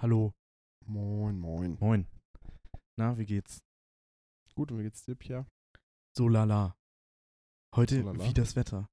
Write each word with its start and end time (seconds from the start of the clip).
Hallo. 0.00 0.32
Moin, 0.86 1.38
moin. 1.38 1.76
Moin. 1.80 2.06
Na, 2.98 3.16
wie 3.18 3.24
geht's? 3.26 3.60
Gut, 4.54 4.70
und 4.70 4.78
wie 4.78 4.84
geht's 4.84 5.04
dir, 5.04 5.14
Pierre? 5.14 5.46
So 6.16 6.28
lala. 6.28 6.76
Heute 7.74 8.00
So 8.00 8.06
lala? 8.06 8.24
wie 8.28 8.34
das 8.34 8.56
Wetter. 8.56 8.88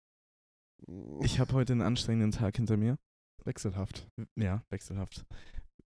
Ich 1.21 1.39
habe 1.39 1.53
heute 1.53 1.73
einen 1.73 1.81
anstrengenden 1.81 2.31
Tag 2.31 2.55
hinter 2.57 2.77
mir. 2.77 2.97
Wechselhaft. 3.45 4.07
Ja, 4.35 4.63
wechselhaft. 4.69 5.25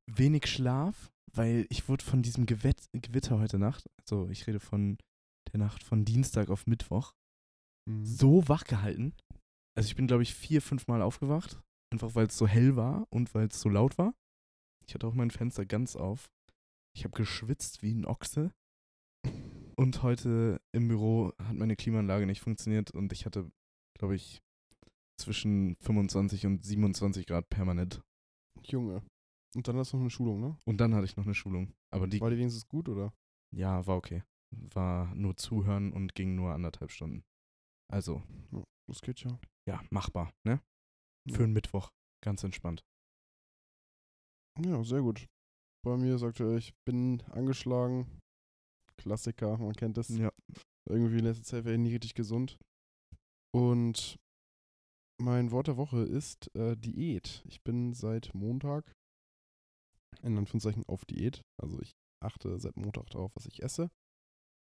Wenig 0.07 0.48
Schlaf, 0.48 1.11
weil 1.34 1.65
ich 1.70 1.88
wurde 1.89 2.04
von 2.04 2.21
diesem 2.21 2.45
Gewett 2.45 2.88
Gewitter 2.93 3.39
heute 3.39 3.59
Nacht, 3.59 3.86
also 3.99 4.29
ich 4.29 4.47
rede 4.47 4.59
von 4.59 4.97
der 5.52 5.59
Nacht 5.59 5.84
von 5.84 6.05
Dienstag 6.05 6.49
auf 6.49 6.65
Mittwoch, 6.68 7.13
Mhm. 7.88 8.05
so 8.05 8.47
wach 8.49 8.63
gehalten. 8.65 9.13
Also 9.75 9.88
ich 9.88 9.95
bin, 9.95 10.07
glaube 10.07 10.23
ich, 10.23 10.34
vier, 10.34 10.61
fünf 10.61 10.88
Mal 10.88 11.02
aufgewacht. 11.02 11.61
Einfach 11.91 12.15
weil 12.15 12.27
es 12.27 12.38
so 12.38 12.47
hell 12.47 12.75
war 12.75 13.07
und 13.11 13.34
weil 13.34 13.47
es 13.47 13.61
so 13.61 13.70
laut 13.70 13.97
war. 13.97 14.13
Ich 14.88 14.93
hatte 14.93 15.07
auch 15.07 15.13
mein 15.13 15.31
Fenster 15.31 15.65
ganz 15.65 15.95
auf. 15.95 16.30
Ich 16.95 17.03
habe 17.03 17.16
geschwitzt 17.16 17.81
wie 17.84 17.93
ein 17.93 18.05
Ochse. 18.05 18.53
Und 19.75 20.02
heute 20.02 20.62
im 20.71 20.88
Büro 20.88 21.34
hat 21.39 21.55
meine 21.55 21.75
Klimaanlage 21.75 22.25
nicht 22.25 22.41
funktioniert 22.41 22.91
und 22.91 23.12
ich 23.13 23.26
hatte, 23.26 23.52
glaube 23.99 24.15
ich, 24.15 24.41
zwischen 25.20 25.76
25 25.81 26.45
und 26.45 26.63
27 26.65 27.27
Grad 27.27 27.49
permanent. 27.49 28.02
Junge. 28.63 29.03
Und 29.55 29.67
dann 29.67 29.77
hast 29.77 29.91
du 29.93 29.98
noch 29.98 30.02
eine 30.03 30.09
Schulung, 30.09 30.39
ne? 30.39 30.57
Und 30.65 30.77
dann 30.77 30.95
hatte 30.95 31.05
ich 31.05 31.15
noch 31.17 31.26
eine 31.26 31.35
Schulung. 31.35 31.73
Aber 31.91 32.07
die, 32.07 32.21
War 32.21 32.29
die 32.29 32.38
wenigstens 32.38 32.67
gut, 32.67 32.90
oder? 32.90 33.13
ja, 33.55 33.85
war 33.85 33.98
okay. 33.98 34.23
War 34.51 35.13
nur 35.15 35.35
zuhören 35.38 35.91
und 35.93 36.15
ging 36.15 36.35
nur 36.35 36.54
anderthalb 36.54 36.91
Stunden. 36.91 37.23
Also, 37.91 38.23
Das 38.88 39.01
geht 39.01 39.20
ja. 39.21 39.40
ja, 39.67 39.81
machbar, 39.90 40.31
ne? 40.45 40.62
Für 41.29 41.40
Ja. 41.40 41.43
einen 41.43 41.54
Mittwoch. 41.54 41.91
Ganz 42.23 42.43
entspannt. 42.43 42.84
Ja, 44.63 44.84
sehr 44.84 45.02
gut. 45.02 45.27
Bei 45.85 45.97
mir 45.97 46.17
sagte 46.17 46.43
er, 46.43 46.57
ich 46.57 46.73
bin 46.85 47.21
angeschlagen. 47.31 48.07
Klassiker, 48.98 49.57
man 49.57 49.73
kennt 49.73 49.98
das. 49.98 50.09
Ja. 50.09 50.32
Irgendwie 50.90 51.20
in 51.20 51.26
letzter 51.26 51.43
Zeit 51.43 51.65
wäre 51.65 51.76
ich 51.76 51.82
nie 51.82 51.93
richtig 51.93 52.15
gesund. 52.15 52.57
Und 53.54 54.17
mein 55.21 55.51
Wort 55.51 55.67
der 55.67 55.77
Woche 55.77 56.01
ist 56.01 56.54
äh, 56.55 56.76
Diät. 56.76 57.43
Ich 57.48 57.63
bin 57.63 57.93
seit 57.93 58.34
Montag 58.34 58.95
in 60.23 60.37
Anführungszeichen 60.37 60.84
auf 60.87 61.05
Diät. 61.05 61.41
Also 61.62 61.79
ich 61.82 61.93
achte 62.23 62.60
seit 62.60 62.77
Montag 62.77 63.10
darauf, 63.12 63.35
was 63.35 63.45
ich 63.45 63.62
esse. 63.62 63.89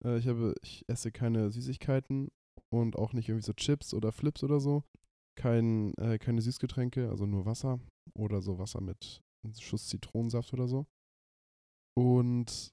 Äh, 0.05 0.19
ich 0.19 0.27
habe, 0.27 0.55
ich 0.63 0.85
esse 0.89 1.13
keine 1.13 1.51
Süßigkeiten 1.51 2.29
und 2.73 2.97
auch 2.97 3.13
nicht 3.13 3.29
irgendwie 3.29 3.45
so 3.45 3.53
Chips 3.53 3.95
oder 3.95 4.13
Flips 4.13 4.43
oder 4.43 4.61
so. 4.61 4.85
Kein, 5.39 5.95
äh, 5.95 6.19
keine 6.19 6.43
Süßgetränke, 6.43 7.09
also 7.09 7.27
nur 7.27 7.47
Wasser 7.47 7.81
oder 8.15 8.43
so 8.43 8.59
Wasser 8.59 8.81
mit 8.81 9.23
einem 9.45 9.55
Schuss 9.55 9.89
Zitronensaft 9.89 10.53
oder 10.53 10.69
so. 10.69 10.87
Und 11.97 12.73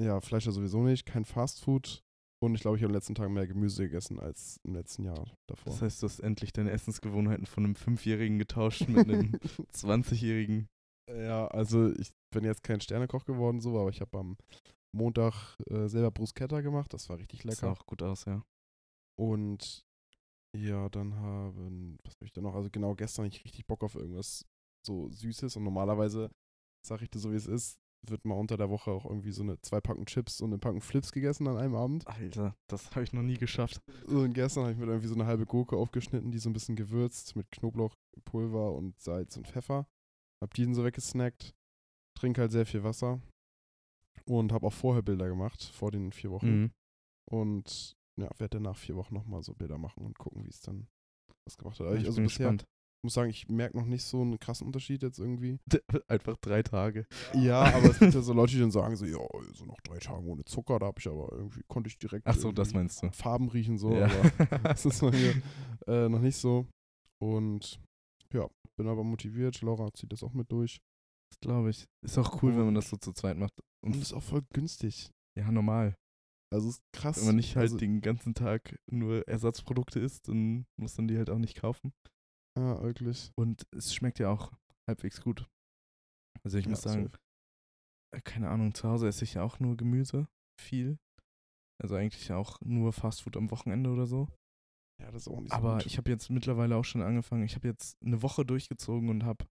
ja, 0.00 0.20
Fleisch 0.20 0.46
ja 0.46 0.52
sowieso 0.52 0.82
nicht, 0.82 1.04
kein 1.06 1.24
Fastfood. 1.24 2.02
Und 2.42 2.54
ich 2.54 2.62
glaube, 2.62 2.78
ich 2.78 2.82
habe 2.82 2.88
in 2.88 2.92
den 2.94 2.98
letzten 2.98 3.14
Tagen 3.14 3.34
mehr 3.34 3.46
Gemüse 3.46 3.82
gegessen 3.82 4.18
als 4.18 4.58
im 4.64 4.74
letzten 4.74 5.04
Jahr 5.04 5.30
davor. 5.46 5.72
Das 5.72 5.82
heißt, 5.82 6.02
du 6.02 6.06
hast 6.06 6.20
endlich 6.20 6.54
deine 6.54 6.70
Essensgewohnheiten 6.70 7.44
von 7.44 7.64
einem 7.64 7.74
Fünfjährigen 7.74 8.38
getauscht 8.38 8.88
mit 8.88 9.08
einem 9.10 9.32
20-Jährigen. 9.74 10.66
ja, 11.10 11.46
also 11.48 11.92
ich 11.92 12.10
bin 12.32 12.44
jetzt 12.44 12.62
kein 12.62 12.80
Sternekoch 12.80 13.26
geworden, 13.26 13.60
so, 13.60 13.78
aber 13.78 13.90
ich 13.90 14.00
habe 14.00 14.16
am 14.18 14.38
Montag 14.96 15.58
äh, 15.68 15.86
selber 15.88 16.10
Bruschetta 16.10 16.62
gemacht. 16.62 16.94
Das 16.94 17.10
war 17.10 17.18
richtig 17.18 17.42
Sah 17.42 17.48
lecker. 17.50 17.72
auch 17.72 17.84
gut 17.84 18.02
aus, 18.02 18.24
ja. 18.24 18.42
Und 19.18 19.84
ja, 20.56 20.88
dann 20.88 21.14
haben, 21.16 21.98
was 22.04 22.14
habe 22.14 22.24
ich 22.24 22.32
da 22.32 22.40
noch? 22.40 22.54
Also 22.54 22.70
genau, 22.70 22.94
gestern 22.94 23.26
hatte 23.26 23.36
ich 23.36 23.44
richtig 23.44 23.66
Bock 23.66 23.84
auf 23.84 23.94
irgendwas 23.94 24.46
so 24.86 25.08
Süßes. 25.10 25.56
Und 25.56 25.64
normalerweise, 25.64 26.30
sag 26.86 27.02
ich 27.02 27.10
dir 27.10 27.18
so 27.18 27.32
wie 27.32 27.36
es 27.36 27.46
ist, 27.46 27.78
wird 28.06 28.24
mal 28.24 28.34
unter 28.34 28.56
der 28.56 28.70
Woche 28.70 28.90
auch 28.90 29.04
irgendwie 29.04 29.32
so 29.32 29.42
eine 29.42 29.60
zwei 29.60 29.80
Packen 29.80 30.06
Chips 30.06 30.40
und 30.40 30.50
eine 30.50 30.58
Packen 30.58 30.80
Flips 30.80 31.12
gegessen 31.12 31.46
an 31.48 31.58
einem 31.58 31.74
Abend. 31.74 32.06
Alter, 32.06 32.56
das 32.66 32.90
habe 32.92 33.02
ich 33.02 33.12
noch 33.12 33.22
nie 33.22 33.36
geschafft. 33.36 33.80
Und 34.06 34.32
gestern 34.32 34.62
habe 34.62 34.72
ich 34.72 34.78
mir 34.78 34.86
irgendwie 34.86 35.08
so 35.08 35.14
eine 35.14 35.26
halbe 35.26 35.46
Gurke 35.46 35.76
aufgeschnitten, 35.76 36.30
die 36.30 36.38
so 36.38 36.48
ein 36.48 36.54
bisschen 36.54 36.76
gewürzt 36.76 37.36
mit 37.36 37.50
Knoblauchpulver 37.50 38.72
und 38.72 38.98
Salz 39.00 39.36
und 39.36 39.48
Pfeffer. 39.48 39.86
Hab 40.42 40.54
die 40.54 40.72
so 40.72 40.84
weggesnackt. 40.84 41.54
Trink 42.18 42.38
halt 42.38 42.52
sehr 42.52 42.66
viel 42.66 42.82
Wasser. 42.82 43.20
Und 44.24 44.52
habe 44.52 44.66
auch 44.66 44.72
vorher 44.72 45.02
Bilder 45.02 45.28
gemacht, 45.28 45.62
vor 45.62 45.90
den 45.90 46.12
vier 46.12 46.30
Wochen. 46.30 46.62
Mhm. 46.62 46.70
Und 47.30 47.96
ja, 48.16 48.28
werde 48.38 48.56
dann 48.56 48.62
nach 48.62 48.76
vier 48.76 48.96
Wochen 48.96 49.14
nochmal 49.14 49.42
so 49.42 49.54
Bilder 49.54 49.78
machen 49.78 50.04
und 50.04 50.18
gucken, 50.18 50.44
wie 50.44 50.50
es 50.50 50.60
dann 50.60 50.88
was 51.44 51.56
gemacht 51.56 51.80
hat. 51.80 51.86
Ich 51.94 52.00
ich, 52.00 52.06
also 52.06 52.16
bin 52.16 52.24
bisher 52.24 52.52
gespannt. 52.52 52.64
Muss 53.02 53.14
sagen, 53.14 53.30
ich 53.30 53.48
merke 53.48 53.76
noch 53.78 53.86
nicht 53.86 54.04
so 54.04 54.20
einen 54.22 54.38
krassen 54.38 54.66
Unterschied 54.66 55.02
jetzt 55.02 55.18
irgendwie. 55.18 55.58
Einfach 56.08 56.36
drei 56.38 56.62
Tage. 56.62 57.06
Ja, 57.34 57.62
aber 57.62 57.90
es 57.90 57.98
gibt 57.98 58.14
ja 58.14 58.20
so 58.22 58.32
Leute, 58.32 58.52
die 58.52 58.60
dann 58.60 58.70
sagen 58.70 58.96
so, 58.96 59.06
ja, 59.06 59.18
so 59.54 59.64
noch 59.64 59.80
drei 59.80 59.98
Tage 59.98 60.24
ohne 60.26 60.44
Zucker, 60.44 60.78
da 60.78 60.86
habe 60.86 60.98
ich 61.00 61.08
aber 61.08 61.30
irgendwie, 61.32 61.62
konnte 61.68 61.88
ich 61.88 61.98
direkt 61.98 62.26
Ach 62.26 62.36
so, 62.36 62.52
das 62.52 62.74
meinst 62.74 63.02
du. 63.02 63.10
Farben 63.12 63.48
riechen 63.48 63.78
so, 63.78 63.94
Ja. 63.94 64.06
aber 64.06 64.58
das 64.68 64.84
ist 64.84 65.00
bei 65.00 65.10
mir 65.10 65.42
äh, 65.86 66.08
noch 66.08 66.20
nicht 66.20 66.36
so. 66.36 66.66
Und 67.22 67.80
ja, 68.32 68.48
bin 68.76 68.86
aber 68.88 69.04
motiviert. 69.04 69.60
Laura 69.62 69.92
zieht 69.92 70.12
das 70.12 70.22
auch 70.22 70.32
mit 70.32 70.50
durch. 70.52 70.78
Das 71.32 71.40
glaube 71.40 71.70
ich. 71.70 71.86
Ist 72.04 72.18
auch 72.18 72.42
cool, 72.42 72.56
wenn 72.56 72.64
man 72.66 72.74
das 72.74 72.90
so 72.90 72.96
zu 72.96 73.12
zweit 73.12 73.36
macht. 73.36 73.52
Und 73.84 73.94
Und 73.94 74.02
ist 74.02 74.12
auch 74.12 74.22
voll 74.22 74.42
günstig. 74.52 75.10
ja, 75.38 75.50
normal. 75.50 75.94
Also 76.52 76.68
ist 76.70 76.82
krass. 76.92 77.18
Wenn 77.18 77.26
man 77.26 77.36
nicht 77.36 77.54
halt 77.56 77.64
also, 77.66 77.78
den 77.78 78.00
ganzen 78.00 78.34
Tag 78.34 78.76
nur 78.90 79.26
Ersatzprodukte 79.28 80.00
isst, 80.00 80.26
dann 80.28 80.66
muss 80.76 80.96
man 80.98 81.06
die 81.06 81.16
halt 81.16 81.30
auch 81.30 81.38
nicht 81.38 81.56
kaufen. 81.56 81.92
Ja, 82.58 82.82
wirklich. 82.82 83.32
Und 83.36 83.66
es 83.72 83.94
schmeckt 83.94 84.18
ja 84.18 84.30
auch 84.30 84.52
halbwegs 84.88 85.20
gut. 85.20 85.48
Also 86.42 86.58
ich 86.58 86.64
Ja, 86.64 86.70
muss 86.70 86.82
sagen, 86.82 87.04
safe. 87.04 87.18
äh, 88.16 88.20
keine 88.22 88.48
Ahnung, 88.50 88.74
zu 88.74 88.88
Hause 88.88 89.08
esse 89.08 89.24
ich 89.24 89.34
ja 89.34 89.42
auch 89.42 89.60
nur 89.60 89.76
Gemüse. 89.76 90.28
Viel. 90.60 90.98
Also 91.82 91.94
eigentlich 91.94 92.30
auch 92.32 92.60
nur 92.60 92.92
Fastfood 92.92 93.36
am 93.36 93.50
Wochenende 93.50 93.90
oder 93.90 94.06
so. 94.06 94.28
Ja, 95.00 95.10
das 95.10 95.22
ist 95.22 95.28
auch 95.28 95.40
nicht 95.40 95.50
so 95.52 95.56
Aber 95.56 95.78
gut. 95.78 95.86
ich 95.86 95.96
habe 95.96 96.10
jetzt 96.10 96.28
mittlerweile 96.30 96.76
auch 96.76 96.84
schon 96.84 97.00
angefangen. 97.02 97.44
Ich 97.44 97.54
habe 97.54 97.68
jetzt 97.68 97.96
eine 98.02 98.20
Woche 98.22 98.44
durchgezogen 98.44 99.08
und 99.08 99.24
habe 99.24 99.46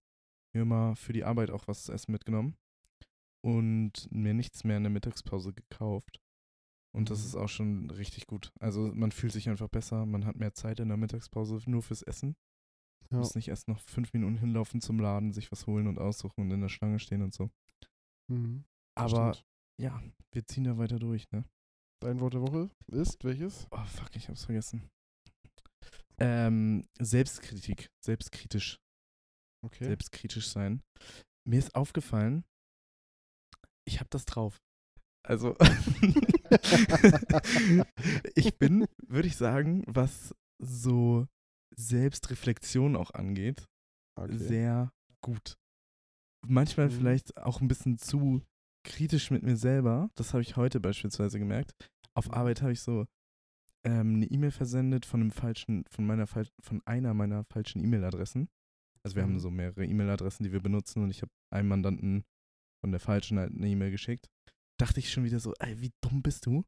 mir 0.54 0.64
mal 0.64 0.94
für 0.94 1.12
die 1.12 1.24
Arbeit 1.24 1.50
auch 1.50 1.66
was 1.66 1.84
zu 1.84 1.92
essen 1.92 2.12
mitgenommen. 2.12 2.56
Und 3.42 4.06
mir 4.12 4.34
nichts 4.34 4.64
mehr 4.64 4.76
in 4.76 4.82
der 4.82 4.90
Mittagspause 4.92 5.52
gekauft. 5.54 6.20
Und 6.94 7.10
das 7.10 7.20
Mhm. 7.20 7.26
ist 7.26 7.36
auch 7.36 7.48
schon 7.48 7.90
richtig 7.90 8.26
gut. 8.26 8.52
Also 8.60 8.92
man 8.94 9.12
fühlt 9.12 9.32
sich 9.32 9.48
einfach 9.48 9.68
besser, 9.68 10.06
man 10.06 10.26
hat 10.26 10.36
mehr 10.36 10.52
Zeit 10.54 10.78
in 10.80 10.88
der 10.88 10.96
Mittagspause 10.98 11.58
nur 11.66 11.82
fürs 11.82 12.02
Essen. 12.02 12.36
Ja. 13.10 13.18
Muss 13.18 13.34
nicht 13.34 13.48
erst 13.48 13.68
noch 13.68 13.80
fünf 13.80 14.12
Minuten 14.12 14.38
hinlaufen 14.38 14.80
zum 14.80 15.00
Laden, 15.00 15.32
sich 15.32 15.50
was 15.50 15.66
holen 15.66 15.88
und 15.88 15.98
aussuchen 15.98 16.42
und 16.42 16.50
in 16.50 16.60
der 16.60 16.68
Schlange 16.68 16.98
stehen 16.98 17.22
und 17.22 17.34
so. 17.34 17.50
Mhm, 18.30 18.64
Aber 18.94 19.34
stimmt. 19.34 19.46
ja, 19.80 20.02
wir 20.32 20.46
ziehen 20.46 20.64
da 20.64 20.78
weiter 20.78 20.98
durch, 20.98 21.30
ne? 21.32 21.44
Dein 22.00 22.20
Wort 22.20 22.34
der 22.34 22.42
Woche 22.42 22.70
ist 22.86 23.24
welches? 23.24 23.66
Oh 23.72 23.84
fuck, 23.84 24.14
ich 24.14 24.28
hab's 24.28 24.44
vergessen. 24.44 24.88
Ähm, 26.18 26.86
Selbstkritik, 26.98 27.90
selbstkritisch. 28.04 28.78
Okay. 29.62 29.84
selbstkritisch 29.84 30.48
sein. 30.48 30.82
Mir 31.46 31.58
ist 31.58 31.74
aufgefallen, 31.74 32.44
ich 33.86 33.98
habe 33.98 34.08
das 34.10 34.24
drauf. 34.24 34.56
Also, 35.26 35.56
ich 38.34 38.58
bin, 38.58 38.86
würde 39.06 39.28
ich 39.28 39.36
sagen, 39.36 39.84
was 39.86 40.34
so 40.58 41.26
Selbstreflexion 41.80 42.96
auch 42.96 43.10
angeht, 43.12 43.66
okay. 44.16 44.36
sehr 44.36 44.92
gut. 45.20 45.56
Manchmal 46.46 46.86
Mhm. 46.88 46.92
vielleicht 46.92 47.36
auch 47.36 47.60
ein 47.60 47.68
bisschen 47.68 47.98
zu 47.98 48.42
kritisch 48.84 49.30
mit 49.30 49.42
mir 49.42 49.56
selber. 49.56 50.10
Das 50.14 50.32
habe 50.32 50.42
ich 50.42 50.56
heute 50.56 50.80
beispielsweise 50.80 51.38
gemerkt. 51.38 51.72
Auf 52.14 52.28
Mhm. 52.28 52.34
Arbeit 52.34 52.62
habe 52.62 52.72
ich 52.72 52.80
so 52.80 53.06
ähm, 53.84 54.16
eine 54.16 54.26
E-Mail 54.26 54.50
versendet 54.50 55.06
von 55.06 55.20
einem 55.22 55.30
falschen, 55.30 55.84
von 55.90 56.06
meiner 56.06 56.26
von 56.26 56.82
einer 56.84 57.14
meiner 57.14 57.44
falschen 57.44 57.82
E-Mail-Adressen. 57.82 58.48
Also 59.02 59.16
wir 59.16 59.22
Mhm. 59.22 59.28
haben 59.32 59.38
so 59.40 59.50
mehrere 59.50 59.86
E-Mail-Adressen, 59.86 60.44
die 60.44 60.52
wir 60.52 60.60
benutzen 60.60 61.02
und 61.02 61.10
ich 61.10 61.22
habe 61.22 61.32
einem 61.50 61.68
Mandanten 61.68 62.24
von 62.82 62.90
der 62.90 63.00
falschen 63.00 63.38
halt 63.38 63.54
eine 63.54 63.68
E-Mail 63.68 63.90
geschickt. 63.90 64.28
Dachte 64.78 65.00
ich 65.00 65.10
schon 65.12 65.24
wieder 65.24 65.40
so, 65.40 65.54
ey, 65.60 65.80
wie 65.80 65.92
dumm 66.02 66.22
bist 66.22 66.44
du? 66.46 66.64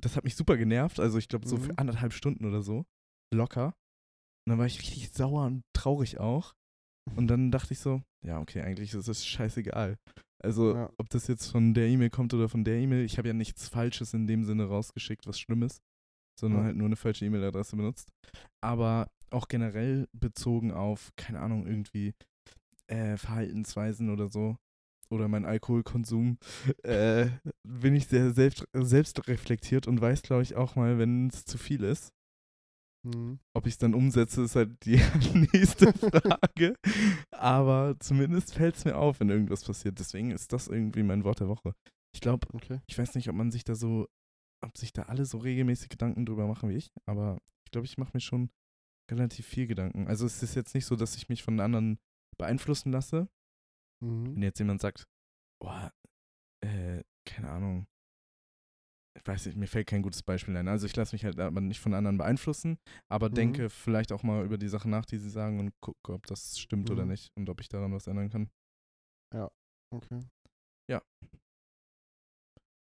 Das 0.00 0.16
hat 0.16 0.24
mich 0.24 0.36
super 0.36 0.56
genervt. 0.58 1.00
Also 1.00 1.16
ich 1.18 1.28
glaube 1.28 1.48
so 1.48 1.56
für 1.56 1.72
Mhm. 1.72 1.78
anderthalb 1.78 2.12
Stunden 2.12 2.44
oder 2.44 2.60
so. 2.62 2.84
Locker. 3.32 3.66
Und 4.46 4.50
dann 4.52 4.58
war 4.58 4.66
ich 4.66 4.80
richtig 4.80 5.10
sauer 5.12 5.46
und 5.46 5.62
traurig 5.72 6.18
auch. 6.18 6.54
Und 7.16 7.28
dann 7.28 7.50
dachte 7.50 7.72
ich 7.72 7.80
so, 7.80 8.02
ja, 8.24 8.40
okay, 8.40 8.60
eigentlich 8.62 8.94
ist 8.94 9.08
es 9.08 9.26
scheißegal. 9.26 9.96
Also, 10.42 10.74
Ja. 10.74 10.90
ob 10.98 11.08
das 11.10 11.26
jetzt 11.26 11.50
von 11.50 11.74
der 11.74 11.86
E-Mail 11.88 12.10
kommt 12.10 12.32
oder 12.34 12.48
von 12.48 12.64
der 12.64 12.76
E-Mail, 12.78 13.04
ich 13.04 13.18
habe 13.18 13.28
ja 13.28 13.34
nichts 13.34 13.68
Falsches 13.68 14.14
in 14.14 14.26
dem 14.26 14.44
Sinne 14.44 14.64
rausgeschickt, 14.64 15.26
was 15.26 15.38
Schlimmes, 15.38 15.80
sondern 16.38 16.60
Ja. 16.60 16.66
halt 16.66 16.76
nur 16.76 16.86
eine 16.86 16.96
falsche 16.96 17.24
E-Mail-Adresse 17.26 17.76
benutzt. 17.76 18.08
Aber 18.62 19.10
auch 19.30 19.48
generell 19.48 20.08
bezogen 20.12 20.72
auf, 20.72 21.10
keine 21.16 21.40
Ahnung, 21.40 21.66
irgendwie 21.66 22.14
äh, 22.88 23.16
Verhaltensweisen 23.16 24.10
oder 24.10 24.28
so 24.28 24.56
oder 25.10 25.28
mein 25.28 25.44
Alkoholkonsum, 25.44 26.38
äh, 26.84 27.28
bin 27.66 27.94
ich 27.94 28.06
sehr 28.06 28.32
selbst, 28.32 28.66
selbstreflektiert 28.74 29.86
und 29.86 30.00
weiß, 30.00 30.22
glaube 30.22 30.42
ich, 30.42 30.56
auch 30.56 30.76
mal, 30.76 30.98
wenn 30.98 31.28
es 31.28 31.44
zu 31.44 31.58
viel 31.58 31.82
ist. 31.84 32.12
Mhm. 33.02 33.38
Ob 33.54 33.66
ich 33.66 33.74
es 33.74 33.78
dann 33.78 33.94
umsetze, 33.94 34.42
ist 34.42 34.56
halt 34.56 34.84
die 34.84 34.96
nächste 35.54 35.92
Frage. 35.92 36.74
Aber 37.30 37.96
zumindest 37.98 38.54
fällt 38.54 38.76
es 38.76 38.84
mir 38.84 38.96
auf, 38.96 39.20
wenn 39.20 39.30
irgendwas 39.30 39.64
passiert. 39.64 39.98
Deswegen 39.98 40.30
ist 40.30 40.52
das 40.52 40.68
irgendwie 40.68 41.02
mein 41.02 41.24
Wort 41.24 41.40
der 41.40 41.48
Woche. 41.48 41.74
Ich 42.14 42.20
glaube, 42.20 42.46
Okay. 42.52 42.80
ich 42.86 42.98
weiß 42.98 43.14
nicht, 43.14 43.28
ob 43.28 43.36
man 43.36 43.50
sich 43.50 43.64
da 43.64 43.74
so, 43.74 44.06
ob 44.64 44.76
sich 44.76 44.92
da 44.92 45.02
alle 45.04 45.24
so 45.24 45.38
regelmäßig 45.38 45.88
Gedanken 45.88 46.26
drüber 46.26 46.46
machen 46.46 46.68
wie 46.68 46.74
ich, 46.74 46.90
aber 47.06 47.40
ich 47.64 47.70
glaube, 47.70 47.86
ich 47.86 47.96
mache 47.98 48.10
mir 48.14 48.20
schon 48.20 48.50
relativ 49.10 49.46
viel 49.46 49.66
Gedanken. 49.66 50.06
Also 50.06 50.26
es 50.26 50.42
ist 50.42 50.54
jetzt 50.54 50.74
nicht 50.74 50.84
so, 50.86 50.96
dass 50.96 51.16
ich 51.16 51.28
mich 51.28 51.42
von 51.42 51.58
anderen 51.60 51.98
beeinflussen 52.36 52.92
lasse. 52.92 53.28
Wenn 54.02 54.34
Mhm. 54.34 54.42
jetzt 54.42 54.58
jemand 54.58 54.80
sagt, 54.80 55.06
boah, 55.62 55.92
äh, 56.64 57.02
keine 57.26 57.50
Ahnung, 57.50 57.86
ich 59.22 59.28
weiß 59.28 59.46
nicht, 59.46 59.56
mir 59.58 59.66
fällt 59.66 59.86
kein 59.86 60.02
gutes 60.02 60.22
Beispiel 60.22 60.56
ein. 60.56 60.68
Also 60.68 60.86
ich 60.86 60.96
lasse 60.96 61.14
mich 61.14 61.24
halt 61.24 61.38
aber 61.38 61.60
nicht 61.60 61.80
von 61.80 61.94
anderen 61.94 62.18
beeinflussen, 62.18 62.78
aber 63.08 63.28
Mhm. 63.28 63.34
denke 63.34 63.70
vielleicht 63.70 64.12
auch 64.12 64.22
mal 64.22 64.44
über 64.44 64.58
die 64.58 64.68
Sachen 64.68 64.90
nach, 64.90 65.04
die 65.04 65.18
sie 65.18 65.30
sagen 65.30 65.60
und 65.60 65.72
gucke, 65.80 66.12
ob 66.12 66.26
das 66.26 66.58
stimmt 66.58 66.90
oder 66.90 67.04
Mhm. 67.04 67.10
nicht 67.10 67.28
und 67.36 67.48
ob 67.50 67.60
ich 67.60 67.68
daran 67.68 67.92
was 67.92 68.06
ändern 68.06 68.30
kann. 68.30 68.50
Okay. 69.92 70.20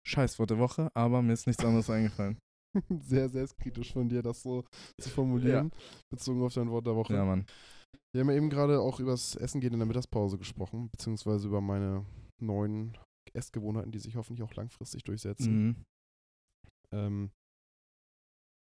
Scheiß 0.07 0.39
Wort 0.39 0.49
der 0.49 0.57
Woche, 0.57 0.89
aber 0.95 1.21
mir 1.21 1.33
ist 1.33 1.45
nichts 1.45 1.63
anderes 1.63 1.89
eingefallen. 1.89 2.39
Sehr 3.01 3.29
selbstkritisch 3.29 3.93
von 3.93 4.09
dir, 4.09 4.21
das 4.21 4.41
so 4.41 4.63
zu 4.99 5.09
formulieren, 5.09 5.71
bezogen 6.11 6.43
auf 6.43 6.53
dein 6.53 6.69
Wort 6.71 6.87
der 6.87 6.95
Woche. 6.95 7.13
Ja, 7.13 7.25
Mann. 7.25 7.45
Wir 8.11 8.21
haben 8.21 8.29
ja 8.29 8.35
eben 8.35 8.49
gerade 8.49 8.79
auch 8.79 8.99
über 8.99 9.11
das 9.11 9.35
Essen 9.35 9.61
gehen 9.61 9.73
in 9.73 9.79
der 9.79 9.87
Mittagspause 9.87 10.37
gesprochen, 10.37 10.89
beziehungsweise 10.91 11.47
über 11.47 11.61
meine 11.61 12.05
neuen 12.41 12.97
Essgewohnheiten, 13.33 13.91
die 13.91 13.99
sich 13.99 14.15
hoffentlich 14.15 14.41
auch 14.43 14.55
langfristig 14.55 15.03
durchsetzen. 15.03 15.67
Mhm. 15.67 15.75
Ähm, 16.93 17.31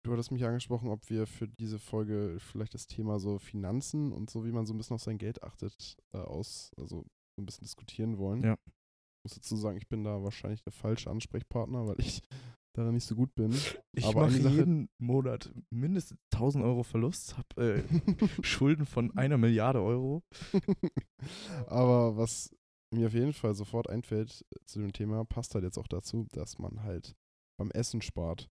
du 0.06 0.12
hattest 0.12 0.32
mich 0.32 0.46
angesprochen, 0.46 0.90
ob 0.90 1.10
wir 1.10 1.28
für 1.28 1.48
diese 1.48 1.80
Folge 1.80 2.38
vielleicht 2.40 2.74
das 2.74 2.88
Thema 2.88 3.20
so 3.20 3.40
Finanzen 3.40 4.12
und 4.12 4.30
so, 4.30 4.46
wie 4.46 4.52
man 4.52 4.66
so 4.66 4.74
ein 4.74 4.78
bisschen 4.78 4.96
auf 4.96 5.02
sein 5.02 5.18
Geld 5.18 5.44
achtet, 5.44 5.98
äh, 6.14 6.18
aus, 6.18 6.72
also 6.78 7.06
so 7.36 7.42
ein 7.42 7.46
bisschen 7.46 7.66
diskutieren 7.66 8.18
wollen. 8.18 8.44
Ja. 8.44 8.54
Ich 8.64 9.32
muss 9.32 9.36
dazu 9.36 9.56
sagen, 9.56 9.78
ich 9.78 9.88
bin 9.88 10.04
da 10.04 10.24
wahrscheinlich 10.24 10.64
der 10.64 10.74
falsche 10.74 11.10
Ansprechpartner, 11.10 11.88
weil 11.88 12.00
ich 12.00 12.22
da 12.76 12.92
nicht 12.92 13.06
so 13.06 13.16
gut 13.16 13.34
bin. 13.36 13.54
Ich 13.94 14.06
Aber 14.06 14.28
mache 14.28 14.38
jeden 14.38 14.90
Monat 15.00 15.52
mindestens 15.70 16.20
1000 16.34 16.64
Euro 16.64 16.84
Verlust, 16.84 17.38
habe 17.38 17.84
äh, 17.84 17.84
Schulden 18.44 18.86
von 18.86 19.16
einer 19.18 19.38
Milliarde 19.38 19.82
Euro. 19.82 20.24
Aber 21.68 22.18
was 22.18 22.56
mir 22.94 23.08
auf 23.08 23.14
jeden 23.14 23.34
Fall 23.34 23.56
sofort 23.56 23.90
einfällt 23.90 24.46
äh, 24.54 24.66
zu 24.66 24.80
dem 24.80 24.94
Thema, 24.94 25.26
passt 25.26 25.56
halt 25.56 25.64
jetzt 25.64 25.78
auch 25.78 25.88
dazu, 25.88 26.28
dass 26.32 26.60
man 26.60 26.84
halt 26.84 27.16
beim 27.60 27.72
Essen 27.72 28.02
spart. 28.02 28.48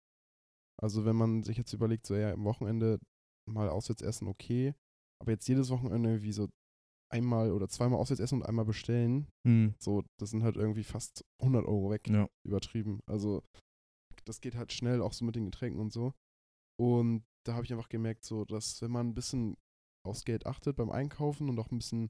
Also 0.81 1.05
wenn 1.05 1.17
man 1.17 1.43
sich 1.43 1.57
jetzt 1.57 1.73
überlegt, 1.73 2.07
so 2.07 2.15
ja, 2.15 2.33
am 2.33 2.45
Wochenende 2.45 2.99
mal 3.49 3.69
auswärts 3.69 4.03
essen, 4.03 4.29
okay, 4.29 4.75
aber 5.21 5.33
jetzt 5.33 5.47
jedes 5.49 5.71
Wochenende 5.71 6.23
wie 6.23 6.33
so 6.33 6.49
einmal 7.13 7.53
oder 7.53 7.69
zweimal 7.69 7.99
auswärts 7.99 8.21
essen 8.21 8.41
und 8.41 8.47
einmal 8.47 8.65
bestellen, 8.65 9.29
Hm. 9.47 9.75
so, 9.79 10.03
das 10.19 10.31
sind 10.31 10.43
halt 10.43 10.57
irgendwie 10.57 10.85
fast 10.85 11.25
100 11.43 11.67
Euro 11.67 11.91
weg, 11.91 12.09
Ja. 12.09 12.29
übertrieben. 12.47 13.01
Also 13.07 13.43
das 14.25 14.41
geht 14.41 14.55
halt 14.55 14.73
schnell, 14.73 15.03
auch 15.03 15.13
so 15.13 15.25
mit 15.25 15.35
den 15.37 15.45
Getränken 15.45 15.81
und 15.81 15.93
so. 15.93 16.13
Und 16.81 17.25
da 17.45 17.55
habe 17.55 17.65
ich 17.65 17.73
einfach 17.73 17.89
gemerkt, 17.89 18.25
so, 18.25 18.45
dass 18.45 18.81
wenn 18.83 18.91
man 18.93 19.09
ein 19.09 19.15
bisschen 19.15 19.57
aufs 20.07 20.25
Geld 20.25 20.47
achtet 20.47 20.77
beim 20.77 20.91
Einkaufen 20.91 21.49
und 21.49 21.59
auch 21.59 21.71
ein 21.71 21.79
bisschen 21.79 22.09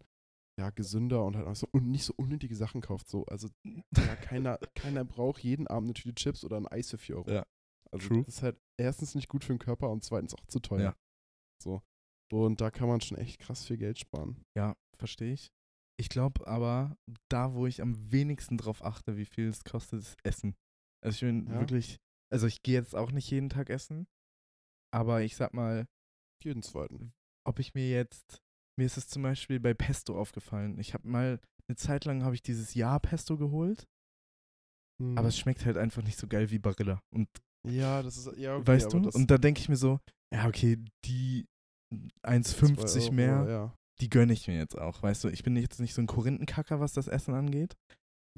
ja, 0.59 0.71
gesünder 0.71 1.25
und 1.25 1.37
halt 1.37 1.47
auch 1.47 1.57
so 1.57 1.67
und 1.73 1.91
nicht 1.91 2.05
so 2.05 2.13
unnötige 2.17 2.55
Sachen 2.55 2.81
kauft. 2.81 3.09
So. 3.09 3.25
Also 3.27 3.49
ja, 3.97 4.17
keiner, 4.17 4.59
keiner 4.75 5.05
braucht 5.05 5.43
jeden 5.43 5.67
Abend 5.67 5.89
eine 5.89 5.95
Tüte 5.95 6.15
Chips 6.15 6.45
oder 6.45 6.57
ein 6.57 6.67
Eis 6.69 6.91
für 6.91 6.99
4 6.99 7.17
Euro. 7.17 7.31
Ja. 7.31 7.47
Also 7.91 8.09
True. 8.09 8.25
das 8.25 8.37
ist 8.37 8.43
halt 8.43 8.59
erstens 8.79 9.15
nicht 9.15 9.29
gut 9.29 9.45
für 9.45 9.53
den 9.53 9.59
Körper 9.59 9.91
und 9.91 10.03
zweitens 10.05 10.35
auch 10.35 10.47
zu 10.47 10.61
teuer. 10.61 10.81
Ja. 10.83 10.97
So. 11.63 11.83
Und 12.33 12.61
da 12.63 12.71
kann 12.71 12.89
man 12.89 13.01
schon 13.03 13.19
echt 13.19 13.39
krass 13.41 13.67
viel 13.67 13.77
Geld 13.77 13.99
sparen. 13.99 14.43
Ja, 14.57 14.75
verstehe 14.97 15.35
ich. 15.35 15.53
Ich 16.01 16.09
glaube 16.09 16.47
aber, 16.47 16.97
da, 17.31 17.53
wo 17.55 17.67
ich 17.67 17.83
am 17.83 18.11
wenigsten 18.11 18.57
drauf 18.57 18.83
achte, 18.83 19.19
wie 19.19 19.27
viel 19.27 19.49
es 19.49 19.63
kostet, 19.65 20.01
ist 20.01 20.17
Essen. 20.25 20.57
Also 21.05 21.15
ich 21.17 21.21
bin 21.21 21.47
Ja. 21.49 21.61
wirklich, 21.61 21.99
also 22.33 22.47
ich 22.47 22.63
gehe 22.63 22.75
jetzt 22.75 22.95
auch 22.95 23.13
nicht 23.13 23.31
jeden 23.31 23.51
Tag 23.51 23.69
essen, 23.69 24.07
aber 24.91 25.23
ich 25.23 25.37
sag 25.37 25.53
mal, 25.53 25.87
Jeden 26.43 26.63
zweiten. 26.63 27.13
ob 27.45 27.59
ich 27.59 27.75
mir 27.75 27.89
jetzt, 27.91 28.42
mir 28.79 28.87
ist 28.87 28.97
es 28.97 29.09
zum 29.09 29.23
Beispiel 29.23 29.61
bei 29.61 29.75
Pesto 29.75 30.19
aufgefallen. 30.19 30.79
Ich 30.79 30.95
habe 30.95 31.07
mal, 31.09 31.41
eine 31.69 31.77
Zeit 31.77 32.05
lang 32.05 32.25
habe 32.25 32.35
ich 32.35 32.43
dieses 32.43 32.75
Jahr 32.75 33.01
Pesto 33.01 33.37
geholt, 33.37 33.87
Mhm. 35.01 35.17
aber 35.19 35.29
es 35.29 35.39
schmeckt 35.39 35.65
halt 35.65 35.77
einfach 35.77 36.03
nicht 36.03 36.19
so 36.19 36.27
geil 36.27 36.51
wie 36.51 36.59
Barilla. 36.59 37.01
Und 37.15 37.29
ja, 37.69 38.03
das 38.03 38.17
ist, 38.17 38.37
ja, 38.37 38.57
okay, 38.57 38.67
weißt 38.67 38.93
du? 38.93 39.01
das 39.01 39.15
Und 39.15 39.31
da 39.31 39.39
denke 39.39 39.61
ich 39.61 39.69
mir 39.69 39.77
so, 39.77 40.01
ja, 40.35 40.47
okay, 40.49 40.79
die 41.05 41.47
1,50 42.27 42.87
zwei 42.87 43.01
Euro, 43.03 43.13
mehr, 43.13 43.47
Ja. 43.49 43.75
die 44.01 44.09
gönne 44.11 44.33
ich 44.33 44.49
mir 44.49 44.57
jetzt 44.57 44.77
auch, 44.79 45.03
weißt 45.03 45.25
du? 45.25 45.29
Ich 45.29 45.43
bin 45.43 45.57
jetzt 45.57 45.79
nicht 45.81 45.95
so 45.95 46.03
ein 46.03 46.07
Korinthenkacker, 46.07 46.81
was 46.81 46.93
das 46.93 47.07
Essen 47.09 47.35
angeht. 47.35 47.77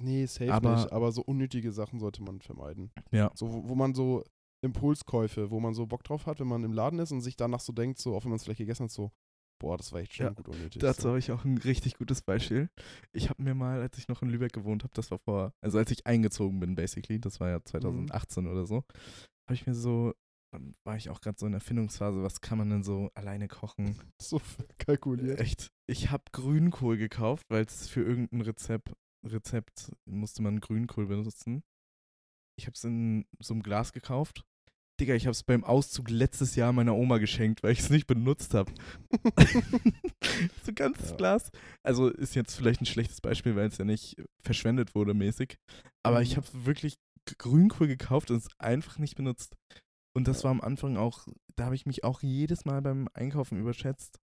Nee, 0.00 0.26
safe 0.26 0.52
Aber- 0.52 0.74
nicht, 0.76 0.92
aber 0.92 1.12
so 1.12 1.22
unnötige 1.22 1.72
Sachen 1.72 2.00
sollte 2.00 2.22
man 2.22 2.40
vermeiden. 2.40 2.90
Ja. 3.12 3.30
So, 3.36 3.52
wo, 3.52 3.68
wo 3.68 3.74
man 3.76 3.94
so 3.94 4.24
Impulskäufe, 4.64 5.50
wo 5.50 5.60
man 5.60 5.74
so 5.74 5.86
Bock 5.86 6.02
drauf 6.02 6.26
hat, 6.26 6.40
wenn 6.40 6.48
man 6.48 6.64
im 6.64 6.72
Laden 6.72 6.98
ist 6.98 7.12
und 7.12 7.20
sich 7.20 7.36
danach 7.36 7.60
so 7.60 7.72
denkt, 7.72 7.98
so, 7.98 8.16
auch 8.16 8.24
wenn 8.24 8.30
man 8.30 8.36
es 8.36 8.44
vielleicht 8.44 8.58
gegessen 8.58 8.84
hat, 8.84 8.90
so, 8.90 9.12
boah, 9.64 9.78
das 9.78 9.92
war 9.92 10.00
echt 10.00 10.14
schon 10.14 10.26
Ja, 10.26 10.32
gut 10.32 10.48
unnötig. 10.48 10.80
Dazu 10.80 11.02
so. 11.02 11.08
habe 11.08 11.18
ich 11.18 11.32
auch 11.32 11.44
ein 11.44 11.56
richtig 11.56 11.96
gutes 11.96 12.20
Beispiel. 12.20 12.68
Ich 13.12 13.30
habe 13.30 13.42
mir 13.42 13.54
mal, 13.54 13.80
als 13.80 13.96
ich 13.96 14.08
noch 14.08 14.20
in 14.20 14.28
Lübeck 14.28 14.52
gewohnt 14.52 14.84
habe, 14.84 14.92
das 14.94 15.10
war 15.10 15.18
vor, 15.18 15.54
also 15.62 15.78
als 15.78 15.90
ich 15.90 16.06
eingezogen 16.06 16.60
bin, 16.60 16.74
basically, 16.74 17.18
das 17.18 17.40
war 17.40 17.48
ja 17.48 17.64
2018 17.64 18.46
oder 18.46 18.66
so, 18.66 18.84
habe 19.48 19.54
ich 19.54 19.66
mir 19.66 19.74
so, 19.74 20.12
dann 20.52 20.74
war 20.84 20.96
ich 20.96 21.08
auch 21.08 21.22
gerade 21.22 21.38
so 21.38 21.46
in 21.46 21.52
der 21.52 21.60
Erfindungsphase, 21.60 22.22
was 22.22 22.42
kann 22.42 22.58
man 22.58 22.68
denn 22.68 22.82
so 22.84 23.10
alleine 23.14 23.48
kochen? 23.48 23.98
so 24.20 24.38
kalkuliert. 24.76 25.40
Echt. 25.40 25.68
Ich 25.86 26.10
habe 26.10 26.24
Grünkohl 26.32 26.98
gekauft, 26.98 27.46
weil 27.48 27.64
es 27.64 27.88
für 27.88 28.02
irgendein 28.02 28.42
Rezept, 28.42 28.92
Rezept 29.26 29.92
musste 30.04 30.42
man 30.42 30.60
Grünkohl 30.60 31.06
benutzen. 31.06 31.62
Ich 32.58 32.66
habe 32.66 32.74
es 32.74 32.84
in 32.84 33.24
so 33.40 33.54
einem 33.54 33.62
Glas 33.62 33.92
gekauft. 33.94 34.44
Digga, 35.00 35.14
ich 35.14 35.24
habe 35.26 35.32
es 35.32 35.42
beim 35.42 35.64
Auszug 35.64 36.08
letztes 36.08 36.54
Jahr 36.54 36.72
meiner 36.72 36.94
Oma 36.94 37.18
geschenkt, 37.18 37.62
weil 37.62 37.72
ich 37.72 37.80
es 37.80 37.90
nicht 37.90 38.06
benutzt 38.06 38.54
habe. 38.54 38.72
so 40.62 40.68
ein 40.68 40.74
ganzes 40.74 41.10
Ja. 41.10 41.16
Glas. 41.16 41.50
Also 41.82 42.08
ist 42.08 42.34
jetzt 42.36 42.54
vielleicht 42.54 42.80
ein 42.80 42.86
schlechtes 42.86 43.20
Beispiel, 43.20 43.56
weil 43.56 43.68
es 43.68 43.78
ja 43.78 43.84
nicht 43.84 44.16
verschwendet 44.42 44.94
wurde 44.94 45.14
mäßig. 45.14 45.56
Aber 46.04 46.22
ich 46.22 46.32
Mhm. 46.32 46.42
habe 46.42 46.64
wirklich 46.66 46.94
Grünkohl 47.38 47.88
gekauft 47.88 48.30
und 48.30 48.36
es 48.36 48.48
einfach 48.58 48.98
nicht 48.98 49.16
benutzt. 49.16 49.56
Und 50.16 50.28
das 50.28 50.44
war 50.44 50.52
am 50.52 50.60
Anfang 50.60 50.96
auch, 50.96 51.26
da 51.56 51.64
habe 51.64 51.74
ich 51.74 51.86
mich 51.86 52.04
auch 52.04 52.22
jedes 52.22 52.64
Mal 52.64 52.80
beim 52.80 53.08
Einkaufen 53.14 53.58
überschätzt 53.58 54.20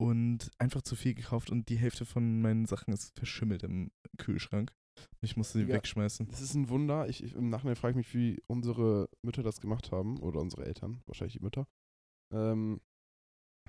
und 0.00 0.50
einfach 0.58 0.82
zu 0.82 0.96
viel 0.96 1.14
gekauft 1.14 1.50
und 1.50 1.68
die 1.68 1.76
Hälfte 1.76 2.04
von 2.04 2.40
meinen 2.42 2.66
Sachen 2.66 2.92
ist 2.92 3.16
verschimmelt 3.16 3.62
im 3.62 3.90
Kühlschrank. 4.18 4.72
Ich 5.20 5.36
musste 5.36 5.58
sie 5.58 5.64
Digga, 5.64 5.76
wegschmeißen. 5.76 6.28
Das 6.28 6.40
ist 6.40 6.54
ein 6.54 6.68
Wunder. 6.68 7.08
Ich, 7.08 7.22
ich, 7.22 7.34
Im 7.34 7.48
Nachhinein 7.48 7.74
frage 7.76 7.92
ich 7.92 7.96
mich, 7.96 8.14
wie 8.14 8.40
unsere 8.46 9.08
Mütter 9.22 9.42
das 9.42 9.60
gemacht 9.60 9.90
haben. 9.90 10.20
Oder 10.20 10.40
unsere 10.40 10.64
Eltern, 10.66 11.02
wahrscheinlich 11.06 11.34
die 11.34 11.42
Mütter. 11.42 11.66
Ähm, 12.32 12.80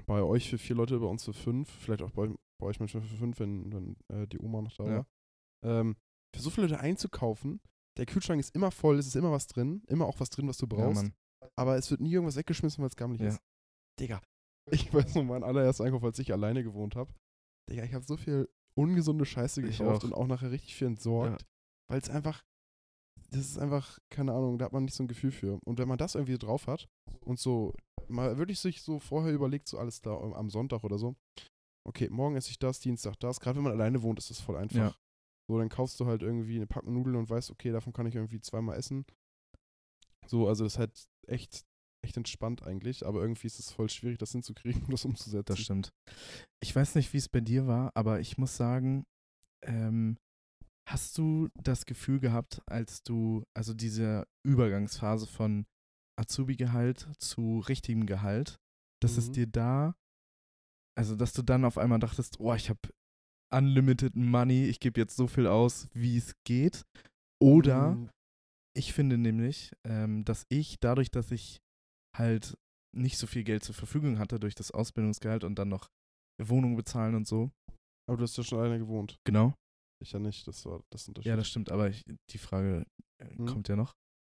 bei 0.05 0.21
euch 0.21 0.49
für 0.49 0.57
vier 0.59 0.75
Leute, 0.75 0.99
bei 0.99 1.07
uns 1.07 1.23
für 1.25 1.33
fünf. 1.33 1.69
Vielleicht 1.69 2.03
auch 2.03 2.11
bei, 2.11 2.27
bei 2.59 2.67
euch 2.67 2.79
manchmal 2.79 3.01
für 3.03 3.15
fünf, 3.15 3.39
wenn, 3.39 3.73
wenn 3.73 3.95
äh, 4.09 4.27
die 4.27 4.37
Oma 4.39 4.61
noch 4.61 4.73
da 4.75 4.83
Ja. 4.85 4.95
war. 4.97 5.07
Ähm, 5.63 5.95
für 6.35 6.41
so 6.41 6.49
viele 6.51 6.67
Leute 6.67 6.79
einzukaufen. 6.79 7.59
Der 7.97 8.05
Kühlschrank 8.05 8.39
ist 8.39 8.53
immer 8.53 8.69
voll, 8.71 8.99
es 8.99 9.07
ist 9.07 9.15
immer 9.15 9.31
was 9.31 9.47
drin. 9.47 9.81
Immer 9.87 10.05
auch 10.05 10.19
was 10.19 10.29
drin, 10.29 10.47
was 10.47 10.57
du 10.57 10.67
Ja, 10.67 10.75
brauchst. 10.75 11.01
Mann. 11.01 11.13
aber 11.55 11.75
es 11.77 11.89
wird 11.89 12.01
nie 12.01 12.11
irgendwas 12.11 12.35
weggeschmissen, 12.35 12.81
weil 12.81 12.89
es 12.89 12.95
gammelig 12.95 13.21
Ja. 13.21 13.29
ist. 13.29 13.41
Digga, 13.99 14.21
ich 14.71 14.93
weiß 14.93 15.15
noch, 15.15 15.23
mein 15.23 15.43
allererster 15.43 15.83
Einkauf, 15.83 16.03
als 16.03 16.19
ich 16.19 16.31
alleine 16.31 16.63
gewohnt 16.63 16.95
habe. 16.95 17.13
Digga, 17.69 17.83
ich 17.83 17.93
habe 17.93 18.05
so 18.05 18.17
viel 18.17 18.49
ungesunde 18.77 19.25
Scheiße 19.25 19.61
gekauft 19.61 20.01
auch. 20.01 20.03
und 20.03 20.13
auch 20.13 20.27
nachher 20.27 20.51
richtig 20.51 20.75
viel 20.75 20.87
entsorgt. 20.87 21.45
Weil 21.89 21.99
es 21.99 22.09
einfach, 22.09 22.43
das 23.29 23.41
ist 23.41 23.57
einfach, 23.57 23.99
keine 24.09 24.33
Ahnung, 24.33 24.57
da 24.57 24.65
hat 24.65 24.73
man 24.73 24.85
nicht 24.85 24.95
so 24.95 25.03
ein 25.03 25.07
Gefühl 25.07 25.31
für. 25.31 25.59
Und 25.65 25.79
wenn 25.79 25.87
man 25.87 25.97
das 25.97 26.15
irgendwie 26.15 26.37
drauf 26.37 26.67
hat 26.67 26.87
und 27.21 27.39
so, 27.39 27.73
mal 28.07 28.37
wirklich 28.37 28.59
sich 28.59 28.81
so 28.81 28.99
vorher 28.99 29.33
überlegt, 29.33 29.67
so 29.67 29.77
alles 29.77 30.01
da 30.01 30.15
am 30.15 30.49
Sonntag 30.49 30.83
oder 30.83 30.97
so, 30.97 31.15
okay, 31.87 32.09
morgen 32.09 32.35
esse 32.35 32.49
ich 32.49 32.59
das, 32.59 32.79
Dienstag 32.79 33.19
das. 33.19 33.39
Gerade 33.39 33.57
wenn 33.57 33.63
man 33.63 33.73
alleine 33.73 34.01
wohnt, 34.01 34.19
ist 34.19 34.29
das 34.29 34.41
voll 34.41 34.57
einfach. 34.57 34.77
Ja. 34.77 34.95
So, 35.47 35.59
dann 35.59 35.69
kaufst 35.69 35.99
du 35.99 36.07
halt 36.07 36.23
irgendwie 36.23 36.55
eine 36.55 36.67
Packung 36.67 36.93
Nudeln 36.93 37.15
und 37.15 37.29
weißt, 37.29 37.51
okay, 37.51 37.71
davon 37.71 37.93
kann 37.93 38.07
ich 38.07 38.15
irgendwie 38.15 38.41
zweimal 38.41 38.77
essen. 38.77 39.05
So, 40.27 40.47
also 40.47 40.63
das 40.63 40.73
ist 40.73 40.79
halt 40.79 41.07
echt, 41.27 41.65
echt 42.05 42.17
entspannt 42.17 42.63
eigentlich, 42.63 43.05
aber 43.05 43.19
irgendwie 43.21 43.47
ist 43.47 43.59
es 43.59 43.71
voll 43.71 43.89
schwierig, 43.89 44.17
das 44.19 44.31
hinzukriegen, 44.31 44.83
das 44.89 45.05
umzusetzen. 45.05 45.45
Das 45.45 45.59
stimmt. 45.59 45.89
Ich 46.63 46.75
weiß 46.75 46.95
nicht, 46.95 47.11
wie 47.13 47.17
es 47.17 47.27
bei 47.29 47.41
dir 47.41 47.67
war, 47.67 47.91
aber 47.95 48.19
ich 48.19 48.37
muss 48.37 48.55
sagen, 48.55 49.05
ähm, 49.63 50.17
hast 50.87 51.17
du 51.17 51.49
das 51.55 51.85
Gefühl 51.85 52.19
gehabt, 52.19 52.61
als 52.67 53.03
du, 53.03 53.43
also 53.55 53.73
diese 53.73 54.25
Übergangsphase 54.45 55.27
von 55.27 55.65
Azubi-Gehalt 56.19 57.09
zu 57.19 57.59
richtigem 57.59 58.05
Gehalt, 58.05 58.55
dass 59.01 59.17
es 59.17 59.29
Mhm. 59.29 59.33
dir 59.33 59.47
da, 59.47 59.95
also 60.97 61.15
dass 61.15 61.33
du 61.33 61.41
dann 61.41 61.65
auf 61.65 61.77
einmal 61.77 61.99
dachtest, 61.99 62.39
oh, 62.39 62.53
ich 62.53 62.69
habe 62.69 62.79
unlimited 63.53 64.15
money, 64.15 64.65
ich 64.65 64.79
gebe 64.79 64.99
jetzt 64.99 65.15
so 65.15 65.27
viel 65.27 65.47
aus, 65.47 65.87
wie 65.93 66.17
es 66.17 66.33
geht. 66.45 66.85
Oder 67.41 67.95
Mm, 67.95 68.09
ich 68.77 68.93
finde 68.93 69.17
nämlich, 69.17 69.71
ähm, 69.85 70.23
dass 70.25 70.45
ich 70.49 70.79
dadurch, 70.79 71.09
dass 71.11 71.31
ich 71.31 71.59
halt 72.17 72.57
nicht 72.95 73.17
so 73.17 73.27
viel 73.27 73.43
Geld 73.43 73.63
zur 73.63 73.75
Verfügung 73.75 74.19
hatte 74.19 74.39
durch 74.39 74.55
das 74.55 74.71
Ausbildungsgehalt 74.71 75.43
und 75.43 75.55
dann 75.59 75.69
noch 75.69 75.89
Wohnung 76.41 76.75
bezahlen 76.75 77.15
und 77.15 77.27
so. 77.27 77.51
Aber 78.07 78.17
du 78.17 78.23
hast 78.23 78.37
ja 78.37 78.43
schon 78.43 78.59
alleine 78.59 78.79
gewohnt. 78.79 79.17
Genau. 79.25 79.53
Ich 80.01 80.11
ja 80.11 80.19
nicht, 80.19 80.47
das 80.47 80.65
war 80.65 80.81
das 80.91 81.07
Unterschied. 81.07 81.29
Ja, 81.29 81.35
das 81.35 81.47
stimmt, 81.47 81.71
aber 81.71 81.89
ich, 81.89 82.03
die 82.31 82.37
Frage 82.37 82.85
äh, 83.21 83.29
Hm. 83.37 83.45
kommt 83.45 83.67
ja 83.67 83.75
noch. 83.75 83.93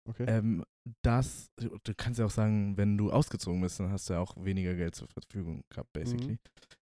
Okay. 0.08 0.25
Ähm, 0.27 0.63
das, 1.03 1.48
du 1.58 1.96
kannst 1.98 2.20
ja 2.20 2.25
auch 2.25 2.32
sagen, 2.32 2.77
wenn 2.77 2.98
du 2.98 3.12
ausgezogen 3.12 3.62
bist, 3.62 3.79
dann 3.79 3.91
hast 3.91 4.08
du 4.10 4.13
ja 4.13 4.20
auch 4.20 4.36
weniger 4.38 4.75
Geld 4.75 4.94
zur 4.96 5.08
Verfügung 5.08 5.63
gehabt, 5.72 5.91
basically. 5.94 6.34
Mhm. 6.34 6.39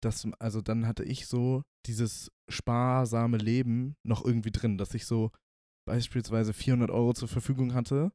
Das, 0.02 0.26
also 0.38 0.62
dann 0.62 0.86
hatte 0.86 1.04
ich 1.04 1.26
so 1.26 1.62
dieses 1.86 2.30
sparsame 2.50 3.36
Leben 3.36 3.96
noch 4.06 4.24
irgendwie 4.24 4.50
drin, 4.50 4.78
dass 4.78 4.94
ich 4.94 5.04
so 5.04 5.30
beispielsweise 5.86 6.52
400 6.54 6.90
Euro 6.90 7.12
zur 7.12 7.28
Verfügung 7.28 7.74
hatte, 7.74 8.12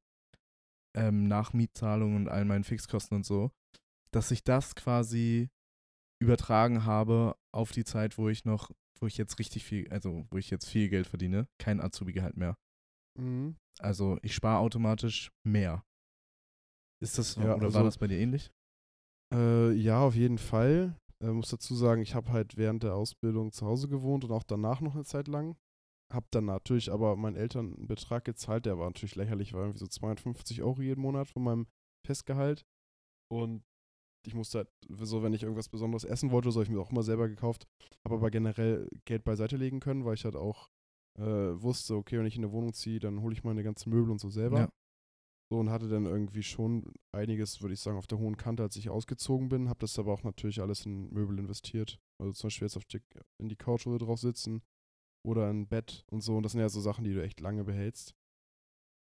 ähm, 0.96 1.27
nach 1.27 1.53
Mietzahlung 1.53 2.15
und 2.15 2.27
all 2.27 2.46
meinen 2.46 2.63
Fixkosten 2.63 3.15
und 3.17 3.25
so, 3.25 3.51
dass 4.12 4.32
ich 4.32 4.44
das 4.44 4.75
quasi 4.75 5.50
übertragen 6.22 6.86
habe 6.86 7.36
auf 7.53 7.72
die 7.72 7.84
Zeit, 7.84 8.17
wo 8.17 8.29
ich 8.29 8.46
noch, 8.46 8.72
wo 9.00 9.08
ich 9.08 9.17
jetzt 9.17 9.38
richtig 9.39 9.63
viel, 9.65 9.88
also 9.89 10.25
wo 10.32 10.38
ich 10.38 10.50
jetzt 10.50 10.67
viel 10.67 10.89
Geld 10.89 11.08
verdiene, 11.08 11.48
kein 11.60 11.79
Azubi-Gehalt 11.82 12.38
mehr. 12.38 12.56
Mhm. 13.20 13.56
Also 13.79 14.17
ich 14.22 14.34
spare 14.34 14.60
automatisch 14.60 15.32
mehr. 15.44 15.84
Ist 17.00 17.17
das 17.17 17.36
Ja, 17.36 17.56
oder 17.56 17.65
also- 17.65 17.75
war 17.77 17.84
das 17.84 17.98
bei 17.98 18.08
dir 18.08 18.17
ähnlich? 18.17 18.51
Äh, 19.34 19.74
ja, 19.74 20.00
auf 20.01 20.15
jeden 20.15 20.38
Fall. 20.38 20.98
Äh, 21.20 21.27
muss 21.32 21.50
dazu 21.50 21.75
sagen, 21.75 22.01
ich 22.01 22.15
habe 22.15 22.32
halt 22.32 22.58
während 22.58 22.84
der 22.84 22.96
Ausbildung 22.96 23.51
zu 23.51 23.65
Hause 23.65 23.88
gewohnt 23.88 24.24
und 24.24 24.32
auch 24.32 24.44
danach 24.44 24.82
noch 24.82 24.96
eine 24.96 25.03
Zeit 25.03 25.27
lang. 25.27 25.58
Hab 26.14 26.32
dann 26.32 26.46
natürlich 26.46 26.92
aber 26.92 27.16
meinen 27.18 27.36
Eltern 27.36 27.74
einen 27.74 27.88
Betrag 27.88 28.24
gezahlt, 28.24 28.66
der 28.66 28.78
war 28.78 28.86
natürlich 28.86 29.16
lächerlich, 29.16 29.54
war 29.54 29.62
irgendwie 29.62 29.80
so 29.80 29.88
250 29.88 30.62
Euro 30.62 30.82
jeden 30.82 31.02
Monat 31.02 31.28
von 31.28 31.44
meinem 31.44 31.68
Festgehalt. 32.06 32.66
Und 33.30 33.64
ich 34.26 34.34
musste 34.34 34.60
halt, 34.60 34.70
so 34.88 35.22
wenn 35.22 35.34
ich 35.34 35.44
irgendwas 35.44 35.70
Besonderes 35.70 36.06
essen 36.06 36.32
wollte, 36.32 36.52
so 36.52 36.60
habe 36.60 36.66
ich 36.66 36.70
mir 36.70 36.82
auch 36.82 36.92
immer 36.92 37.04
selber 37.04 37.28
gekauft. 37.28 37.68
Habe 38.06 38.16
aber 38.16 38.32
generell 38.32 38.88
Geld 39.06 39.26
beiseite 39.26 39.58
legen 39.58 39.82
können, 39.82 40.06
weil 40.06 40.14
ich 40.14 40.24
halt 40.24 40.38
auch 40.38 40.70
äh, 41.20 41.24
wusste, 41.62 41.96
okay, 41.96 42.18
wenn 42.18 42.26
ich 42.26 42.38
in 42.38 42.44
eine 42.44 42.54
Wohnung 42.54 42.74
ziehe, 42.74 43.00
dann 43.00 43.22
hole 43.22 43.34
ich 43.34 43.44
meine 43.44 43.64
ganzen 43.64 43.90
Möbel 43.90 44.12
und 44.12 44.20
so 44.20 44.30
selber. 44.30 44.60
Ja. 44.60 44.70
So 45.50 45.60
und 45.60 45.70
hatte 45.70 45.88
dann 45.88 46.06
irgendwie 46.06 46.44
schon 46.44 46.94
einiges, 47.14 47.62
würde 47.62 47.74
ich 47.74 47.80
sagen, 47.80 47.98
auf 47.98 48.08
der 48.08 48.18
hohen 48.18 48.38
Kante, 48.38 48.64
als 48.64 48.76
ich 48.76 48.90
ausgezogen 48.90 49.50
bin. 49.50 49.70
Habe 49.70 49.80
das 49.80 49.98
aber 50.00 50.14
auch 50.14 50.24
natürlich 50.24 50.62
alles 50.62 50.86
in 50.86 51.10
Möbel 51.10 51.40
investiert. 51.40 52.00
Also 52.22 52.34
zum 52.34 52.48
Beispiel 52.48 52.66
jetzt 52.66 52.78
auf 52.78 52.86
die, 52.86 53.02
in 53.42 53.50
die 53.50 53.56
Couch, 53.56 53.86
wo 53.86 53.92
wir 53.92 54.00
drauf 54.00 54.20
sitzen 54.20 54.62
oder 55.26 55.50
in 55.50 55.62
ein 55.62 55.68
Bett 55.68 56.04
und 56.12 56.22
so. 56.22 56.38
Und 56.38 56.44
das 56.44 56.52
sind 56.54 56.62
ja 56.62 56.70
so 56.70 56.82
Sachen, 56.82 57.04
die 57.04 57.14
du 57.14 57.24
echt 57.24 57.40
lange 57.40 57.64
behältst. 57.64 58.14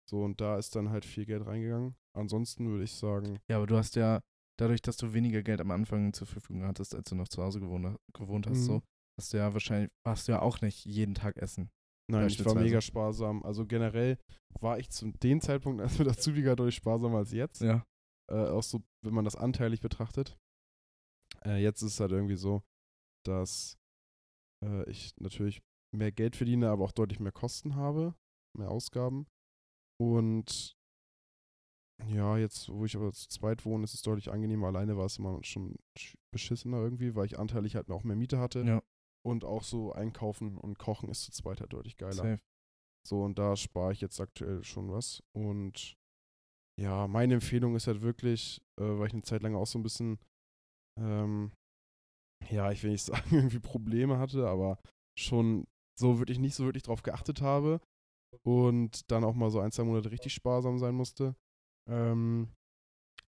So 0.08 0.22
und 0.22 0.40
da 0.40 0.56
ist 0.58 0.76
dann 0.76 0.90
halt 0.90 1.04
viel 1.04 1.26
Geld 1.26 1.46
reingegangen. 1.46 1.96
Ansonsten 2.16 2.68
würde 2.68 2.84
ich 2.84 2.92
sagen, 2.92 3.38
Ja, 3.50 3.56
aber 3.56 3.66
du 3.66 3.76
hast 3.76 3.96
ja, 3.96 4.20
dadurch, 4.58 4.80
dass 4.82 4.96
du 4.96 5.12
weniger 5.12 5.42
Geld 5.42 5.60
am 5.60 5.70
Anfang 5.70 6.12
zur 6.12 6.26
Verfügung 6.26 6.64
hattest, 6.64 6.94
als 6.94 7.08
du 7.10 7.14
noch 7.16 7.28
zu 7.28 7.42
Hause 7.42 7.60
gewohnt, 7.60 7.96
gewohnt 8.14 8.46
hast, 8.46 8.58
Mhm. 8.60 8.64
so, 8.64 8.82
hast 9.20 9.32
du 9.32 9.36
ja 9.38 9.52
wahrscheinlich, 9.52 9.90
warst 10.06 10.28
du 10.28 10.32
ja 10.32 10.42
auch 10.42 10.60
nicht 10.60 10.84
jeden 10.84 11.14
Tag 11.14 11.36
essen. 11.38 11.70
nein, 12.08 12.28
ich 12.28 12.44
war 12.44 12.54
mega 12.54 12.80
sparsam. 12.80 13.42
Also 13.44 13.66
generell 13.66 14.16
war 14.60 14.78
ich 14.78 14.90
zu 14.90 15.10
dem 15.10 15.40
Zeitpunkt, 15.40 15.80
als 15.82 15.98
mit 15.98 16.08
Azubi 16.08 16.42
deutlich 16.42 16.76
sparsamer 16.76 17.18
als 17.18 17.32
jetzt. 17.32 17.60
Ja. 17.62 17.84
äh, 18.30 18.48
auch 18.48 18.62
so, 18.62 18.82
wenn 19.04 19.12
man 19.14 19.24
das 19.24 19.34
anteilig 19.36 19.80
betrachtet. 19.80 20.36
Äh, 21.44 21.62
jetzt 21.62 21.82
ist 21.82 21.94
es 21.94 22.00
halt 22.00 22.12
irgendwie 22.12 22.36
so, 22.36 22.62
dass 23.26 23.76
äh, 24.64 24.88
ich 24.88 25.12
natürlich 25.18 25.60
mehr 25.94 26.12
Geld 26.12 26.36
verdiene, 26.36 26.70
aber 26.70 26.84
auch 26.84 26.92
deutlich 26.92 27.20
mehr 27.20 27.32
Kosten 27.32 27.74
habe, 27.76 28.14
mehr 28.56 28.70
Ausgaben. 28.70 29.26
Und 30.00 30.76
ja, 32.06 32.36
jetzt, 32.36 32.68
wo 32.68 32.84
ich 32.84 32.94
aber 32.96 33.12
zu 33.12 33.28
zweit 33.28 33.64
wohne, 33.64 33.84
ist 33.84 33.94
es 33.94 34.02
deutlich 34.02 34.30
angenehmer. 34.30 34.66
Alleine 34.68 34.96
war 34.96 35.06
es 35.06 35.18
immer 35.18 35.42
schon 35.42 35.76
sch- 35.98 36.14
beschissener 36.30 36.78
irgendwie, 36.78 37.14
weil 37.14 37.26
ich 37.26 37.38
anteilig 37.38 37.74
halt 37.74 37.90
auch 37.90 38.04
mehr 38.04 38.16
Miete 38.16 38.38
hatte. 38.38 38.62
Ja. 38.62 38.82
Und 39.26 39.44
auch 39.44 39.62
so 39.64 39.92
einkaufen 39.92 40.56
und 40.58 40.78
kochen 40.78 41.08
ist 41.08 41.22
zu 41.24 41.32
zweit 41.32 41.60
halt 41.60 41.72
deutlich 41.72 41.96
geiler. 41.96 42.12
Safe. 42.12 42.40
So, 43.08 43.22
und 43.24 43.38
da 43.38 43.56
spare 43.56 43.92
ich 43.92 44.00
jetzt 44.00 44.20
aktuell 44.20 44.62
schon 44.62 44.90
was. 44.92 45.22
Und 45.34 45.96
ja, 46.78 47.08
meine 47.08 47.34
Empfehlung 47.34 47.74
ist 47.76 47.86
halt 47.86 48.02
wirklich, 48.02 48.60
äh, 48.78 48.84
weil 48.84 49.06
ich 49.06 49.14
eine 49.14 49.22
Zeit 49.22 49.42
lang 49.42 49.54
auch 49.56 49.66
so 49.66 49.78
ein 49.78 49.82
bisschen, 49.82 50.18
ähm, 51.00 51.52
ja, 52.50 52.70
ich 52.70 52.82
will 52.82 52.90
nicht 52.90 53.04
sagen, 53.04 53.34
irgendwie 53.34 53.58
Probleme 53.60 54.18
hatte, 54.18 54.46
aber 54.46 54.78
schon 55.18 55.66
so 55.98 56.18
wirklich 56.18 56.38
nicht 56.38 56.54
so 56.54 56.64
wirklich 56.64 56.82
drauf 56.82 57.02
geachtet 57.02 57.40
habe 57.40 57.80
und 58.42 59.10
dann 59.10 59.24
auch 59.24 59.34
mal 59.34 59.50
so 59.50 59.60
ein, 59.60 59.72
zwei 59.72 59.84
Monate 59.84 60.10
richtig 60.10 60.32
sparsam 60.34 60.78
sein 60.78 60.94
musste. 60.94 61.34
Ähm, 61.88 62.48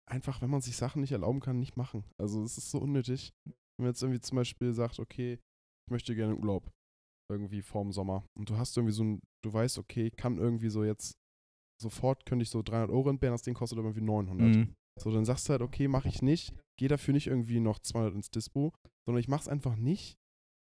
einfach, 0.06 0.40
wenn 0.42 0.50
man 0.50 0.60
sich 0.60 0.76
Sachen 0.76 1.00
nicht 1.00 1.12
erlauben 1.12 1.40
kann, 1.40 1.58
nicht 1.58 1.76
machen. 1.76 2.04
Also 2.18 2.42
es 2.42 2.58
ist 2.58 2.70
so 2.70 2.78
unnötig. 2.78 3.32
Wenn 3.44 3.84
man 3.84 3.92
jetzt 3.92 4.02
irgendwie 4.02 4.20
zum 4.20 4.36
Beispiel 4.36 4.72
sagt, 4.72 4.98
okay, 4.98 5.34
ich 5.34 5.90
möchte 5.90 6.14
gerne 6.14 6.36
Urlaub 6.36 6.70
irgendwie 7.30 7.62
vorm 7.62 7.92
Sommer 7.92 8.24
und 8.36 8.48
du 8.48 8.56
hast 8.56 8.76
irgendwie 8.76 8.94
so 8.94 9.04
ein, 9.04 9.20
du 9.44 9.52
weißt, 9.52 9.78
okay, 9.78 10.06
ich 10.06 10.16
kann 10.16 10.38
irgendwie 10.38 10.70
so 10.70 10.82
jetzt 10.82 11.14
sofort 11.80 12.26
könnte 12.26 12.42
ich 12.42 12.50
so 12.50 12.62
300 12.62 12.90
Euro 12.90 13.10
entbehren, 13.10 13.34
das 13.34 13.42
Ding 13.42 13.54
kostet 13.54 13.78
aber 13.78 13.88
irgendwie 13.88 14.04
900. 14.04 14.56
Mhm. 14.56 14.74
So, 14.98 15.12
dann 15.12 15.24
sagst 15.24 15.48
du 15.48 15.52
halt, 15.52 15.62
okay, 15.62 15.86
mache 15.86 16.08
ich 16.08 16.22
nicht, 16.22 16.52
gehe 16.78 16.88
dafür 16.88 17.14
nicht 17.14 17.28
irgendwie 17.28 17.60
noch 17.60 17.78
200 17.78 18.14
ins 18.14 18.30
Dispo, 18.30 18.72
sondern 19.06 19.20
ich 19.20 19.28
mache 19.28 19.42
es 19.42 19.48
einfach 19.48 19.76
nicht 19.76 20.18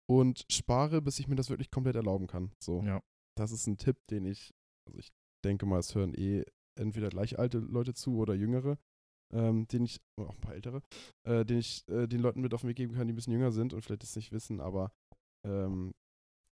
und 0.09 0.45
spare, 0.51 1.01
bis 1.01 1.19
ich 1.19 1.27
mir 1.27 1.35
das 1.35 1.49
wirklich 1.49 1.71
komplett 1.71 1.95
erlauben 1.95 2.27
kann. 2.27 2.51
So, 2.59 2.83
Ja. 2.83 3.01
das 3.37 3.51
ist 3.51 3.67
ein 3.67 3.77
Tipp, 3.77 3.97
den 4.09 4.25
ich, 4.25 4.53
also 4.87 4.99
ich 4.99 5.11
denke 5.45 5.65
mal, 5.65 5.79
es 5.79 5.95
hören 5.95 6.13
eh 6.13 6.43
entweder 6.79 7.09
gleich 7.09 7.37
alte 7.39 7.59
Leute 7.59 7.93
zu 7.93 8.17
oder 8.17 8.33
jüngere, 8.33 8.77
ähm, 9.33 9.67
den 9.67 9.83
ich, 9.85 9.99
oder 10.19 10.29
auch 10.29 10.35
ein 10.35 10.41
paar 10.41 10.55
ältere, 10.55 10.81
äh, 11.27 11.45
den 11.45 11.59
ich 11.59 11.87
äh, 11.87 12.07
den 12.07 12.19
Leuten 12.21 12.41
mit 12.41 12.53
auf 12.53 12.61
den 12.61 12.69
Weg 12.69 12.77
geben 12.77 12.93
kann, 12.93 13.07
die 13.07 13.13
ein 13.13 13.15
bisschen 13.15 13.33
jünger 13.33 13.51
sind 13.51 13.73
und 13.73 13.81
vielleicht 13.83 14.03
das 14.03 14.15
nicht 14.15 14.31
wissen, 14.31 14.59
aber 14.59 14.91
ähm, 15.45 15.93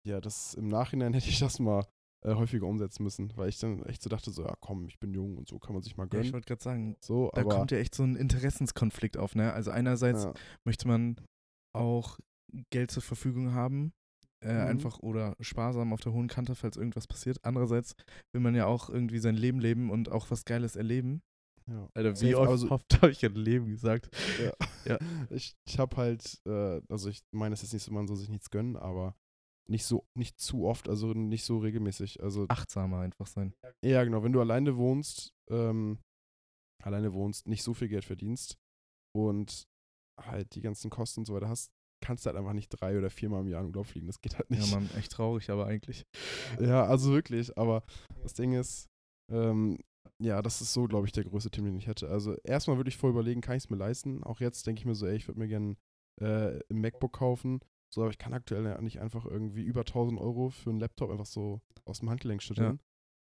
ja, 0.07 0.21
das 0.21 0.55
im 0.55 0.69
Nachhinein 0.69 1.13
hätte 1.15 1.29
ich 1.29 1.39
das 1.39 1.59
mal 1.59 1.87
äh, 2.25 2.35
häufiger 2.35 2.67
umsetzen 2.67 3.03
müssen, 3.03 3.37
weil 3.37 3.49
ich 3.49 3.59
dann 3.59 3.83
echt 3.85 4.03
so 4.03 4.09
dachte, 4.11 4.31
so, 4.31 4.45
ja 4.45 4.55
komm, 4.61 4.87
ich 4.89 4.99
bin 4.99 5.13
jung 5.13 5.37
und 5.37 5.49
so 5.49 5.59
kann 5.59 5.75
man 5.75 5.83
sich 5.83 5.97
mal 5.97 6.05
Ja, 6.05 6.09
gönnen. 6.11 6.25
ich 6.27 6.33
wollte 6.33 6.47
gerade 6.47 6.63
sagen, 6.63 6.97
so, 7.01 7.31
da 7.35 7.45
kommt 7.45 7.71
ja 7.71 7.79
echt 7.79 7.95
so 7.95 8.03
ein 8.03 8.17
Interessenskonflikt 8.17 9.17
auf, 9.17 9.35
ne? 9.35 9.53
Also 9.53 9.71
einerseits 9.71 10.25
ja, 10.25 10.35
möchte 10.65 10.89
man 10.89 11.17
auch 11.75 12.19
Geld 12.71 12.91
zur 12.91 13.03
Verfügung 13.03 13.53
haben, 13.53 13.93
äh, 14.45 14.53
Mhm. 14.53 14.61
einfach 14.69 14.99
oder 15.01 15.35
sparsam 15.41 15.93
auf 15.93 16.01
der 16.01 16.13
hohen 16.13 16.29
Kante, 16.29 16.55
falls 16.55 16.77
irgendwas 16.77 17.07
passiert. 17.07 17.39
Andererseits 17.43 17.95
will 18.33 18.41
man 18.43 18.55
ja 18.55 18.67
auch 18.67 18.91
irgendwie 18.91 19.19
sein 19.19 19.35
Leben 19.37 19.59
leben 19.61 19.91
und 19.91 20.11
auch 20.11 20.31
was 20.31 20.45
Geiles 20.45 20.77
erleben. 20.77 21.23
ja. 21.67 21.89
Alter, 21.95 22.21
wie 22.21 22.35
oft- 22.35 22.51
also- 22.51 22.71
oft 22.73 23.01
habe 23.03 23.11
ich 23.13 23.25
ein 23.25 23.35
Leben 23.35 23.67
gesagt? 23.67 24.11
Ja. 24.43 24.53
Ich, 25.31 25.55
ich 25.67 25.79
habe 25.79 25.97
halt, 25.97 26.41
äh, 26.47 26.81
also 26.91 27.09
ich 27.09 27.23
meine, 27.33 27.55
es 27.55 27.63
ist 27.63 27.73
nicht 27.73 27.83
so, 27.85 27.91
man 27.93 28.07
soll 28.07 28.17
sich 28.19 28.29
nichts 28.29 28.51
gönnen, 28.51 28.77
aber 28.77 29.17
nicht 29.67 29.87
so, 29.87 30.05
nicht 30.15 30.39
zu 30.39 30.67
oft, 30.67 30.91
also 30.91 31.15
nicht 31.15 31.43
so 31.45 31.57
regelmäßig. 31.57 32.23
Also 32.23 32.45
Achtsamer 32.51 32.99
einfach 33.01 33.27
sein. 33.27 33.55
Ja, 33.83 34.05
genau. 34.05 34.23
Wenn 34.23 34.35
du 34.35 34.41
alleine 34.43 34.77
wohnst, 34.77 35.33
ähm, 35.51 36.01
alleine 36.83 37.15
wohnst, 37.15 37.49
nicht 37.49 37.63
so 37.63 37.73
viel 37.73 37.89
Geld 37.89 38.05
verdienst 38.05 38.59
und 39.17 39.65
halt 40.21 40.55
die 40.55 40.61
ganzen 40.61 40.91
Kosten 40.91 41.21
und 41.21 41.25
so 41.27 41.33
weiter 41.35 41.49
hast, 41.49 41.71
kannst 42.05 42.25
du 42.25 42.29
halt 42.29 42.37
einfach 42.37 42.53
nicht 42.53 42.69
drei 42.69 42.99
oder 42.99 43.11
viermal 43.11 43.41
im 43.41 43.49
Jahr 43.49 43.61
in 43.63 43.69
Urlaub 43.69 43.87
fliegen. 43.87 44.07
Das 44.07 44.21
geht 44.21 44.37
halt 44.39 44.51
Ja, 44.51 44.59
nicht. 44.59 44.73
man, 44.73 44.89
echt 44.97 45.13
traurig, 45.13 45.51
aber 45.51 45.67
eigentlich. 45.67 46.05
Ja, 46.61 46.85
also 46.85 47.13
wirklich. 47.13 47.57
Aber 47.57 47.83
das 48.23 48.35
Ding 48.35 48.53
ist, 48.53 48.89
ähm, 49.33 49.79
ja, 50.23 50.43
das 50.43 50.61
ist 50.61 50.73
so, 50.73 50.85
glaube 50.85 51.07
ich, 51.07 51.13
der 51.13 51.25
größte 51.25 51.51
Tipp, 51.51 51.65
den 51.65 51.77
ich 51.77 51.87
hätte. 51.87 52.09
Also 52.09 52.37
erstmal 52.45 52.77
würde 52.77 52.89
ich 52.89 52.97
voll 52.97 53.11
überlegen, 53.11 53.41
kann 53.41 53.57
ich 53.57 53.65
es 53.65 53.71
mir 53.71 53.77
leisten? 53.77 54.23
Auch 54.23 54.41
jetzt 54.41 54.67
denke 54.67 54.81
ich 54.81 54.87
mir 54.87 54.95
so, 54.95 55.07
ey, 55.07 55.17
ich 55.17 55.27
würde 55.27 55.41
mir 55.41 55.49
gerne 55.49 55.77
äh, 56.21 56.61
ein 56.71 56.81
MacBook 56.81 57.13
kaufen. 57.13 57.61
So, 57.93 58.03
aber 58.03 58.11
ich 58.11 58.19
kann 58.19 58.33
aktuell 58.35 58.65
ja 58.65 58.81
nicht 58.81 59.01
einfach 59.01 59.25
irgendwie 59.25 59.63
über 59.63 59.81
1000 59.81 60.21
Euro 60.21 60.51
für 60.51 60.71
einen 60.71 60.81
Laptop 60.81 61.11
einfach 61.11 61.27
so 61.27 61.61
aus 61.85 62.01
dem 62.01 62.11
Handgelenk 62.11 62.43
schütteln. 62.43 62.81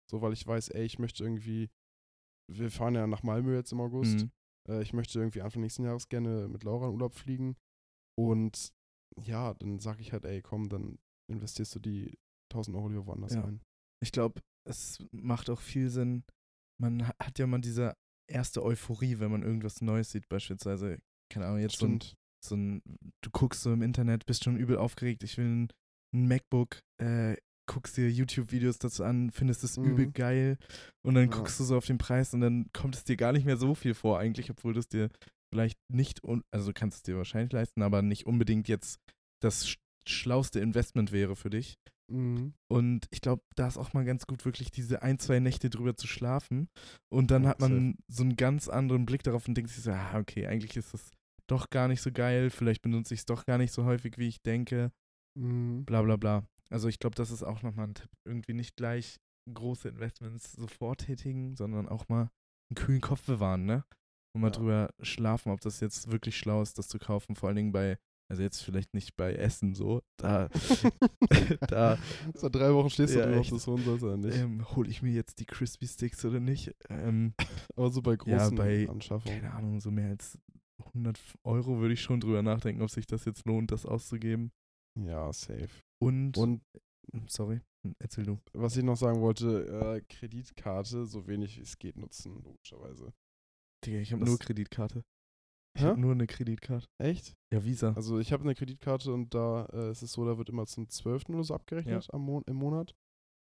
So, 0.10 0.22
weil 0.22 0.34
ich 0.34 0.46
weiß, 0.46 0.70
ey, 0.70 0.86
ich 0.86 1.00
möchte 1.00 1.24
irgendwie, 1.24 1.70
wir 2.52 2.72
fahren 2.72 2.96
ja 2.96 3.08
nach 3.08 3.24
Malmö 3.24 3.56
jetzt 3.56 3.72
im 3.72 3.80
August. 3.82 4.24
Mhm. 4.24 4.32
Äh, 4.68 4.82
ich 4.82 4.94
möchte 4.94 5.20
irgendwie 5.20 5.42
Anfang 5.42 5.62
nächsten 5.62 5.84
Jahres 5.84 6.10
gerne 6.10 6.48
mit 6.48 6.64
Laura 6.64 6.88
in 6.88 6.94
Urlaub 6.94 7.14
fliegen. 7.16 7.56
Und 8.20 8.74
ja, 9.22 9.54
dann 9.54 9.80
sage 9.80 10.02
ich 10.02 10.12
halt, 10.12 10.26
ey, 10.26 10.42
komm, 10.42 10.70
dann 10.70 11.00
investierst 11.32 11.74
du 11.76 11.80
die 11.80 12.18
1000 12.52 12.76
Euro 12.76 12.90
lieber 12.90 13.06
woanders 13.08 13.34
Ja. 13.36 13.42
rein. 13.42 13.62
Ich 14.04 14.12
glaube, 14.12 14.42
es 14.68 15.00
macht 15.12 15.50
auch 15.50 15.62
viel 15.62 15.90
Sinn. 15.90 16.24
Man 16.82 17.08
ha- 17.08 17.16
hat 17.22 17.40
ja 17.40 17.48
mal 17.48 17.60
diese 17.62 17.96
erste 18.30 18.64
Euphorie, 18.64 19.20
wenn 19.20 19.32
man 19.32 19.44
irgendwas 19.44 19.82
Neues 19.82 20.12
sieht, 20.12 20.28
beispielsweise, 20.30 21.00
keine 21.32 21.46
Ahnung, 21.48 21.60
jetzt 21.60 21.78
so 21.78 21.86
ein, 21.86 22.02
Stimmt. 22.02 22.16
so 22.46 22.56
ein, 22.56 22.82
du 23.22 23.30
guckst 23.32 23.62
so 23.62 23.72
im 23.74 23.82
Internet, 23.82 24.26
bist 24.26 24.44
schon 24.44 24.58
übel 24.58 24.78
aufgeregt, 24.78 25.24
ich 25.24 25.38
will 25.38 25.46
ein, 25.46 25.68
ein 26.14 26.28
MacBook, 26.28 26.80
äh, 27.02 27.36
guckst 27.70 27.98
dir 27.98 28.10
YouTube-Videos 28.10 28.80
dazu 28.80 29.04
an, 29.04 29.30
findest 29.32 29.64
es 29.64 29.78
übel 29.78 30.08
Mhm. 30.08 30.14
geil 30.14 30.58
und 31.06 31.14
dann 31.16 31.30
Ja. 31.30 31.38
guckst 31.38 31.60
du 31.60 31.64
so 31.64 31.78
auf 31.78 31.86
den 31.86 31.98
Preis 32.00 32.34
und 32.34 32.42
dann 32.42 32.66
kommt 32.74 32.96
es 32.96 33.04
dir 33.04 33.16
gar 33.18 33.32
nicht 33.32 33.46
mehr 33.46 33.58
so 33.58 33.76
viel 33.76 33.94
vor 33.94 34.18
eigentlich, 34.20 34.50
obwohl 34.50 34.74
du 34.74 34.80
es 34.80 34.88
dir 34.88 35.10
vielleicht 35.52 35.80
nicht, 35.92 36.24
un 36.24 36.44
also 36.52 36.68
du 36.68 36.74
kannst 36.74 36.98
es 36.98 37.04
dir 37.04 37.18
wahrscheinlich 37.18 37.52
leisten, 37.52 37.82
aber 37.82 38.02
nicht 38.02 38.26
unbedingt 38.26 38.68
jetzt 38.68 39.00
das 39.42 39.68
sch- 39.68 39.80
schlauste 40.08 40.60
Investment 40.60 41.12
wäre 41.12 41.36
für 41.36 41.50
dich. 41.50 41.78
Mhm. 42.12 42.54
Und 42.68 43.08
ich 43.12 43.22
glaube, 43.22 43.44
da 43.56 43.68
ist 43.68 43.78
auch 43.78 43.94
mal 43.94 44.04
ganz 44.06 44.26
gut, 44.26 44.44
wirklich 44.46 44.72
diese 44.72 45.02
ein, 45.04 45.20
zwei 45.20 45.40
Nächte 45.40 45.70
drüber 45.70 45.96
zu 45.96 46.08
schlafen. 46.08 46.68
Und 47.12 47.30
dann 47.32 47.44
Ja, 47.44 47.50
hat 47.50 47.60
man 47.60 47.96
so 48.08 48.24
einen 48.24 48.36
ganz 48.36 48.68
anderen 48.68 49.06
Blick 49.06 49.24
darauf 49.24 49.48
und 49.48 49.56
denkt 49.56 49.70
sich 49.70 49.84
so, 49.84 49.92
ah, 49.92 50.18
okay, 50.18 50.48
eigentlich 50.48 50.76
ist 50.76 50.94
das 50.94 51.12
doch 51.48 51.70
gar 51.70 51.88
nicht 51.88 52.02
so 52.02 52.12
geil. 52.12 52.50
Vielleicht 52.50 52.82
benutze 52.82 53.14
ich 53.14 53.22
es 53.22 53.26
doch 53.26 53.46
gar 53.46 53.58
nicht 53.58 53.72
so 53.72 53.86
häufig, 53.86 54.18
wie 54.18 54.28
ich 54.28 54.42
denke. 54.42 54.92
Mhm. 55.38 55.86
Bla 55.86 56.02
bla 56.02 56.16
bla. 56.16 56.44
Also 56.72 56.88
ich 56.88 57.00
glaube, 57.00 57.16
das 57.16 57.32
ist 57.32 57.44
auch 57.44 57.62
nochmal 57.64 57.88
ein 57.88 57.96
Tipp. 57.96 58.10
Irgendwie 58.26 58.54
nicht 58.54 58.76
gleich 58.76 59.20
große 59.52 59.90
Investments 59.90 60.52
sofort 60.54 61.06
tätigen, 61.06 61.56
sondern 61.56 61.88
auch 61.88 62.08
mal 62.10 62.30
einen 62.70 62.76
kühlen 62.76 63.02
Kopf 63.02 63.26
bewahren, 63.26 63.66
ne? 63.66 63.84
Und 64.34 64.42
mal 64.42 64.48
Ja. 64.48 64.52
drüber 64.52 64.94
schlafen, 65.02 65.52
ob 65.52 65.62
das 65.62 65.80
jetzt 65.80 66.12
wirklich 66.12 66.38
schlau 66.38 66.62
ist, 66.62 66.78
das 66.78 66.88
zu 66.88 67.00
kaufen. 67.00 67.36
Vor 67.36 67.48
allen 67.50 67.56
Dingen 67.56 67.72
bei, 67.72 67.98
also 68.30 68.44
jetzt 68.44 68.62
vielleicht 68.62 68.94
nicht 68.94 69.16
bei 69.18 69.34
Essen 69.34 69.74
so. 69.74 70.02
Da, 70.18 70.50
da 71.68 71.98
Seit 72.36 72.56
drei 72.56 72.74
Wochen 72.74 72.90
stehst 72.90 73.16
du 73.16 73.20
Ja, 73.20 73.26
drauf, 73.26 73.42
echt. 73.42 73.52
das 73.52 73.66
holen 73.68 73.84
sollst 73.84 74.04
ja 74.06 74.18
nicht. 74.18 74.38
ähm, 74.38 74.76
hole 74.76 74.90
ich 74.90 75.02
mir 75.02 75.12
jetzt 75.12 75.40
die 75.40 75.46
Crispy 75.46 75.88
Sticks 75.88 76.24
oder 76.26 76.40
nicht. 76.40 76.74
Ähm, 76.90 77.34
Aber 77.76 77.90
so 77.90 78.02
bei 78.02 78.16
großen 78.16 78.56
bei- 78.56 78.88
Anschaffungen. 78.88 79.42
keine 79.42 79.54
Ahnung, 79.54 79.80
so 79.80 79.90
mehr 79.92 80.10
als 80.10 80.38
100 80.94 81.20
Euro 81.44 81.80
würde 81.80 81.94
ich 81.94 82.02
schon 82.02 82.20
drüber 82.20 82.42
nachdenken, 82.42 82.82
ob 82.82 82.90
sich 82.90 83.06
das 83.08 83.26
jetzt 83.26 83.46
lohnt, 83.46 83.72
das 83.72 83.86
auszugeben. 83.86 84.52
Ja, 84.98 85.32
safe. 85.34 85.70
Und, 86.02 86.38
Und 86.38 86.62
sorry, 87.28 87.62
erzähl 88.00 88.26
du. 88.26 88.40
was 88.54 88.78
ich 88.78 88.84
noch 88.84 88.96
sagen 88.96 89.22
wollte, 89.22 89.66
äh, 89.68 90.02
Kreditkarte 90.08 91.06
so 91.06 91.28
wenig 91.28 91.58
wie 91.58 91.62
es 91.62 91.78
geht 91.80 91.98
nutzen, 91.98 92.42
logischerweise. 92.44 93.12
Digga, 93.86 94.00
ich 94.00 94.12
habe 94.14 94.24
nur 94.26 94.38
Kreditkarte. 94.38 95.04
Ich 95.76 95.84
Hä? 95.84 95.88
habe 95.90 96.02
nur 96.02 96.12
eine 96.12 96.28
Kreditkarte. 96.28 96.88
Echt? 96.98 97.36
Ja, 97.54 97.64
Visa. 97.64 97.94
Also 97.94 98.20
ich 98.20 98.34
habe 98.34 98.44
eine 98.44 98.56
Kreditkarte 98.56 99.14
und 99.14 99.34
da 99.34 99.66
äh, 99.72 99.92
ist 99.92 100.02
es 100.02 100.12
so, 100.12 100.26
da 100.26 100.38
wird 100.38 100.50
immer 100.50 100.66
zum 100.66 100.90
12. 100.90 101.30
oder 101.30 101.44
so 101.44 101.54
abgerechnet 101.54 102.08
am 102.14 102.22
Mon 102.22 102.44
im 102.48 102.56
Monat. 102.58 102.92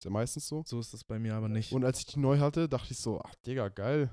Ist 0.01 0.05
ja 0.05 0.11
meistens 0.11 0.49
so. 0.49 0.63
So 0.67 0.81
ist 0.81 0.93
das 0.93 1.05
bei 1.05 1.19
mir 1.19 1.35
aber 1.35 1.49
nicht. 1.49 1.73
Und 1.73 1.85
als 1.85 2.01
ich 2.01 2.07
die 2.07 2.19
neu 2.19 2.39
hatte, 2.39 2.69
dachte 2.69 2.93
ich 2.93 2.99
so, 2.99 3.21
ach 3.21 3.35
Digga, 3.47 3.69
geil. 3.69 4.11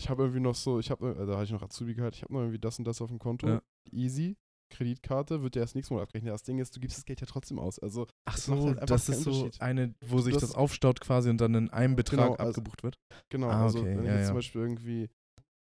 Ich 0.00 0.08
habe 0.08 0.22
irgendwie 0.22 0.40
noch 0.40 0.54
so, 0.54 0.78
ich 0.80 0.90
habe, 0.90 1.10
äh, 1.10 1.26
da 1.26 1.34
hatte 1.34 1.44
ich 1.44 1.52
noch 1.52 1.62
Azubi 1.62 1.94
gehabt, 1.94 2.16
ich 2.16 2.22
habe 2.22 2.32
noch 2.32 2.40
irgendwie 2.40 2.58
das 2.58 2.78
und 2.78 2.86
das 2.86 3.00
auf 3.02 3.08
dem 3.10 3.18
Konto. 3.18 3.46
Ja. 3.46 3.62
Easy. 3.92 4.36
Kreditkarte 4.72 5.42
wird 5.42 5.56
ja 5.56 5.62
erst 5.62 5.74
nächsten 5.74 5.94
Monat 5.94 6.08
abgerechnet. 6.08 6.32
Das 6.32 6.42
Ding 6.44 6.58
ist, 6.58 6.74
du 6.74 6.80
gibst 6.80 6.96
das 6.96 7.04
Geld 7.04 7.20
ja 7.20 7.26
trotzdem 7.26 7.58
aus. 7.58 7.78
Also 7.80 8.06
Ach 8.24 8.36
so, 8.36 8.66
halt 8.76 8.88
das 8.88 9.08
ist 9.08 9.24
so 9.24 9.50
eine, 9.58 9.94
wo 10.00 10.20
sich 10.20 10.32
Das- 10.32 10.42
das 10.42 10.54
aufstaut 10.54 11.00
quasi 11.00 11.28
und 11.28 11.40
dann 11.40 11.54
in 11.54 11.70
einem 11.70 11.96
Betrag 11.96 12.18
Genau, 12.18 12.34
also- 12.36 12.48
abgebucht 12.60 12.82
wird. 12.82 12.96
Genau, 13.30 13.48
Ah, 13.48 13.64
also 13.64 13.80
okay, 13.80 13.88
wenn 13.96 14.00
ich 14.00 14.06
ja, 14.06 14.12
jetzt 14.14 14.20
ja. 14.22 14.26
zum 14.28 14.34
Beispiel 14.36 14.60
irgendwie 14.62 15.10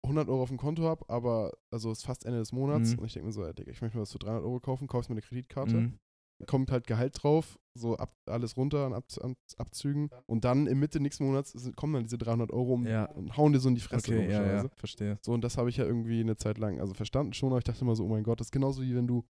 100 0.08 0.28
Euro 0.30 0.44
auf 0.44 0.50
dem 0.50 0.58
Konto 0.58 0.84
habe, 0.84 1.08
aber 1.10 1.52
also 1.72 1.92
es 1.92 2.00
ist 2.00 2.06
fast 2.06 2.26
Ende 2.26 2.40
des 2.40 2.52
Monats 2.52 2.94
Mhm. 2.94 3.00
und 3.00 3.06
ich 3.06 3.14
denke 3.14 3.28
mir 3.28 3.34
so, 3.34 3.44
ja, 3.44 3.54
Digga, 3.54 3.72
ich 3.72 3.82
möchte 3.82 3.98
mir 3.98 4.02
was 4.04 4.12
für 4.12 4.20
300 4.20 4.44
Euro 4.44 4.60
kaufen, 4.60 4.88
kaufst 4.88 5.10
mir 5.10 5.14
eine 5.16 5.22
Kreditkarte, 5.22 5.78
Mhm. 5.78 6.00
kommt 6.48 6.72
halt 6.72 6.86
Gehalt 6.88 7.22
drauf, 7.24 7.58
so 7.78 7.96
ab, 7.98 8.14
alles 8.26 8.58
runter 8.58 8.86
an, 8.86 8.94
ab, 8.94 9.06
an 9.22 9.36
Abzügen 9.58 10.10
und 10.28 10.44
dann 10.46 10.68
in 10.68 10.80
Mitte 10.80 11.00
nächsten 11.00 11.26
Monats 11.26 11.54
kommen 11.76 11.94
dann 11.94 12.04
diese 12.04 12.18
300 12.18 12.52
Euro 12.52 12.74
um, 12.74 12.86
Ja. 12.86 13.06
und 13.12 13.36
hauen 13.38 13.54
dir 13.54 13.60
so 13.60 13.70
in 13.70 13.76
die 13.76 13.82
Fresse 13.82 14.12
Okay, 14.14 14.32
ja, 14.32 14.64
ja, 14.64 14.70
verstehe. 14.76 15.18
So, 15.22 15.34
und 15.34 15.42
das 15.42 15.58
habe 15.58 15.70
ich 15.70 15.78
ja 15.78 15.86
irgendwie 15.86 16.20
eine 16.20 16.36
Zeit 16.38 16.58
lang, 16.58 16.80
also 16.80 16.94
verstanden 16.94 17.34
schon, 17.34 17.50
aber 17.50 17.58
ich 17.60 17.64
dachte 17.64 17.82
immer 17.82 17.96
so, 17.96 18.06
oh 18.06 18.10
mein 18.10 18.24
Gott, 18.24 18.40
das 18.40 18.48
ist 18.48 18.52
genauso 18.52 18.82
wie 18.82 18.96
wenn 18.96 19.08
du 19.08 19.26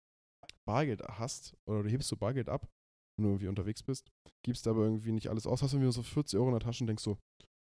Bargeld 0.64 1.02
hast 1.02 1.56
oder 1.66 1.82
du 1.82 1.88
hebst 1.90 2.08
so 2.08 2.16
Bargeld 2.16 2.48
ab, 2.48 2.68
wenn 3.16 3.24
du 3.24 3.30
irgendwie 3.30 3.48
unterwegs 3.48 3.82
bist, 3.82 4.10
gibst 4.44 4.66
aber 4.66 4.84
irgendwie 4.84 5.12
nicht 5.12 5.28
alles 5.28 5.46
aus, 5.46 5.62
hast 5.62 5.72
irgendwie 5.74 5.92
so 5.92 6.02
40 6.02 6.38
Euro 6.38 6.48
in 6.48 6.54
der 6.54 6.60
Tasche 6.60 6.82
und 6.84 6.86
denkst 6.88 7.02
so, 7.02 7.18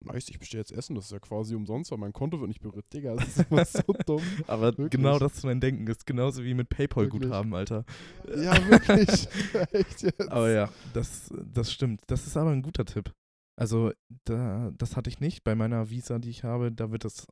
nice, 0.05 0.29
ich 0.29 0.39
bestelle 0.39 0.61
jetzt 0.61 0.71
Essen, 0.71 0.95
das 0.95 1.05
ist 1.05 1.11
ja 1.11 1.19
quasi 1.19 1.55
umsonst, 1.55 1.91
weil 1.91 1.97
mein 1.97 2.13
Konto 2.13 2.39
wird 2.39 2.47
nicht 2.47 2.61
berührt. 2.61 2.85
Digga, 2.93 3.15
das 3.15 3.37
ist 3.37 3.51
immer 3.51 3.65
so 3.65 3.81
dumm. 4.05 4.21
Aber 4.47 4.77
Wirklich. 4.77 4.91
genau 4.91 5.19
das 5.19 5.35
ist 5.35 5.43
mein 5.43 5.59
Denken. 5.59 5.87
Ist 5.87 6.05
genauso 6.05 6.43
wie 6.43 6.53
mit. 6.53 6.69
PayPal-Guthaben, 6.69 7.53
Alter. 7.53 7.85
Ja, 8.27 8.55
wirklich. 8.69 9.09
Echt 9.71 10.01
jetzt. 10.01 10.31
Aber 10.31 10.49
ja, 10.49 10.69
das, 10.93 11.31
das 11.53 11.71
stimmt. 11.71 12.01
Das 12.07 12.25
ist 12.25 12.35
aber 12.37 12.51
ein 12.51 12.61
guter 12.61 12.85
Tipp. 12.85 13.13
Also, 13.55 13.91
da, 14.25 14.71
das 14.77 14.95
hatte 14.95 15.09
ich 15.09 15.19
nicht. 15.19 15.43
Bei 15.43 15.55
meiner 15.55 15.89
Visa, 15.89 16.19
die 16.19 16.29
ich 16.29 16.43
habe, 16.43 16.71
da 16.71 16.91
wird 16.91 17.05
das 17.05 17.27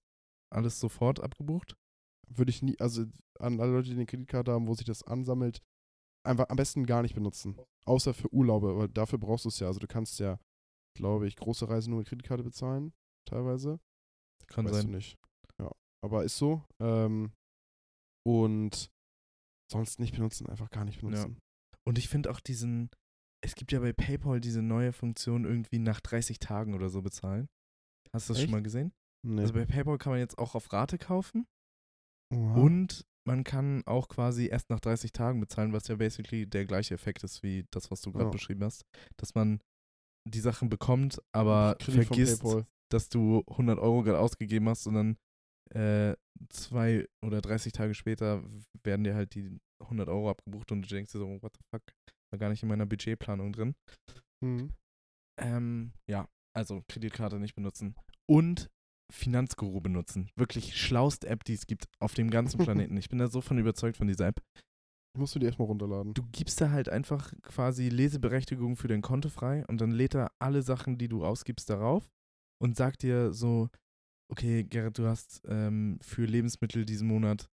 alles 0.52 0.80
sofort 0.80 1.22
abgebucht. 1.22 1.76
Würde 2.28 2.52
ich 2.52 2.62
nie, 2.62 2.80
also 2.80 3.06
an 3.40 3.60
alle 3.60 3.72
Leute, 3.72 3.90
die 3.90 3.96
eine 3.96 4.06
Kreditkarte 4.06 4.52
haben, 4.52 4.68
wo 4.68 4.74
sich 4.74 4.86
das 4.86 5.04
ansammelt, 5.04 5.62
einfach 6.24 6.50
am 6.50 6.56
besten 6.58 6.86
gar 6.86 7.02
nicht 7.02 7.16
benutzen. 7.16 7.58
Außer 7.86 8.14
für 8.14 8.32
Urlaube, 8.32 8.78
weil 8.78 8.88
dafür 8.90 9.18
brauchst 9.20 9.46
du 9.46 9.50
es 9.50 9.60
ja. 9.60 9.68
Also 9.68 9.80
du 9.80 9.88
kannst 9.88 10.20
ja, 10.20 10.40
glaube 10.96 11.28
ich, 11.28 11.36
große 11.36 11.68
Reisen 11.70 11.92
nur 11.92 12.00
mit 12.00 12.08
Kreditkarte 12.08 12.44
bezahlen, 12.44 12.94
teilweise. 13.28 13.80
Kann 14.48 14.66
weißt 14.66 14.76
sein. 14.76 14.88
du 14.88 14.96
nicht. 14.98 15.18
Ja, 15.60 15.72
aber 16.04 16.24
ist 16.24 16.38
so. 16.38 16.64
Ähm, 16.82 17.32
und 18.26 18.92
sonst 19.72 20.00
nicht 20.00 20.14
benutzen, 20.14 20.48
einfach 20.48 20.70
gar 20.70 20.86
nicht 20.86 21.00
benutzen. 21.02 21.40
Und 21.88 21.98
ich 21.98 22.10
finde 22.10 22.30
auch 22.30 22.40
diesen, 22.40 22.90
es 23.44 23.56
gibt 23.56 23.72
ja 23.72 23.80
bei 23.80 23.94
PayPal 23.94 24.40
diese 24.42 24.62
neue 24.62 24.94
Funktion, 24.94 25.46
irgendwie 25.46 25.80
nach 25.80 26.02
30 26.02 26.40
Tagen 26.40 26.74
oder 26.76 26.90
so 26.90 27.02
bezahlen. 27.02 27.48
Hast 28.14 28.30
du 28.30 28.34
das 28.34 28.40
Echt? 28.42 28.50
schon 28.50 28.52
mal 28.52 28.62
gesehen? 28.64 28.92
Nee. 29.26 29.42
Also 29.42 29.54
bei 29.54 29.66
PayPal 29.66 29.98
kann 29.98 30.12
man 30.12 30.20
jetzt 30.20 30.38
auch 30.38 30.56
auf 30.56 30.72
Rate 30.74 30.98
kaufen 30.98 31.46
Oha. 32.34 32.56
und 32.56 33.06
man 33.28 33.44
kann 33.44 33.84
auch 33.86 34.08
quasi 34.10 34.48
erst 34.48 34.70
nach 34.70 34.80
30 34.80 35.12
Tagen 35.12 35.40
bezahlen, 35.40 35.74
was 35.74 35.88
ja 35.88 35.96
basically 35.96 36.48
der 36.48 36.66
gleiche 36.66 36.96
Effekt 36.96 37.24
ist 37.24 37.44
wie 37.44 37.66
das, 37.72 37.92
was 37.92 38.02
du 38.02 38.12
gerade 38.12 38.26
Ja. 38.26 38.32
beschrieben 38.32 38.64
hast. 38.64 38.84
Dass 39.18 39.36
man 39.36 39.62
die 40.26 40.40
Sachen 40.40 40.70
bekommt, 40.70 41.22
aber 41.32 41.78
vergisst, 41.80 42.44
dass 42.90 43.10
du 43.10 43.44
100 43.48 43.80
Euro 43.80 44.04
gerade 44.04 44.20
ausgegeben 44.20 44.70
hast 44.70 44.88
und 44.88 44.94
dann 44.94 45.18
äh, 45.74 46.16
zwei 46.50 47.08
oder 47.26 47.42
30 47.42 47.72
Tage 47.74 47.94
später 47.94 48.44
werden 48.84 49.04
dir 49.04 49.16
halt 49.16 49.36
die 49.36 49.58
100 49.82 50.10
Euro 50.10 50.30
abgebucht 50.30 50.72
und 50.72 50.84
du 50.84 50.88
denkst 50.88 51.12
dir 51.12 51.20
so, 51.20 51.42
what 51.42 51.54
the 51.56 51.64
fuck, 51.70 51.84
war 52.32 52.40
gar 52.40 52.50
nicht 52.50 52.64
in 52.64 52.70
meiner 52.70 52.86
Budgetplanung 52.86 53.54
drin. 53.54 53.76
Mhm. 54.44 54.74
Ähm, 55.40 55.94
ja, 56.08 56.28
also 56.56 56.84
Kreditkarte 56.88 57.40
nicht 57.40 57.56
benutzen 57.56 57.96
und 58.30 58.70
Finanzguru 59.12 59.82
benutzen. 59.82 60.30
Wirklich 60.36 60.78
schlauste 60.78 61.28
App, 61.28 61.44
die 61.44 61.54
es 61.54 61.68
gibt 61.68 61.86
auf 62.00 62.14
dem 62.14 62.30
ganzen 62.30 62.58
Planeten. 62.66 62.98
Ich 62.98 63.10
bin 63.10 63.20
da 63.20 63.28
so 63.28 63.42
von 63.42 63.58
überzeugt 63.58 63.98
von 63.98 64.08
dieser 64.08 64.28
App. 64.28 64.42
Musst 65.18 65.36
du 65.36 65.40
die 65.40 65.46
erstmal 65.46 65.68
runterladen. 65.68 66.14
Du 66.14 66.24
gibst 66.32 66.62
da 66.62 66.72
halt 66.72 66.88
einfach 66.88 67.34
quasi 67.42 67.90
Leseberechtigung 67.90 68.78
für 68.78 68.88
dein 68.88 69.02
Konto 69.02 69.30
frei 69.30 69.66
und 69.68 69.82
dann 69.82 69.92
lädt 69.92 70.16
er 70.16 70.32
alle 70.40 70.62
Sachen, 70.62 70.98
die 70.98 71.10
du 71.10 71.26
ausgibst, 71.26 71.70
darauf 71.70 72.10
und 72.62 72.78
sagt 72.78 73.04
dir 73.04 73.34
so, 73.34 73.70
okay, 74.32 74.64
Gerrit, 74.64 74.98
du 74.98 75.08
hast 75.08 75.42
ähm, 75.46 76.00
für 76.02 76.26
Lebensmittel 76.26 76.86
diesen 76.86 77.08
Monat 77.08 77.50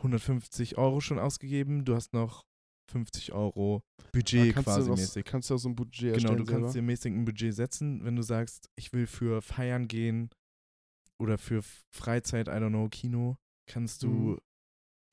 150 0.00 0.76
Euro 0.78 1.00
schon 1.00 1.18
ausgegeben, 1.18 1.84
du 1.84 1.94
hast 1.94 2.12
noch 2.12 2.44
50 2.90 3.32
Euro 3.32 3.82
Budget 4.12 4.52
kannst 4.54 4.68
quasi 4.68 4.86
du 4.86 4.92
was, 4.92 5.00
mäßig. 5.00 5.24
Kannst 5.24 5.50
du 5.50 5.54
auch 5.54 5.58
so 5.58 5.68
ein 5.68 5.76
Budget 5.76 6.14
Genau, 6.14 6.34
du 6.34 6.44
kannst 6.44 6.50
selber. 6.50 6.72
dir 6.72 6.82
mäßig 6.82 7.12
ein 7.12 7.24
Budget 7.24 7.54
setzen, 7.54 8.04
wenn 8.04 8.16
du 8.16 8.22
sagst, 8.22 8.68
ich 8.76 8.92
will 8.92 9.06
für 9.06 9.42
Feiern 9.42 9.88
gehen 9.88 10.30
oder 11.18 11.38
für 11.38 11.62
Freizeit, 11.94 12.48
I 12.48 12.52
don't 12.52 12.68
know, 12.70 12.88
Kino, 12.88 13.36
kannst 13.66 14.02
du 14.02 14.08
Mhm. 14.08 14.38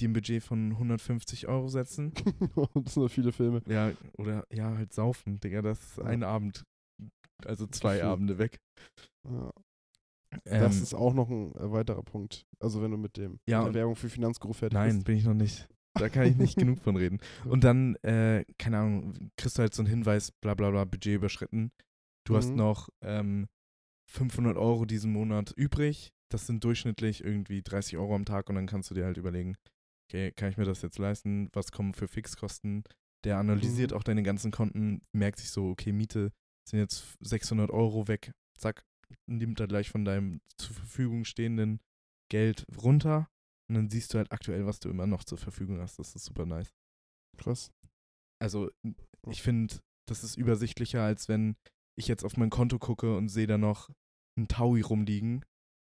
Dir 0.04 0.10
ein 0.10 0.13
Budget 0.13 0.44
von 0.44 0.72
150 0.72 1.48
Euro 1.48 1.68
setzen. 1.68 2.13
das 2.76 2.94
sind 2.94 3.04
noch 3.04 3.10
viele 3.10 3.32
Filme. 3.32 3.62
Ja, 3.68 3.92
oder 4.18 4.46
ja, 4.52 4.76
halt 4.78 4.94
saufen, 4.94 5.39
Digga, 5.39 5.62
das 5.62 5.80
ist 5.82 5.98
Ja. 5.98 6.04
ein 6.06 6.24
Abend. 6.24 6.63
Also 7.46 7.66
zwei 7.68 7.96
Gefühl. 7.96 8.10
Abende 8.10 8.38
weg. 8.38 8.58
Ja. 9.28 9.52
Ähm, 10.46 10.62
Das 10.62 10.82
ist 10.82 10.94
auch 10.94 11.13
noch 11.13 11.30
ein 11.30 11.54
weiterer 11.56 12.04
Punkt. 12.04 12.46
Also 12.60 12.82
wenn 12.82 12.92
du 12.92 12.98
mit 12.98 13.18
dem 13.18 13.39
Ja, 13.48 13.60
mit 13.60 13.68
der 13.68 13.82
Werbung 13.82 13.96
für 13.96 14.10
Finanzguru 14.10 14.54
fertig 14.54 14.74
nein, 14.76 14.94
bist. 14.96 15.06
bin 15.06 15.18
ich 15.18 15.26
noch 15.26 15.34
nicht. 15.34 15.68
Da 15.96 16.10
kann 16.10 16.26
ich 16.26 16.36
nicht 16.38 16.58
genug 16.58 16.80
von 16.82 16.96
reden. 16.96 17.20
Und 17.46 17.63
dann, 17.63 17.96
äh, 17.98 18.44
keine 18.58 18.80
Ahnung, 18.80 19.30
kriegst 19.38 19.58
du 19.58 19.62
halt 19.62 19.74
so 19.76 19.82
einen 19.84 19.89
Hinweis, 19.89 20.32
bla 20.32 20.56
bla 20.56 20.72
bla, 20.72 20.86
Budget 20.86 21.16
überschritten. 21.16 21.72
Du 22.26 22.36
hast 22.36 22.50
Mhm. 22.52 22.56
noch 22.56 22.89
ähm, 23.04 23.48
500 24.12 24.58
Euro 24.58 24.86
diesen 24.86 25.12
Monat 25.12 25.52
übrig. 25.56 26.12
Das 26.32 26.48
sind 26.48 26.63
durchschnittlich 26.63 27.24
irgendwie 27.24 27.62
30 27.62 27.98
Euro 27.98 28.16
am 28.16 28.26
Tag 28.26 28.50
und 28.50 28.56
dann 28.56 28.66
kannst 28.66 28.89
du 28.89 28.96
dir 28.96 29.06
halt 29.06 29.18
überlegen, 29.18 29.56
okay, 30.13 30.32
kann 30.32 30.49
ich 30.49 30.58
mir 30.58 30.65
das 30.65 30.82
jetzt 30.82 30.99
leisten? 30.99 31.49
Was 31.54 31.71
kommen 31.71 31.93
für 31.93 32.08
Fixkosten? 32.08 32.84
Der 33.23 33.38
analysiert 33.38 33.91
Mhm. 33.91 33.97
auch 33.97 34.04
deine 34.04 34.23
ganzen 34.23 34.52
Konten, 34.52 35.02
merkt 35.12 35.39
sich 35.39 35.49
so, 35.49 35.69
okay, 35.69 35.91
Miete 35.91 36.32
sind 36.69 36.80
jetzt 36.80 37.17
600 37.21 37.71
Euro 37.71 38.08
weg. 38.08 38.32
Zack, 38.58 38.84
nimmt 39.28 39.60
er 39.60 39.67
gleich 39.67 39.89
von 39.89 40.06
deinem 40.06 40.41
zur 40.58 40.76
Verfügung 40.76 41.26
stehenden 41.26 41.80
Geld 42.30 42.65
runter. 42.82 43.28
Und 43.69 43.76
dann 43.76 43.89
siehst 43.89 44.13
du 44.13 44.17
halt 44.17 44.32
aktuell, 44.32 44.65
was 44.65 44.80
du 44.80 44.89
immer 44.89 45.08
noch 45.08 45.23
zur 45.23 45.38
Verfügung 45.38 45.80
hast. 45.80 45.97
Das 45.97 46.15
ist 46.15 46.26
super 46.26 46.45
nice. 46.45 46.69
Krass. 47.38 47.71
Also, 48.41 48.69
ich 49.30 49.41
finde, 49.41 49.76
das 50.08 50.23
ist 50.23 50.36
übersichtlicher, 50.38 51.02
als 51.02 51.30
wenn 51.30 51.56
ich 51.97 52.08
jetzt 52.08 52.26
auf 52.26 52.36
mein 52.38 52.49
Konto 52.49 52.78
gucke 52.78 53.15
und 53.15 53.30
sehe 53.30 53.47
da 53.47 53.58
noch 53.58 53.89
ein 54.38 54.47
Taui 54.47 54.82
rumliegen 54.82 55.45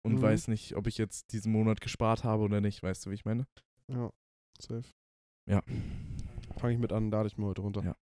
und 0.04 0.14
Mhm. 0.16 0.22
weiß 0.22 0.48
nicht, 0.48 0.76
ob 0.76 0.87
ich 0.87 0.98
jetzt 0.98 1.32
diesen 1.32 1.50
Monat 1.52 1.80
gespart 1.80 2.24
habe 2.24 2.42
oder 2.42 2.61
nicht. 2.61 2.82
Weißt 2.82 3.06
du, 3.06 3.11
wie 3.11 3.14
ich 3.14 3.24
meine? 3.24 3.46
Ja, 3.92 4.11
safe. 4.61 4.88
Ja. 5.48 5.62
Fange 6.59 6.74
ich 6.74 6.78
mit 6.81 6.92
an, 6.92 7.11
lade 7.11 7.26
ich 7.28 7.37
mir 7.38 7.46
heute 7.46 7.62
runter. 7.62 7.83
Ja. 7.83 7.96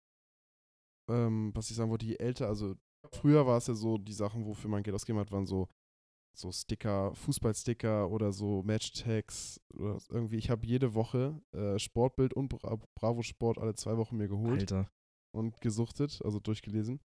Ähm, 1.09 1.53
was 1.55 1.71
ich 1.71 1.77
sagen 1.77 1.91
wollte, 1.91 2.07
je 2.07 2.17
älter, 2.17 2.49
also 2.49 2.75
früher 3.13 3.47
war 3.47 3.59
es 3.59 3.67
ja 3.69 3.75
so, 3.75 3.99
die 3.99 4.13
Sachen, 4.13 4.45
wofür 4.47 4.71
man 4.71 4.83
Geld 4.83 4.95
ausgegeben 4.95 5.21
hat, 5.21 5.31
waren 5.33 5.47
so 5.47 5.69
so 6.39 6.53
Sticker, 6.53 7.15
Fußballsticker 7.15 8.11
oder 8.11 8.31
so 8.31 8.63
Matchtags 8.63 9.59
oder 9.75 9.99
irgendwie. 10.11 10.37
Ich 10.37 10.51
habe 10.51 10.67
jede 10.67 10.95
Woche 10.95 11.41
äh, 11.53 11.79
Sportbild 11.79 12.35
und 12.35 12.49
Bra 12.49 12.79
Bravo 12.95 13.23
Sport 13.23 13.57
alle 13.59 13.75
zwei 13.75 13.97
Wochen 13.97 14.19
mir 14.19 14.29
geholt 14.29 14.61
Alter. 14.61 14.91
und 15.35 15.61
gesuchtet, 15.63 16.21
also 16.25 16.39
durchgelesen. 16.39 17.01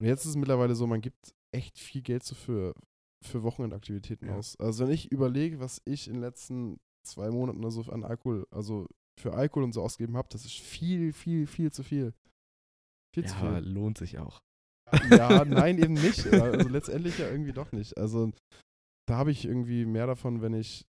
Und 0.00 0.06
jetzt 0.06 0.22
ist 0.24 0.30
es 0.30 0.36
mittlerweile 0.36 0.76
so, 0.76 0.86
man 0.86 1.00
gibt 1.00 1.34
echt 1.52 1.78
viel 1.80 2.02
Geld 2.02 2.22
so 2.22 2.36
für, 2.36 2.74
für 3.24 3.42
Wochenendaktivitäten 3.42 4.28
Ja. 4.28 4.36
aus. 4.36 4.54
Also 4.60 4.84
wenn 4.86 4.92
ich 4.92 5.10
überlege, 5.10 5.58
was 5.58 5.82
ich 5.84 6.06
in 6.06 6.14
den 6.14 6.22
letzten 6.22 6.78
zwei 7.04 7.30
Monaten 7.30 7.58
oder 7.60 7.70
so 7.70 7.82
an 7.90 8.04
Alkohol, 8.04 8.46
also 8.50 8.86
für 9.20 9.34
Alkohol 9.34 9.64
und 9.64 9.72
so 9.72 9.82
ausgegeben 9.82 10.16
habe, 10.16 10.28
das 10.30 10.44
ist 10.44 10.58
viel, 10.58 11.12
viel, 11.12 11.46
viel 11.46 11.70
zu 11.72 11.82
viel. 11.82 12.12
Viel 13.14 13.24
zu 13.26 13.34
Ja, 13.36 13.60
viel. 13.60 13.68
lohnt 13.72 13.98
sich 13.98 14.18
auch. 14.18 14.40
Ja, 15.10 15.44
nein, 15.44 15.78
eben 15.78 15.94
nicht. 15.94 16.24
Ja, 16.24 16.42
Also 16.44 16.68
letztendlich 16.68 17.18
ja 17.18 17.28
irgendwie 17.30 17.52
doch 17.52 17.70
nicht. 17.72 17.96
Also 17.96 18.32
da 19.08 19.16
habe 19.16 19.30
ich 19.30 19.44
irgendwie 19.44 19.84
mehr 19.84 20.06
davon, 20.06 20.42
wenn 20.42 20.54
ich, 20.54 20.84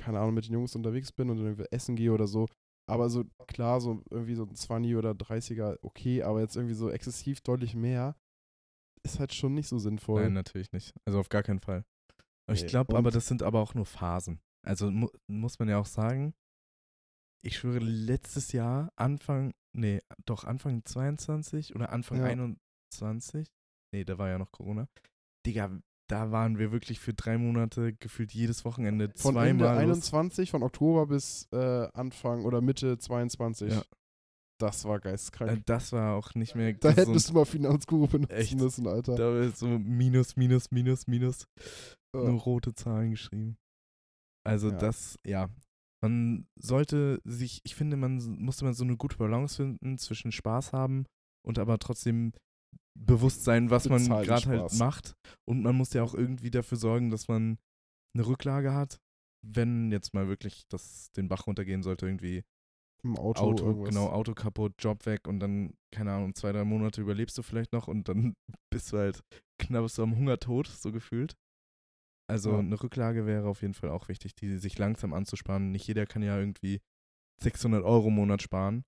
keine 0.00 0.18
Ahnung, 0.20 0.34
mit 0.34 0.46
den 0.46 0.54
Jungs 0.54 0.74
unterwegs 0.74 1.12
bin 1.12 1.28
und 1.28 1.36
dann 1.38 1.46
irgendwie 1.46 1.66
essen 1.70 1.96
gehe 1.96 2.12
oder 2.12 2.26
so. 2.26 2.46
Aber 2.90 3.10
so 3.10 3.24
klar, 3.46 3.80
so 3.80 4.02
irgendwie 4.10 4.34
so 4.34 4.44
ein 4.44 4.54
20 4.54 4.96
oder 4.96 5.12
30er, 5.12 5.78
okay, 5.82 6.22
aber 6.22 6.40
jetzt 6.40 6.56
irgendwie 6.56 6.74
so 6.74 6.90
exzessiv 6.90 7.40
deutlich 7.40 7.74
mehr 7.74 8.16
ist 9.04 9.18
halt 9.18 9.34
schon 9.34 9.54
nicht 9.54 9.68
so 9.68 9.78
sinnvoll. 9.78 10.22
Nein, 10.22 10.32
natürlich 10.32 10.72
nicht. 10.72 10.94
Also 11.04 11.18
auf 11.20 11.28
gar 11.28 11.42
keinen 11.42 11.60
Fall. 11.60 11.84
Ich 12.50 12.66
glaube, 12.66 12.96
aber 12.96 13.10
das 13.10 13.26
sind 13.28 13.42
aber 13.42 13.60
auch 13.60 13.74
nur 13.74 13.86
Phasen. 13.86 14.40
Also 14.64 14.90
mu 14.90 15.08
muss 15.28 15.58
man 15.58 15.68
ja 15.68 15.78
auch 15.78 15.86
sagen, 15.86 16.34
ich 17.44 17.56
schwöre, 17.58 17.78
letztes 17.80 18.52
Jahr, 18.52 18.92
Anfang, 18.96 19.52
nee, 19.76 20.00
doch 20.24 20.44
Anfang 20.44 20.84
22 20.84 21.74
oder 21.74 21.90
Anfang 21.90 22.18
Ja. 22.18 22.24
21, 22.26 23.48
nee, 23.92 24.04
da 24.04 24.18
war 24.18 24.28
ja 24.28 24.38
noch 24.38 24.52
Corona. 24.52 24.86
Digga, 25.44 25.76
da 26.08 26.30
waren 26.30 26.58
wir 26.58 26.70
wirklich 26.70 27.00
für 27.00 27.14
drei 27.14 27.38
Monate 27.38 27.94
gefühlt 27.94 28.32
jedes 28.32 28.64
Wochenende 28.64 29.08
Von 29.16 29.34
zweimal 29.34 29.74
los. 29.74 29.80
21, 29.80 30.50
von 30.52 30.62
Oktober 30.62 31.06
bis 31.06 31.48
äh, 31.52 31.88
Anfang 31.94 32.44
oder 32.44 32.60
Mitte 32.60 32.98
22. 32.98 33.72
Ja. 33.72 33.82
Das 34.60 34.84
war 34.84 35.00
geisteskrank. 35.00 35.50
Äh, 35.58 35.62
Das 35.66 35.90
war 35.92 36.14
auch 36.14 36.34
nicht 36.36 36.54
mehr 36.54 36.72
da 36.74 36.90
gesund. 36.92 37.08
hättest 37.08 37.30
du 37.30 37.34
mal 37.34 37.44
Finanzguru 37.46 38.06
benutzen 38.06 38.32
Echt? 38.36 38.56
müssen, 38.56 38.86
Alter. 38.86 39.16
Da 39.16 39.24
war 39.34 39.48
so 39.50 39.66
minus, 39.66 40.36
minus, 40.36 40.70
minus, 40.70 41.08
minus. 41.08 41.46
Ja. 42.14 42.22
Nur 42.22 42.40
rote 42.40 42.72
Zahlen 42.74 43.10
geschrieben. 43.10 43.56
Also 44.44 44.70
Ja. 44.70 44.78
das, 44.78 45.18
ja. 45.24 45.50
Man 46.02 46.48
sollte 46.56 47.20
sich, 47.24 47.60
ich 47.64 47.76
finde, 47.76 47.96
man 47.96 48.16
musste 48.38 48.64
man 48.64 48.74
so 48.74 48.82
eine 48.84 48.96
gute 48.96 49.16
Balance 49.16 49.56
finden 49.56 49.98
zwischen 49.98 50.32
Spaß 50.32 50.72
haben 50.72 51.06
und 51.46 51.58
aber 51.58 51.78
trotzdem 51.78 52.32
bewusst 52.98 53.44
sein, 53.44 53.70
was 53.70 53.88
man 53.88 54.04
gerade 54.04 54.46
halt 54.46 54.72
macht. 54.74 55.14
Und 55.48 55.62
man 55.62 55.76
muss 55.76 55.92
ja 55.92 56.02
auch 56.02 56.14
irgendwie 56.14 56.50
dafür 56.50 56.76
sorgen, 56.76 57.10
dass 57.10 57.28
man 57.28 57.58
eine 58.14 58.26
Rücklage 58.26 58.74
hat, 58.74 59.00
wenn 59.46 59.90
jetzt 59.92 60.12
mal 60.14 60.28
wirklich 60.28 60.66
das 60.68 61.10
den 61.12 61.28
Bach 61.28 61.46
runtergehen 61.46 61.82
sollte, 61.82 62.06
irgendwie 62.06 62.42
Im 63.04 63.16
Auto, 63.16 63.42
Auto, 63.42 63.66
irgendwas. 63.66 63.90
genau, 63.90 64.08
Auto 64.08 64.34
kaputt, 64.34 64.74
Job 64.78 65.06
weg 65.06 65.26
und 65.26 65.40
dann, 65.40 65.74
keine 65.92 66.12
Ahnung, 66.12 66.34
zwei, 66.34 66.52
drei 66.52 66.64
Monate 66.64 67.00
überlebst 67.00 67.36
du 67.38 67.42
vielleicht 67.42 67.72
noch 67.72 67.88
und 67.88 68.08
dann 68.08 68.34
bist 68.72 68.92
du 68.92 68.98
halt 68.98 69.22
knapp 69.58 69.88
so 69.88 70.02
am 70.02 70.16
Hungertod, 70.16 70.66
so 70.66 70.92
gefühlt. 70.92 71.34
Also 72.32 72.52
Ja. 72.52 72.58
eine 72.60 72.82
Rücklage 72.82 73.26
wäre 73.26 73.46
auf 73.48 73.60
jeden 73.62 73.74
Fall 73.74 73.90
auch 73.90 74.08
wichtig, 74.08 74.34
die 74.34 74.56
sich 74.58 74.78
langsam 74.78 75.12
anzusparen. 75.12 75.70
Nicht 75.70 75.86
jeder 75.86 76.06
kann 76.06 76.22
ja 76.22 76.38
irgendwie 76.38 76.80
600 77.42 77.84
Euro 77.84 78.08
im 78.08 78.14
Monat 78.14 78.40
sparen, 78.42 78.84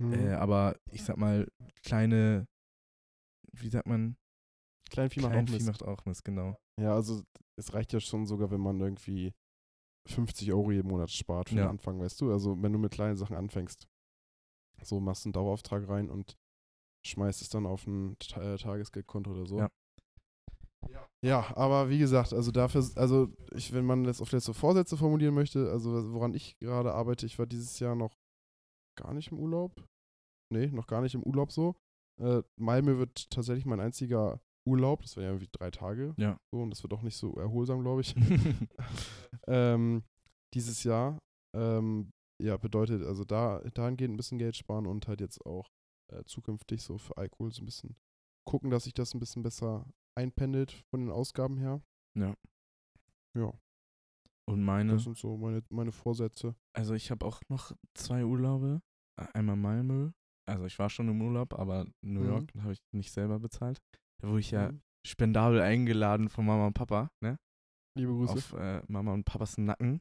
Mhm. 0.00 0.12
äh, 0.12 0.32
aber 0.34 0.76
ich 0.90 1.02
sag 1.02 1.16
mal, 1.16 1.48
kleine, 1.82 2.46
wie 3.52 3.68
sagt 3.68 3.86
man, 3.88 4.16
Kleinvieh 4.90 5.20
macht 5.20 5.30
auch 5.30 5.32
Kleinvieh 5.32 5.52
Mist. 5.54 5.66
macht 5.66 5.82
auch 5.82 6.04
Mist, 6.04 6.24
genau. 6.24 6.56
Ja, 6.80 6.94
also 6.94 7.22
es 7.56 7.72
reicht 7.74 7.92
ja 7.92 8.00
schon 8.00 8.26
sogar, 8.26 8.50
wenn 8.50 8.60
man 8.60 8.80
irgendwie 8.80 9.32
50 10.06 10.52
Euro 10.52 10.70
jeden 10.70 10.88
Monat 10.88 11.10
spart 11.10 11.48
für 11.48 11.56
Ja. 11.56 11.62
den 11.64 11.70
Anfang, 11.70 11.98
weißt 12.00 12.20
du? 12.20 12.30
Also 12.32 12.60
wenn 12.62 12.72
du 12.72 12.78
mit 12.78 12.92
kleinen 12.92 13.16
Sachen 13.16 13.36
anfängst. 13.36 13.88
So 14.82 15.00
machst 15.00 15.24
einen 15.24 15.32
Dauerauftrag 15.32 15.88
rein 15.88 16.10
und 16.10 16.36
schmeißt 17.06 17.40
es 17.42 17.48
dann 17.48 17.64
auf 17.64 17.86
ein 17.86 18.16
äh, 18.36 18.56
Tagesgeldkonto 18.58 19.30
oder 19.30 19.46
so. 19.46 19.58
Ja. 19.60 19.70
Ja, 21.22 21.56
aber 21.56 21.88
wie 21.88 21.98
gesagt, 21.98 22.34
also 22.34 22.50
dafür, 22.50 22.84
also 22.96 23.28
ich, 23.54 23.72
wenn 23.72 23.86
man 23.86 24.04
jetzt 24.04 24.20
auf 24.20 24.30
jetzt 24.32 24.44
so 24.44 24.52
Vorsätze 24.52 24.96
formulieren 24.96 25.34
möchte, 25.34 25.70
also 25.70 26.12
woran 26.12 26.34
ich 26.34 26.58
gerade 26.58 26.92
arbeite, 26.92 27.24
ich 27.24 27.38
war 27.38 27.46
dieses 27.46 27.78
Jahr 27.78 27.94
noch 27.94 28.14
gar 28.96 29.14
nicht 29.14 29.32
im 29.32 29.38
Urlaub. 29.38 29.82
Nee, 30.52 30.66
noch 30.66 30.86
gar 30.86 31.00
nicht 31.00 31.14
im 31.14 31.22
Urlaub 31.22 31.50
so. 31.50 31.76
Äh, 32.20 32.42
Malmö 32.56 32.98
wird 32.98 33.30
tatsächlich 33.30 33.64
mein 33.64 33.80
einziger 33.80 34.40
Urlaub, 34.66 35.02
das 35.02 35.16
wäre 35.16 35.26
ja 35.26 35.32
irgendwie 35.32 35.50
drei 35.50 35.70
Tage. 35.70 36.14
Ja. 36.18 36.38
So, 36.52 36.62
und 36.62 36.70
das 36.70 36.82
wird 36.82 36.92
auch 36.92 37.02
nicht 37.02 37.16
so 37.16 37.34
erholsam, 37.34 37.80
glaube 37.80 38.02
ich. 38.02 38.14
ähm, 39.46 40.02
dieses 40.54 40.84
Jahr. 40.84 41.18
Ähm, 41.56 42.12
ja, 42.42 42.56
bedeutet 42.56 43.02
also 43.02 43.24
da 43.24 43.60
dahingehend 43.74 44.14
ein 44.14 44.16
bisschen 44.16 44.38
Geld 44.38 44.56
sparen 44.56 44.86
und 44.86 45.06
halt 45.06 45.20
jetzt 45.20 45.44
auch 45.46 45.70
äh, 46.12 46.24
zukünftig 46.24 46.82
so 46.82 46.98
für 46.98 47.16
Alkohol 47.16 47.52
so 47.52 47.62
ein 47.62 47.66
bisschen 47.66 47.96
gucken, 48.44 48.70
dass 48.70 48.84
sich 48.84 48.94
das 48.94 49.14
ein 49.14 49.20
bisschen 49.20 49.42
besser 49.42 49.86
einpendelt 50.16 50.72
von 50.90 51.00
den 51.00 51.10
Ausgaben 51.10 51.58
her. 51.58 51.80
Ja. 52.16 52.34
Ja, 53.36 53.52
Und 54.48 54.62
meine, 54.62 54.92
das 54.92 55.04
sind 55.04 55.16
so 55.16 55.36
meine, 55.36 55.62
meine 55.70 55.90
Vorsätze. 55.92 56.54
also 56.72 56.94
ich 56.94 57.10
habe 57.10 57.26
auch 57.26 57.40
noch 57.48 57.72
zwei 57.94 58.24
Urlaube. 58.24 58.80
Einmal 59.32 59.56
Malmö, 59.56 60.10
also 60.48 60.64
ich 60.66 60.78
war 60.78 60.90
schon 60.90 61.08
im 61.08 61.20
Urlaub, 61.22 61.54
aber 61.54 61.86
New 62.04 62.20
Mhm. 62.20 62.26
York 62.26 62.54
habe 62.60 62.72
ich 62.72 62.78
nicht 62.92 63.12
selber 63.12 63.38
bezahlt. 63.40 63.78
Da 64.22 64.28
wurde 64.28 64.40
ich 64.40 64.50
ja 64.52 64.70
Mhm. 64.72 64.80
spendabel 65.06 65.60
eingeladen 65.60 66.28
von 66.28 66.46
Mama 66.46 66.66
und 66.68 66.74
Papa, 66.74 67.10
ne? 67.20 67.36
Liebe 67.96 68.12
Grüße. 68.12 68.32
Auf 68.32 68.52
äh, 68.54 68.82
Mama 68.88 69.12
und 69.14 69.24
Papas 69.24 69.56
Nacken. 69.58 70.00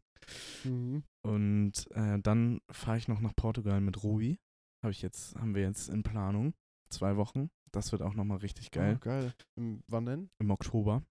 Mhm. 0.63 1.03
Und 1.25 1.73
äh, 1.91 2.19
dann 2.19 2.59
fahre 2.71 2.97
ich 2.97 3.07
noch 3.07 3.19
nach 3.19 3.35
Portugal 3.35 3.81
mit 3.81 4.03
Ruby. 4.03 4.39
Habe 4.83 4.91
ich 4.91 5.01
jetzt, 5.01 5.35
haben 5.35 5.53
wir 5.55 5.61
jetzt 5.63 5.89
in 5.89 6.01
Planung. 6.03 6.53
Zwei 6.93 7.17
Wochen. 7.17 7.49
Das 7.71 7.91
wird 7.91 8.01
auch 8.01 8.13
nochmal 8.13 8.37
richtig 8.37 8.71
geil. 8.71 8.95
Ah, 8.95 8.99
geil. 8.99 9.33
Im, 9.55 9.83
wann 9.87 10.05
denn? 10.05 10.29
Im 10.39 10.51
Oktober. 10.51 11.03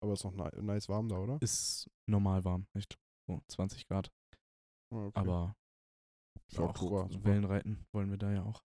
Aber 0.00 0.12
ist 0.12 0.24
noch 0.24 0.32
ni 0.32 0.62
nice 0.62 0.88
warm 0.88 1.08
da, 1.08 1.18
oder? 1.18 1.38
Ist 1.42 1.90
normal 2.06 2.44
warm. 2.44 2.66
Glaube, 2.72 2.86
so 3.28 3.42
20 3.48 3.86
Grad. 3.86 4.12
Ah, 4.92 5.06
okay. 5.06 5.20
Aber 5.20 5.56
Für 6.48 6.62
auch 6.64 6.68
Oktober, 6.70 7.08
super. 7.10 7.24
Wellenreiten 7.24 7.84
wollen 7.92 8.10
wir 8.10 8.18
da 8.18 8.32
ja 8.32 8.42
auch. 8.44 8.62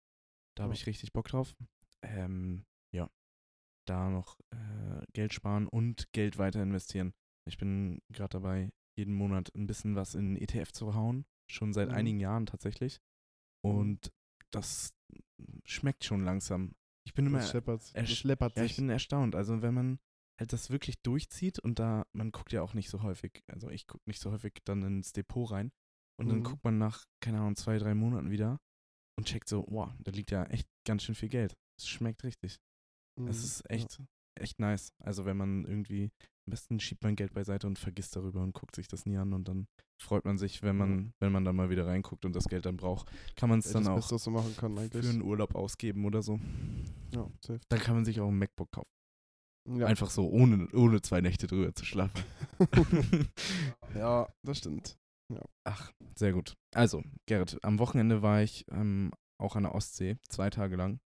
Da 0.56 0.64
habe 0.64 0.74
Ja. 0.74 0.80
ich 0.80 0.86
richtig 0.86 1.12
Bock 1.14 1.28
drauf. 1.28 1.56
Ähm, 2.02 2.66
ja. 2.94 3.10
Da 3.88 4.10
noch 4.10 4.40
äh, 4.52 5.06
Geld 5.14 5.34
sparen 5.34 5.68
und 5.68 6.12
Geld 6.12 6.38
weiter 6.38 6.62
investieren. 6.62 7.14
Ich 7.48 7.58
bin 7.58 8.00
gerade 8.10 8.34
dabei, 8.34 8.70
jeden 8.98 9.14
Monat 9.16 9.54
ein 9.56 9.66
bisschen 9.66 9.96
was 9.96 10.14
in 10.14 10.36
ETF 10.36 10.72
zu 10.72 10.94
hauen. 10.94 11.26
Schon 11.50 11.74
seit 11.74 11.90
Mhm. 11.90 11.96
einigen 11.96 12.20
Jahren 12.20 12.46
tatsächlich. 12.46 13.00
Mhm. 13.66 13.72
Und 13.72 14.12
das 14.52 14.94
schmeckt 15.66 16.04
schon 16.04 16.24
langsam. 16.24 16.76
Ich 17.06 17.14
bin 17.14 17.26
immer, 17.26 17.40
das 17.40 17.52
scheppert, 17.52 17.82
das 17.82 17.96
ersch- 17.96 18.16
schleppert 18.18 18.56
ja, 18.56 18.64
ich 18.64 18.76
bin 18.76 18.90
erstaunt. 18.90 19.36
Also 19.36 19.62
wenn 19.62 19.74
man 19.74 20.00
halt 20.40 20.54
das 20.54 20.70
wirklich 20.70 21.02
durchzieht 21.02 21.60
und 21.60 21.80
da, 21.80 22.06
man 22.14 22.32
guckt 22.32 22.52
ja 22.54 22.62
auch 22.62 22.74
nicht 22.74 22.90
so 22.90 23.02
häufig, 23.04 23.44
also 23.48 23.70
ich 23.70 23.88
gucke 23.88 24.04
nicht 24.08 24.20
so 24.22 24.32
häufig 24.32 24.54
dann 24.64 24.84
ins 24.84 25.12
Depot 25.12 25.50
rein 25.52 25.72
und 26.18 26.30
dann 26.30 26.40
Mhm. 26.40 26.44
guckt 26.44 26.64
man 26.64 26.78
nach, 26.78 27.06
keine 27.20 27.40
Ahnung, 27.40 27.56
zwei, 27.56 27.78
drei 27.78 27.94
Monaten 27.96 28.30
wieder 28.32 28.60
und 29.18 29.28
checkt 29.28 29.50
so, 29.50 29.66
wow, 29.70 29.92
da 30.00 30.12
liegt 30.12 30.32
ja 30.32 30.44
echt 30.46 30.68
ganz 30.86 31.04
schön 31.04 31.16
viel 31.16 31.30
Geld. 31.30 31.58
Es 31.78 31.88
schmeckt 31.88 32.24
richtig. 32.24 32.60
Es 33.26 33.38
Mhm, 33.38 33.44
ist 33.44 33.64
ja. 33.70 33.76
echt, 33.76 34.02
echt 34.36 34.60
nice. 34.60 34.94
Also 35.00 35.26
wenn 35.26 35.36
man 35.38 35.66
irgendwie, 35.66 36.12
am 36.50 36.52
besten 36.52 36.80
schiebt 36.80 37.04
man 37.04 37.16
Geld 37.16 37.34
beiseite 37.34 37.68
und 37.68 37.78
vergisst 37.78 38.16
darüber 38.16 38.42
und 38.42 38.54
guckt 38.54 38.76
sich 38.76 38.88
das 38.88 39.06
nie 39.06 39.18
an 39.18 39.34
und 39.34 39.48
dann 39.48 39.68
freut 40.02 40.26
man 40.26 40.40
sich, 40.40 40.64
wenn 40.64 40.78
man, 40.78 41.14
wenn 41.20 41.32
man 41.32 41.46
dann 41.46 41.56
mal 41.56 41.70
wieder 41.70 41.86
reinguckt 41.86 42.26
und 42.26 42.36
das 42.36 42.46
Geld 42.46 42.66
dann 42.66 42.76
braucht, 42.76 43.12
kann 43.36 43.50
man 43.50 43.60
es 43.60 43.72
dann 43.72 43.88
auch 43.88 43.98
Beste, 43.98 44.16
kann 44.56 44.74
für 44.90 45.10
einen 45.10 45.22
Urlaub 45.22 45.54
ausgeben 45.54 46.06
oder 46.06 46.24
so. 46.24 46.40
ja, 47.14 47.30
safe. 47.42 47.60
Dann 47.70 47.80
kann 47.80 47.96
man 47.96 48.06
sich 48.06 48.20
auch 48.20 48.30
ein 48.30 48.38
MacBook 48.38 48.72
kaufen. 48.72 48.90
Ja. 49.78 49.86
Einfach 49.86 50.10
so, 50.10 50.28
ohne, 50.28 50.68
ohne 50.74 51.02
zwei 51.02 51.22
Nächte 51.22 51.46
drüber 51.46 51.76
zu 51.76 51.86
schlafen. 51.86 52.24
ja, 53.96 54.28
das 54.44 54.58
stimmt. 54.58 54.98
Ach, 55.64 55.92
sehr 56.16 56.34
gut. 56.34 56.56
Also, 56.74 57.04
Gerrit, 57.28 57.60
am 57.64 57.78
Wochenende 57.78 58.24
war 58.24 58.42
ich 58.42 58.66
ähm, 58.72 59.12
auch 59.40 59.56
an 59.56 59.64
der 59.64 59.76
Ostsee, 59.76 60.18
zwei 60.28 60.50
Tage 60.50 60.76
lang. 60.76 61.00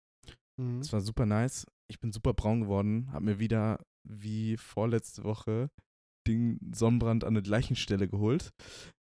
Mhm. 0.58 0.80
Es 0.80 0.94
war 0.94 1.02
super 1.02 1.26
nice. 1.26 1.66
Ich 1.88 2.00
bin 2.00 2.12
super 2.12 2.34
braun 2.34 2.62
geworden, 2.62 3.12
habe 3.12 3.26
mir 3.26 3.40
wieder 3.40 3.80
wie 4.08 4.58
vorletzte 4.58 5.24
Woche 5.24 5.70
den 6.28 6.60
Sonnenbrand 6.74 7.24
an 7.24 7.34
der 7.34 7.44
gleichen 7.44 7.76
Stelle 7.76 8.08
geholt, 8.08 8.52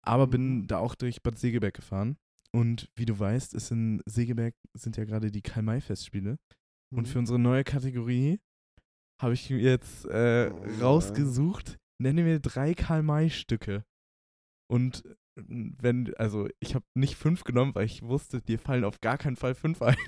aber 0.03 0.27
bin 0.27 0.59
Mhm. 0.61 0.67
da 0.67 0.77
auch 0.79 0.95
durch 0.95 1.21
Bad 1.21 1.37
Segeberg 1.37 1.73
gefahren. 1.75 2.17
Und 2.51 2.89
wie 2.95 3.05
du 3.05 3.17
weißt, 3.17 3.53
ist 3.53 3.71
in 3.71 4.01
Segeberg 4.05 4.55
sind 4.73 4.97
ja 4.97 5.05
gerade 5.05 5.31
die 5.31 5.41
Karl-May-Festspiele. 5.41 6.37
Und 6.93 7.03
Mhm. 7.03 7.05
für 7.05 7.19
unsere 7.19 7.39
neue 7.39 7.63
Kategorie 7.63 8.39
habe 9.21 9.33
ich 9.33 9.49
jetzt 9.49 10.05
äh, 10.05 10.51
Oh 10.51 10.81
rausgesucht, 10.81 11.77
nenne 11.99 12.23
mir 12.23 12.39
drei 12.39 12.73
Karl-May-Stücke. 12.73 13.83
Und 14.71 15.03
wenn, 15.35 16.13
also 16.15 16.47
ich 16.59 16.75
habe 16.75 16.85
nicht 16.95 17.15
fünf 17.15 17.43
genommen, 17.43 17.73
weil 17.75 17.85
ich 17.85 18.03
wusste, 18.03 18.41
dir 18.41 18.59
fallen 18.59 18.83
auf 18.83 19.01
gar 19.01 19.17
keinen 19.17 19.35
Fall 19.35 19.55
fünf 19.55 19.81
ein. 19.81 19.95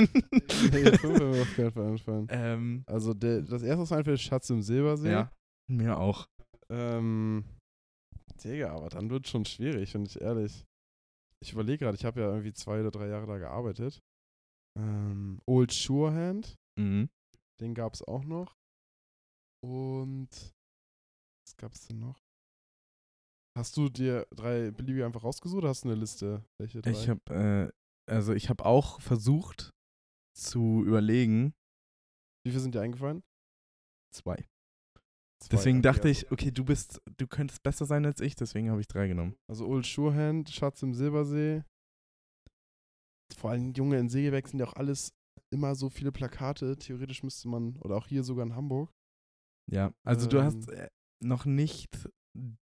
Nee, 0.72 0.98
fünf 0.98 1.22
auf 1.22 1.56
keinen 1.56 1.72
Fall 1.72 1.88
einfallen. 1.92 2.28
ähm, 2.30 2.84
Also 2.88 3.14
der, 3.14 3.42
das 3.42 3.64
erste, 3.64 3.82
was 3.82 3.92
einfällt, 3.92 4.20
ist 4.20 4.24
Schatz 4.26 4.50
im 4.50 4.62
Silbersee. 4.62 5.12
ja, 5.12 5.32
Mir 5.68 5.98
auch. 5.98 6.28
Ähm, 6.70 7.44
Digga, 8.44 8.74
aber 8.76 8.90
dann 8.90 9.10
wird 9.10 9.28
schon 9.28 9.46
schwierig, 9.46 9.92
finde 9.92 10.10
ich 10.10 10.22
ehrlich. 10.22 10.66
Ich 11.42 11.54
überlege 11.54 11.80
gerade, 11.86 11.96
ich 11.98 12.06
habe 12.06 12.22
ja 12.22 12.28
irgendwie 12.30 12.54
zwei 12.54 12.80
oder 12.82 12.92
drei 12.92 13.08
Jahre 13.08 13.28
da 13.28 13.38
gearbeitet. 13.38 14.00
Ähm, 14.78 15.40
Old 15.46 15.72
Surehand, 15.72 16.56
Mhm. 16.78 17.10
den 17.62 17.74
gab 17.74 17.94
es 17.94 18.02
auch 18.04 18.24
noch. 18.26 18.56
Und 19.64 20.30
was 21.46 21.56
gab 21.58 21.72
es 21.74 21.88
denn 21.88 22.00
noch? 22.00 22.20
Hast 23.58 23.78
du 23.78 23.88
dir 23.90 24.28
drei 24.36 24.72
beliebige 24.72 25.06
einfach 25.06 25.24
rausgesucht 25.24 25.60
oder 25.60 25.70
hast 25.70 25.86
du 25.86 25.90
eine 25.90 26.00
Liste? 26.00 26.44
Welche 26.60 26.82
drei? 26.82 26.92
Ich 26.92 27.08
habe, 27.10 27.72
äh, 28.08 28.12
also 28.12 28.34
ich 28.34 28.50
habe 28.50 28.66
auch 28.66 29.00
versucht 29.02 29.72
zu 30.38 30.84
überlegen, 30.86 31.54
Wie 32.46 32.52
viele 32.52 32.60
sind 32.62 32.76
dir 32.76 32.82
eingefallen? 32.82 33.24
zwei. 34.14 34.36
Zwei, 35.42 35.50
Deswegen 35.58 35.82
dachte 35.82 36.08
also- 36.08 36.26
ich, 36.26 36.32
okay, 36.32 36.52
du 36.52 36.66
bist, 36.66 37.02
du 37.18 37.28
könntest 37.28 37.62
besser 37.64 37.86
sein 37.86 38.06
als 38.06 38.20
ich, 38.20 38.36
deswegen 38.36 38.70
habe 38.72 38.82
ich 38.82 38.88
drei 38.88 39.08
genommen. 39.08 39.36
Also 39.50 39.68
Old 39.68 39.86
Surehand, 39.86 40.50
Schatz 40.50 40.82
im 40.82 40.94
Silbersee. 40.94 41.64
Vor 43.38 43.52
allem 43.52 43.74
Junge 43.74 44.00
in 44.00 44.10
Segeberg 44.10 44.48
sind 44.48 44.60
ja 44.60 44.66
auch 44.68 44.74
alles 44.76 45.14
immer 45.54 45.76
so 45.76 45.90
viele 45.90 46.12
Plakate. 46.12 46.78
Theoretisch 46.78 47.24
müsste 47.24 47.48
man, 47.50 47.78
oder 47.80 47.96
auch 47.98 48.08
hier 48.08 48.24
sogar 48.24 48.46
in 48.46 48.56
Hamburg. 48.56 48.92
Ja, 49.72 49.94
also 50.04 50.28
du 50.28 50.42
hast 50.42 50.70
Ähm. 50.70 50.78
äh, 50.78 50.88
noch 51.24 51.46
nicht 51.46 51.90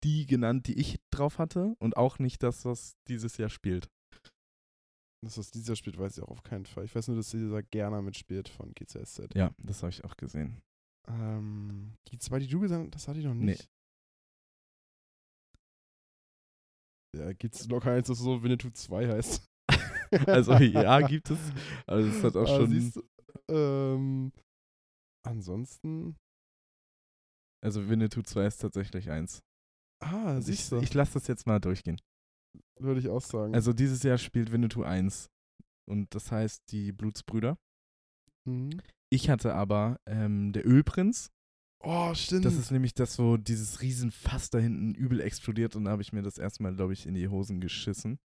die 0.03 0.25
genannt, 0.25 0.67
die 0.67 0.79
ich 0.79 0.99
drauf 1.11 1.37
hatte 1.39 1.75
und 1.79 1.95
auch 1.97 2.19
nicht 2.19 2.41
das, 2.43 2.65
was 2.65 2.95
dieses 3.07 3.37
Jahr 3.37 3.49
spielt. 3.49 3.89
Das 5.23 5.51
dieser 5.51 5.75
spielt, 5.75 5.99
weiß 5.99 6.17
ich 6.17 6.23
auch 6.23 6.29
auf 6.29 6.41
keinen 6.43 6.65
Fall. 6.65 6.85
Ich 6.85 6.95
weiß 6.95 7.07
nur, 7.07 7.17
dass 7.17 7.29
dieser 7.29 7.61
Gerner 7.61 8.01
mitspielt 8.01 8.49
von 8.49 8.73
GCSZ. 8.73 9.35
Ja, 9.35 9.53
das 9.59 9.83
habe 9.83 9.91
ich 9.91 10.03
auch 10.03 10.17
gesehen. 10.17 10.59
Ähm, 11.07 11.93
die 12.07 12.17
zwei, 12.17 12.39
die 12.39 12.47
du 12.47 12.59
gesagt 12.59 12.83
hast, 12.85 12.95
das 12.95 13.07
hatte 13.07 13.19
ich 13.19 13.25
noch 13.25 13.35
Nee. 13.35 13.51
nicht. 13.51 13.69
Ja, 17.15 17.33
gibt's 17.33 17.67
locker 17.67 17.91
eins, 17.91 18.07
das 18.07 18.19
so 18.19 18.41
Winnetou 18.41 18.69
2 18.71 19.07
heißt. 19.09 19.45
Also 20.27 20.53
ja, 20.55 20.99
gibt 21.07 21.29
es. 21.29 21.39
Also 21.87 22.09
es 22.09 22.21
hat 22.21 22.35
auch 22.35 22.43
Ah, 22.43 22.57
schon. 22.57 22.69
siehst 22.69 22.99
ähm, 23.49 24.33
ansonsten. 25.25 26.17
Also 27.63 27.87
Winnetou 27.87 28.21
2 28.21 28.45
ist 28.45 28.57
tatsächlich 28.57 29.09
eins. 29.09 29.41
Ah, 30.01 30.39
siehst 30.41 30.63
ich 30.63 30.69
du. 30.69 30.79
ich 30.79 30.93
lasse 30.93 31.13
das 31.13 31.27
jetzt 31.27 31.47
mal 31.47 31.59
durchgehen. 31.59 31.99
Würde 32.79 32.99
ich 32.99 33.07
auch 33.09 33.21
sagen. 33.21 33.53
Also 33.53 33.73
dieses 33.73 34.03
Jahr 34.03 34.17
spielt 34.17 34.51
Winnetou 34.51 34.83
1. 34.83 35.29
Und 35.89 36.13
das 36.15 36.31
heißt 36.31 36.63
die 36.71 36.91
Blutsbrüder. 36.91 37.57
Mhm. 38.45 38.81
Ich 39.09 39.29
hatte 39.29 39.53
aber 39.55 39.99
ähm, 40.05 40.53
der 40.53 40.65
Ölprinz. 40.65 41.31
Oh, 41.83 42.13
stimmt. 42.13 42.45
Das 42.45 42.55
ist 42.55 42.71
nämlich 42.71 42.93
das, 42.93 43.17
wo 43.19 43.37
dieses 43.37 43.81
Riesenfass 43.81 44.49
da 44.49 44.59
hinten 44.59 44.93
übel 44.93 45.19
explodiert 45.19 45.75
und 45.75 45.85
da 45.85 45.91
habe 45.91 46.01
ich 46.01 46.13
mir 46.13 46.21
das 46.21 46.37
erstmal, 46.37 46.75
glaube 46.75 46.93
ich, 46.93 47.05
in 47.07 47.15
die 47.15 47.27
Hosen 47.27 47.59
geschissen. 47.59 48.19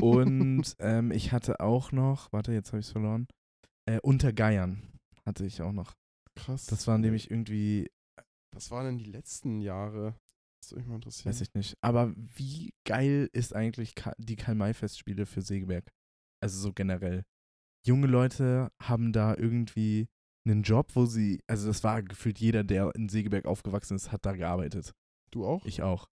Und 0.00 0.74
ähm, 0.78 1.10
ich 1.10 1.32
hatte 1.32 1.60
auch 1.60 1.90
noch, 1.92 2.32
warte, 2.32 2.52
jetzt 2.52 2.68
habe 2.72 2.80
ich 2.80 2.86
es 2.86 2.92
verloren, 2.92 3.26
äh, 3.86 3.98
unter 4.02 4.32
Geiern 4.32 4.82
hatte 5.24 5.44
ich 5.44 5.62
auch 5.62 5.72
noch. 5.72 5.94
krass. 6.36 6.66
Das 6.66 6.86
waren 6.86 7.00
nämlich 7.00 7.30
irgendwie, 7.30 7.90
Was 8.54 8.70
waren 8.70 8.86
denn 8.86 8.98
die 8.98 9.10
letzten 9.10 9.60
Jahre? 9.60 10.14
Das 10.66 10.72
würde 10.72 10.80
mich 10.82 10.88
mal 10.88 10.94
interessieren. 10.96 11.32
weiß 11.32 11.40
ich 11.42 11.54
nicht. 11.54 11.74
Aber 11.80 12.12
wie 12.16 12.72
geil 12.84 13.28
ist 13.32 13.54
eigentlich 13.54 13.94
die 14.18 14.36
Karl-May-Festspiele 14.36 15.26
für 15.26 15.42
Segeberg? 15.42 15.90
Also 16.42 16.58
so 16.58 16.72
generell. 16.72 17.24
Junge 17.86 18.08
Leute 18.08 18.70
haben 18.82 19.12
da 19.12 19.36
irgendwie 19.36 20.08
einen 20.44 20.62
Job, 20.62 20.90
wo 20.94 21.06
sie, 21.06 21.40
also 21.46 21.68
das 21.68 21.84
war 21.84 22.02
gefühlt 22.02 22.38
jeder, 22.40 22.64
der 22.64 22.92
in 22.94 23.08
Segeberg 23.08 23.46
aufgewachsen 23.46 23.94
ist, 23.96 24.10
hat 24.12 24.26
da 24.26 24.32
gearbeitet. 24.32 24.92
Du 25.30 25.44
auch? 25.46 25.64
Ich 25.66 25.82
auch. 25.82 26.08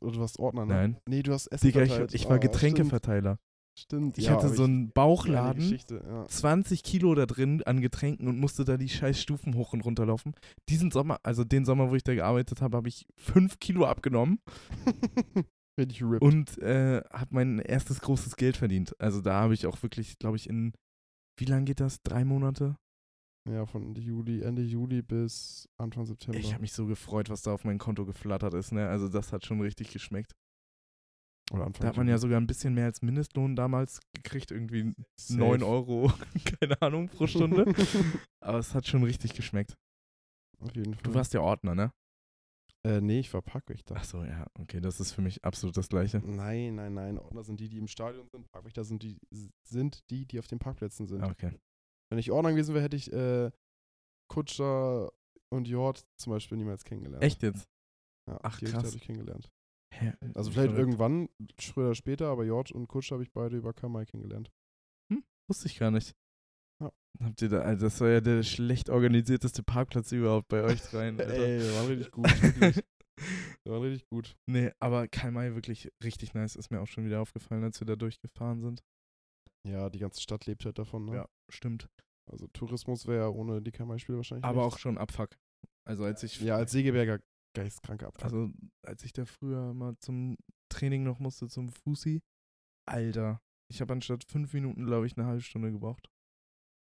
Oder 0.00 0.12
du 0.12 0.20
warst 0.20 0.38
Ordner, 0.38 0.66
ne? 0.66 0.74
Nein. 0.74 0.96
Nee, 1.08 1.22
du 1.22 1.32
hast 1.32 1.46
Essen 1.48 1.66
Digga, 1.66 1.82
ich, 1.82 1.90
verteilt. 1.90 2.14
ich 2.14 2.24
war 2.28 2.36
Ah, 2.36 2.38
Getränkeverteiler. 2.38 3.38
Stimmt. 3.78 4.18
Ich 4.18 4.24
ja, 4.26 4.32
hatte 4.32 4.48
so 4.48 4.64
ich- 4.64 4.68
einen 4.68 4.92
Bauchladen, 4.92 5.78
ja. 5.90 6.26
20 6.28 6.82
Kilo 6.82 7.14
da 7.14 7.24
drin 7.26 7.62
an 7.62 7.80
Getränken 7.80 8.28
und 8.28 8.38
musste 8.38 8.64
da 8.64 8.76
die 8.76 8.88
scheiß 8.88 9.20
Stufen 9.20 9.54
hoch 9.54 9.72
und 9.72 9.80
runter 9.84 10.04
laufen. 10.06 10.34
Diesen 10.68 10.90
Sommer, 10.90 11.18
also 11.22 11.42
den 11.44 11.64
Sommer, 11.64 11.90
wo 11.90 11.94
ich 11.94 12.02
da 12.04 12.14
gearbeitet 12.14 12.60
habe, 12.60 12.76
habe 12.76 12.88
ich 12.88 13.06
5 13.16 13.58
Kilo 13.60 13.86
abgenommen 13.86 14.40
Richtig 15.80 16.02
ripped. 16.02 16.22
und 16.22 16.58
äh, 16.58 17.02
habe 17.12 17.28
mein 17.30 17.58
erstes 17.60 18.00
großes 18.02 18.36
Geld 18.36 18.56
verdient. 18.58 18.94
Also 19.00 19.20
da 19.22 19.40
habe 19.40 19.54
ich 19.54 19.66
auch 19.66 19.82
wirklich, 19.82 20.18
glaube 20.18 20.36
ich, 20.36 20.48
in, 20.48 20.72
wie 21.38 21.46
lange 21.46 21.64
geht 21.64 21.80
das? 21.80 22.02
Drei 22.02 22.24
Monate? 22.24 22.76
ja, 23.50 23.66
von 23.66 23.82
Ende 23.82 24.00
Juli, 24.00 24.42
Ende 24.42 24.62
Juli 24.62 25.02
bis 25.02 25.68
Anfang 25.76 26.04
September. 26.06 26.38
Ich 26.38 26.52
habe 26.52 26.60
mich 26.60 26.72
so 26.74 26.86
gefreut, 26.86 27.28
was 27.28 27.42
da 27.42 27.52
auf 27.52 27.64
mein 27.64 27.78
Konto 27.78 28.04
geflattert 28.06 28.54
ist. 28.54 28.70
Ne? 28.70 28.86
Also 28.88 29.08
das 29.08 29.32
hat 29.32 29.44
schon 29.46 29.60
richtig 29.60 29.90
geschmeckt. 29.90 30.32
Oder 31.52 31.66
Anfang 31.66 31.82
Da 31.82 31.88
hat 31.88 31.96
man 31.96 32.08
ja 32.08 32.18
sogar 32.18 32.40
ein 32.40 32.46
bisschen 32.46 32.74
mehr 32.74 32.86
als 32.86 33.02
Mindestlohn 33.02 33.54
damals 33.56 34.00
gekriegt, 34.14 34.50
irgendwie 34.50 34.94
Safe. 35.20 35.38
9 35.38 35.62
Euro, 35.62 36.12
keine 36.60 36.80
Ahnung, 36.80 37.08
pro 37.08 37.26
Stunde. 37.26 37.66
Aber 38.40 38.58
es 38.58 38.74
hat 38.74 38.86
schon 38.86 39.04
richtig 39.04 39.34
geschmeckt. 39.34 39.76
Auf 40.60 40.74
jeden 40.74 40.94
Fall. 40.94 41.02
Du 41.02 41.14
warst 41.14 41.34
ja 41.34 41.40
Ordner, 41.40 41.74
ne? 41.74 41.92
Äh, 42.84 43.00
nee, 43.00 43.20
ich 43.20 43.32
war 43.32 43.42
Parkwächter. 43.42 43.94
Ach 43.96 44.04
so, 44.04 44.24
ja, 44.24 44.46
okay, 44.58 44.80
das 44.80 44.98
ist 44.98 45.12
für 45.12 45.22
mich 45.22 45.44
absolut 45.44 45.76
das 45.76 45.88
Gleiche. 45.88 46.18
Nein, 46.18 46.74
nein, 46.74 46.94
nein. 46.94 47.18
Ordner 47.18 47.44
sind 47.44 47.60
die, 47.60 47.68
die 47.68 47.78
im 47.78 47.86
Stadion 47.86 48.26
sind. 48.28 48.50
Parkwächter 48.50 48.84
sind 48.84 49.02
die, 49.02 49.18
sind 49.68 50.00
die, 50.10 50.26
die 50.26 50.38
auf 50.38 50.48
den 50.48 50.58
Parkplätzen 50.58 51.06
sind. 51.06 51.22
Okay. 51.22 51.52
Wenn 52.10 52.18
ich 52.18 52.32
Ordner 52.32 52.50
gewesen 52.50 52.74
wäre, 52.74 52.82
hätte 52.84 52.96
ich 52.96 53.12
äh, 53.12 53.50
Kutscher 54.28 55.12
und 55.52 55.68
Jord 55.68 56.04
zum 56.16 56.32
Beispiel 56.32 56.58
niemals 56.58 56.84
kennengelernt. 56.84 57.22
Echt 57.22 57.42
jetzt? 57.42 57.68
Ja, 58.28 58.38
Ach, 58.42 58.58
die 58.58 58.66
krass. 58.66 58.84
habe 58.84 58.96
ich 58.96 59.02
kennengelernt. 59.02 59.48
Also 60.34 60.50
vielleicht 60.50 60.72
verrückt. 60.72 60.78
irgendwann, 60.78 61.28
früher 61.58 61.86
oder 61.86 61.94
später, 61.94 62.28
aber 62.28 62.44
Jord 62.44 62.72
und 62.72 62.88
Kutscher 62.88 63.14
habe 63.14 63.22
ich 63.24 63.32
beide 63.32 63.56
über 63.56 63.72
Kamai 63.72 64.04
kennengelernt. 64.06 64.50
Wusste 65.48 65.66
ich 65.66 65.78
gar 65.78 65.90
nicht. 65.90 66.14
Ja. 66.82 66.90
Habt 67.22 67.42
ihr 67.42 67.48
da, 67.48 67.60
also 67.60 67.86
das 67.86 68.00
war 68.00 68.08
ja 68.08 68.20
der 68.20 68.42
schlecht 68.42 68.88
organisierteste 68.90 69.62
Parkplatz 69.62 70.12
überhaupt 70.12 70.48
bei 70.48 70.62
euch 70.62 70.80
dreien. 70.82 71.20
Alter. 71.20 71.34
Ey, 71.34 71.60
wir 71.60 71.74
waren 71.74 71.86
richtig 71.88 72.10
gut, 72.10 72.24
wirklich. 72.42 72.84
Wir 73.64 73.72
waren 73.72 73.82
richtig 73.82 74.08
gut. 74.08 74.36
nee, 74.48 74.70
aber 74.80 75.08
Karl 75.08 75.32
May 75.32 75.54
wirklich 75.54 75.90
richtig 76.02 76.32
nice. 76.34 76.56
Ist 76.56 76.70
mir 76.70 76.80
auch 76.80 76.86
schon 76.86 77.04
wieder 77.04 77.20
aufgefallen, 77.20 77.62
als 77.64 77.80
wir 77.80 77.86
da 77.86 77.96
durchgefahren 77.96 78.60
sind. 78.60 78.82
Ja, 79.68 79.90
die 79.90 79.98
ganze 79.98 80.20
Stadt 80.20 80.46
lebt 80.46 80.64
halt 80.64 80.78
davon. 80.78 81.04
Ne? 81.04 81.16
Ja, 81.16 81.28
stimmt. 81.50 81.88
Also 82.30 82.46
Tourismus 82.48 83.06
wäre 83.06 83.24
ja 83.24 83.28
ohne 83.28 83.60
die 83.60 83.72
Kamai-Spiele 83.72 84.16
wahrscheinlich 84.18 84.44
Aber 84.44 84.62
auch 84.62 84.66
nichts. 84.66 84.80
schon 84.80 84.96
Abfuck. 84.96 85.36
Also 85.86 86.04
als 86.04 86.22
ich 86.22 86.40
Ja, 86.40 86.56
als 86.56 86.72
Segeberger 86.72 87.20
geistkranke 87.54 88.06
Abfahrt. 88.06 88.32
Also, 88.32 88.50
als 88.84 89.04
ich 89.04 89.12
da 89.12 89.24
früher 89.24 89.74
mal 89.74 89.96
zum 89.98 90.36
Training 90.68 91.02
noch 91.02 91.18
musste, 91.18 91.48
zum 91.48 91.68
Fusi, 91.68 92.22
Alter, 92.88 93.40
ich 93.70 93.80
habe 93.80 93.92
anstatt 93.92 94.24
fünf 94.24 94.52
Minuten, 94.52 94.84
glaube 94.86 95.06
ich, 95.06 95.16
eine 95.16 95.26
halbe 95.26 95.42
Stunde 95.42 95.70
gebraucht. 95.72 96.10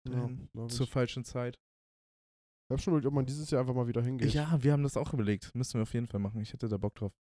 ja, 0.08 0.28
Zur 0.68 0.86
ich. 0.86 0.92
falschen 0.92 1.24
Zeit. 1.24 1.56
Ich 1.56 2.72
habe 2.72 2.82
schon 2.82 2.92
überlegt, 2.92 3.06
ob 3.06 3.14
man 3.14 3.26
dieses 3.26 3.50
Jahr 3.50 3.62
einfach 3.62 3.74
mal 3.74 3.88
wieder 3.88 4.02
hingeht. 4.02 4.32
Ja, 4.34 4.62
wir 4.62 4.72
haben 4.72 4.82
das 4.82 4.96
auch 4.96 5.12
überlegt. 5.14 5.54
Müssen 5.54 5.74
wir 5.74 5.82
auf 5.82 5.94
jeden 5.94 6.06
Fall 6.06 6.20
machen. 6.20 6.40
Ich 6.42 6.52
hätte 6.52 6.68
da 6.68 6.76
Bock 6.76 6.94
drauf. 6.96 7.12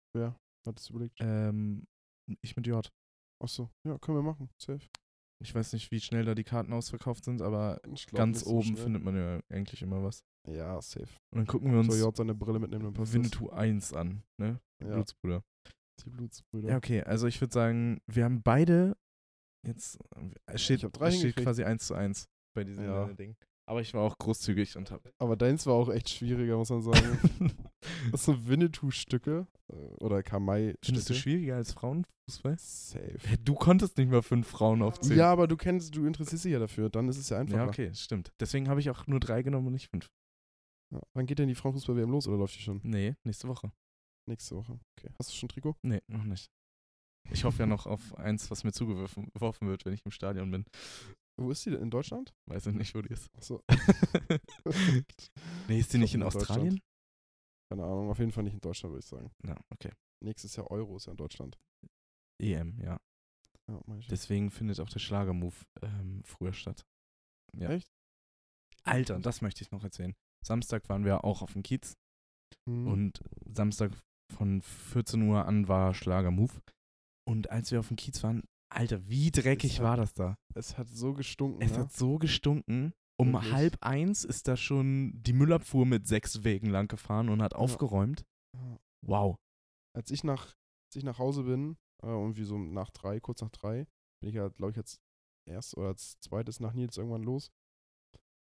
Hattest 0.66 0.90
du 0.90 0.94
überlegt? 0.94 1.16
Ähm, 1.22 1.88
ich 2.42 2.56
mit 2.58 2.68
J. 2.68 2.92
Achso, 3.42 3.70
ja, 3.86 3.98
können 4.00 4.18
wir 4.18 4.24
machen. 4.24 4.50
Safe. 4.58 4.86
Ich 5.40 5.54
weiß 5.54 5.74
nicht, 5.74 5.92
wie 5.92 6.02
schnell 6.02 6.26
da 6.26 6.36
die 6.36 6.44
Karten 6.44 6.74
ausverkauft 6.74 7.24
sind, 7.24 7.42
aber 7.42 7.80
glaub 7.84 8.12
ganz 8.14 8.42
so 8.42 8.50
oben 8.56 8.64
schnell. 8.64 8.84
findet 8.84 9.04
man 9.04 9.16
ja 9.16 9.40
eigentlich 9.50 9.82
immer 9.82 10.04
was. 10.04 10.24
Ja, 10.50 10.82
safe. 10.82 11.08
Und 11.32 11.40
dann 11.40 11.48
gucken 11.48 11.72
wir 11.72 11.80
uns 11.80 12.00
Jord 12.00 12.18
seine 12.18 12.34
Brille 12.36 12.60
mitnehmen, 12.60 12.86
dann 12.86 12.94
passt 12.94 13.10
das. 13.10 13.16
Winnetou 13.16 13.50
1 13.50 13.94
an, 13.94 14.24
ne? 14.40 14.60
Ja, 14.82 14.94
Blutsbruder. 14.96 15.44
die 16.04 16.10
Blutsbrüder. 16.10 16.70
Ja, 16.70 16.78
okay. 16.78 17.04
Also 17.04 17.28
ich 17.28 17.42
würde 17.42 17.54
sagen, 17.54 18.00
wir 18.08 18.24
haben 18.24 18.42
beide 18.42 18.96
jetzt 19.66 20.00
es 20.46 20.64
steht, 20.64 20.80
Ich 20.80 20.84
hab 20.86 20.94
drei 20.94 21.10
es 21.10 21.18
steht 21.18 21.36
quasi 21.36 21.64
1 21.64 21.86
zu 21.88 21.96
1 21.96 22.28
bei 22.56 22.64
diesem 22.64 22.86
Ja. 22.86 23.10
äh, 23.10 23.16
Ding. 23.16 23.36
Aber 23.70 23.82
ich 23.82 23.94
war 23.94 24.02
auch 24.04 24.18
großzügig 24.18 24.78
und 24.78 24.92
habe 24.92 25.12
Aber 25.20 25.36
deins 25.36 25.66
war 25.66 25.74
auch 25.74 25.90
echt 25.90 26.10
schwieriger, 26.10 26.56
muss 26.56 26.70
man 26.70 26.82
sagen. 26.82 27.20
das 28.12 28.24
sind 28.24 28.48
Winnetou-Stücke 28.48 29.46
äh, 29.70 29.76
oder 30.00 30.24
Kamai-Stücke. 30.24 30.78
Findest 30.86 31.10
du 31.10 31.14
schwieriger 31.14 31.58
als 31.58 31.74
Frauenfußball? 31.74 32.56
Safe. 32.58 33.38
Du 33.44 33.56
konntest 33.56 33.98
nicht 33.98 34.10
mal 34.10 34.22
fünf 34.22 34.48
Frauen 34.48 34.82
aufzählen. 34.82 35.20
Ja, 35.20 35.32
aber 35.32 35.48
du 35.50 35.58
kennst, 35.58 35.94
du 35.96 36.06
interessierst 36.06 36.46
dich 36.46 36.54
ja 36.54 36.60
dafür, 36.60 36.90
dann 36.90 37.10
ist 37.10 37.18
es 37.18 37.28
ja 37.28 37.40
einfacher. 37.40 37.64
Ja, 37.64 37.68
okay, 37.68 37.94
stimmt. 37.94 38.32
Deswegen 38.40 38.70
habe 38.70 38.80
ich 38.80 38.90
auch 38.90 39.06
nur 39.06 39.20
drei 39.20 39.42
genommen 39.44 39.68
und 39.68 39.74
nicht 39.74 39.90
fünf. 39.90 40.08
Ja. 40.93 41.02
Wann 41.13 41.26
geht 41.26 41.39
denn 41.39 41.47
die 41.47 41.56
Frauenfußball-WM 41.56 42.10
los 42.10 42.28
oder 42.28 42.38
läuft 42.38 42.56
die 42.56 42.62
schon? 42.62 42.80
Nee, 42.84 43.15
nächste 43.23 43.47
Woche. 43.47 43.71
Nächste 44.28 44.56
Woche. 44.56 44.80
Okay. 44.97 45.13
Hast 45.19 45.32
du 45.32 45.36
schon 45.36 45.47
ein 45.47 45.50
Trikot? 45.50 45.76
Nee, 45.84 46.02
noch 46.08 46.23
nicht. 46.23 46.50
Ich 47.32 47.43
hoffe 47.43 47.60
ja 47.60 47.65
noch 47.65 47.86
auf 47.86 48.15
eins, 48.15 48.50
was 48.52 48.63
mir 48.63 48.71
zugeworfen 48.71 49.30
geworfen 49.34 49.67
wird, 49.67 49.86
wenn 49.86 49.93
ich 49.93 50.06
im 50.06 50.12
Stadion 50.12 50.50
bin. 50.50 50.65
Wo 51.39 51.52
ist 51.52 51.65
die 51.65 51.71
denn? 51.71 51.82
In 51.82 51.91
Deutschland? 51.91 52.34
Weiß 52.45 52.67
ich 52.67 52.73
nicht, 52.73 52.95
wo 52.95 53.02
die 53.02 53.10
ist. 53.10 53.30
Achso. 53.36 53.62
nee, 55.67 55.80
ist 55.80 55.93
die 55.93 55.97
Ich 55.97 56.02
nicht 56.02 56.15
in 56.15 56.21
in 56.21 56.28
Australien? 56.28 56.80
Keine 57.69 57.84
Ahnung, 57.84 58.10
auf 58.10 58.19
jeden 58.19 58.32
Fall 58.32 58.43
nicht 58.43 58.54
in 58.54 58.62
Deutschland, 58.62 58.93
würde 58.93 59.04
ich 59.04 59.10
sagen. 59.10 59.30
Na, 59.43 59.60
okay. 59.69 59.91
Nächstes 60.23 60.56
Jahr 60.56 60.71
Euro 60.71 60.95
ist 60.95 61.06
ja 61.06 61.12
in 61.12 61.17
Deutschland. 61.17 61.60
EM, 62.41 62.80
ja. 62.82 63.00
Ja. 63.67 63.82
Deswegen 64.10 64.50
findet 64.50 64.80
auch 64.80 64.89
der 64.89 65.00
Schlagermove 65.00 65.65
ähm, 65.82 66.23
früher 66.23 66.54
statt. 66.54 66.86
Ja. 67.54 67.69
Echt? 67.71 67.91
Alter, 68.84 69.19
das 69.19 69.41
möchte 69.41 69.63
ich 69.63 69.71
noch 69.71 69.84
erzählen. 69.84 70.15
Samstag 70.48 70.88
waren 70.90 71.06
wir 71.06 71.24
auch 71.24 71.42
auf 71.42 71.54
dem 71.54 71.64
Kiez. 71.64 71.96
Mhm. 72.66 72.88
Und 72.88 73.20
Samstag 73.54 73.92
von 74.34 74.62
14 74.62 75.22
Uhr 75.22 75.46
an 75.46 75.68
war 75.68 75.94
Schlager-Move. 75.94 76.54
Und 77.28 77.50
als 77.50 77.72
wir 77.72 77.80
auf 77.80 77.88
dem 77.90 77.98
Kiez 77.98 78.24
waren, 78.24 78.44
Alter, 78.74 79.08
wie 79.08 79.32
dreckig 79.32 79.80
hat- 79.80 79.84
war 79.86 79.98
das 79.98 80.14
da? 80.14 80.36
es 80.54 80.78
hat 80.78 80.90
so 80.90 81.14
gestunken. 81.14 81.62
Es 81.62 81.72
ne? 81.74 81.80
hat 81.80 81.92
so 81.94 82.18
gestunken. 82.18 82.94
Um 83.20 83.34
Wirklich. 83.34 83.52
halb 83.54 83.78
eins 83.82 84.24
ist 84.26 84.48
da 84.48 84.56
schon 84.58 85.12
die 85.24 85.34
Müllabfuhr 85.34 85.86
mit 85.86 86.08
sechs 86.08 86.44
Wegen 86.44 86.68
lang 86.70 86.88
gefahren 86.88 87.30
und 87.30 87.42
hat 87.42 87.56
aufgeräumt. 87.56 88.24
Ja. 88.56 88.78
Wow. 89.06 89.36
als 89.96 90.12
ich 90.12 90.24
nach, 90.24 90.46
als 90.88 90.96
ich 90.96 91.04
nach 91.04 91.18
Hause 91.18 91.44
bin, 91.44 91.78
äh, 92.04 92.08
irgendwie 92.08 92.44
so 92.44 92.58
nach 92.58 92.90
drei, 92.92 93.20
kurz 93.20 93.42
nach 93.42 93.50
drei, 93.50 93.88
bin 94.20 94.30
ich 94.30 94.36
ja, 94.36 94.50
glaube 94.50 94.72
ich, 94.72 94.78
als 94.78 95.00
erst 95.48 95.78
oder 95.78 95.88
als 95.90 96.20
zweites 96.20 96.60
nach 96.60 96.74
Nils 96.74 96.98
irgendwann 96.98 97.24
los. 97.24 97.50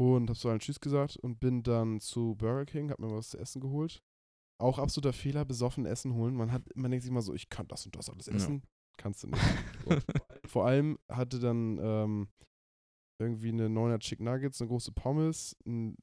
Und 0.00 0.30
hab 0.30 0.36
so 0.38 0.48
einen 0.48 0.60
Tschüss 0.60 0.80
gesagt 0.80 1.18
und 1.18 1.40
bin 1.40 1.62
dann 1.62 2.00
zu 2.00 2.34
Burger 2.36 2.64
King, 2.64 2.90
hab 2.90 2.98
mir 3.00 3.10
was 3.10 3.28
zu 3.30 3.38
essen 3.38 3.60
geholt. 3.60 4.02
Auch 4.58 4.78
absoluter 4.78 5.12
Fehler, 5.12 5.44
besoffen 5.44 5.84
Essen 5.84 6.14
holen. 6.14 6.34
Man 6.34 6.52
hat, 6.52 6.62
man 6.74 6.90
denkt 6.90 7.02
sich 7.02 7.10
immer 7.10 7.20
so, 7.20 7.34
ich 7.34 7.50
kann 7.50 7.68
das 7.68 7.84
und 7.84 7.96
das 7.96 8.08
alles 8.08 8.26
Ja. 8.26 8.34
essen. 8.34 8.62
Kannst 8.96 9.22
du 9.22 9.28
nicht. 9.28 9.42
Vor 10.46 10.66
allem 10.66 10.98
hatte 11.10 11.38
dann 11.38 11.78
ähm, 11.82 12.28
irgendwie 13.20 13.48
eine 13.50 13.68
9er 13.68 13.98
Chicken 13.98 14.24
Nuggets, 14.24 14.60
eine 14.60 14.68
große 14.68 14.92
Pommes, 14.92 15.54
ein, 15.66 15.96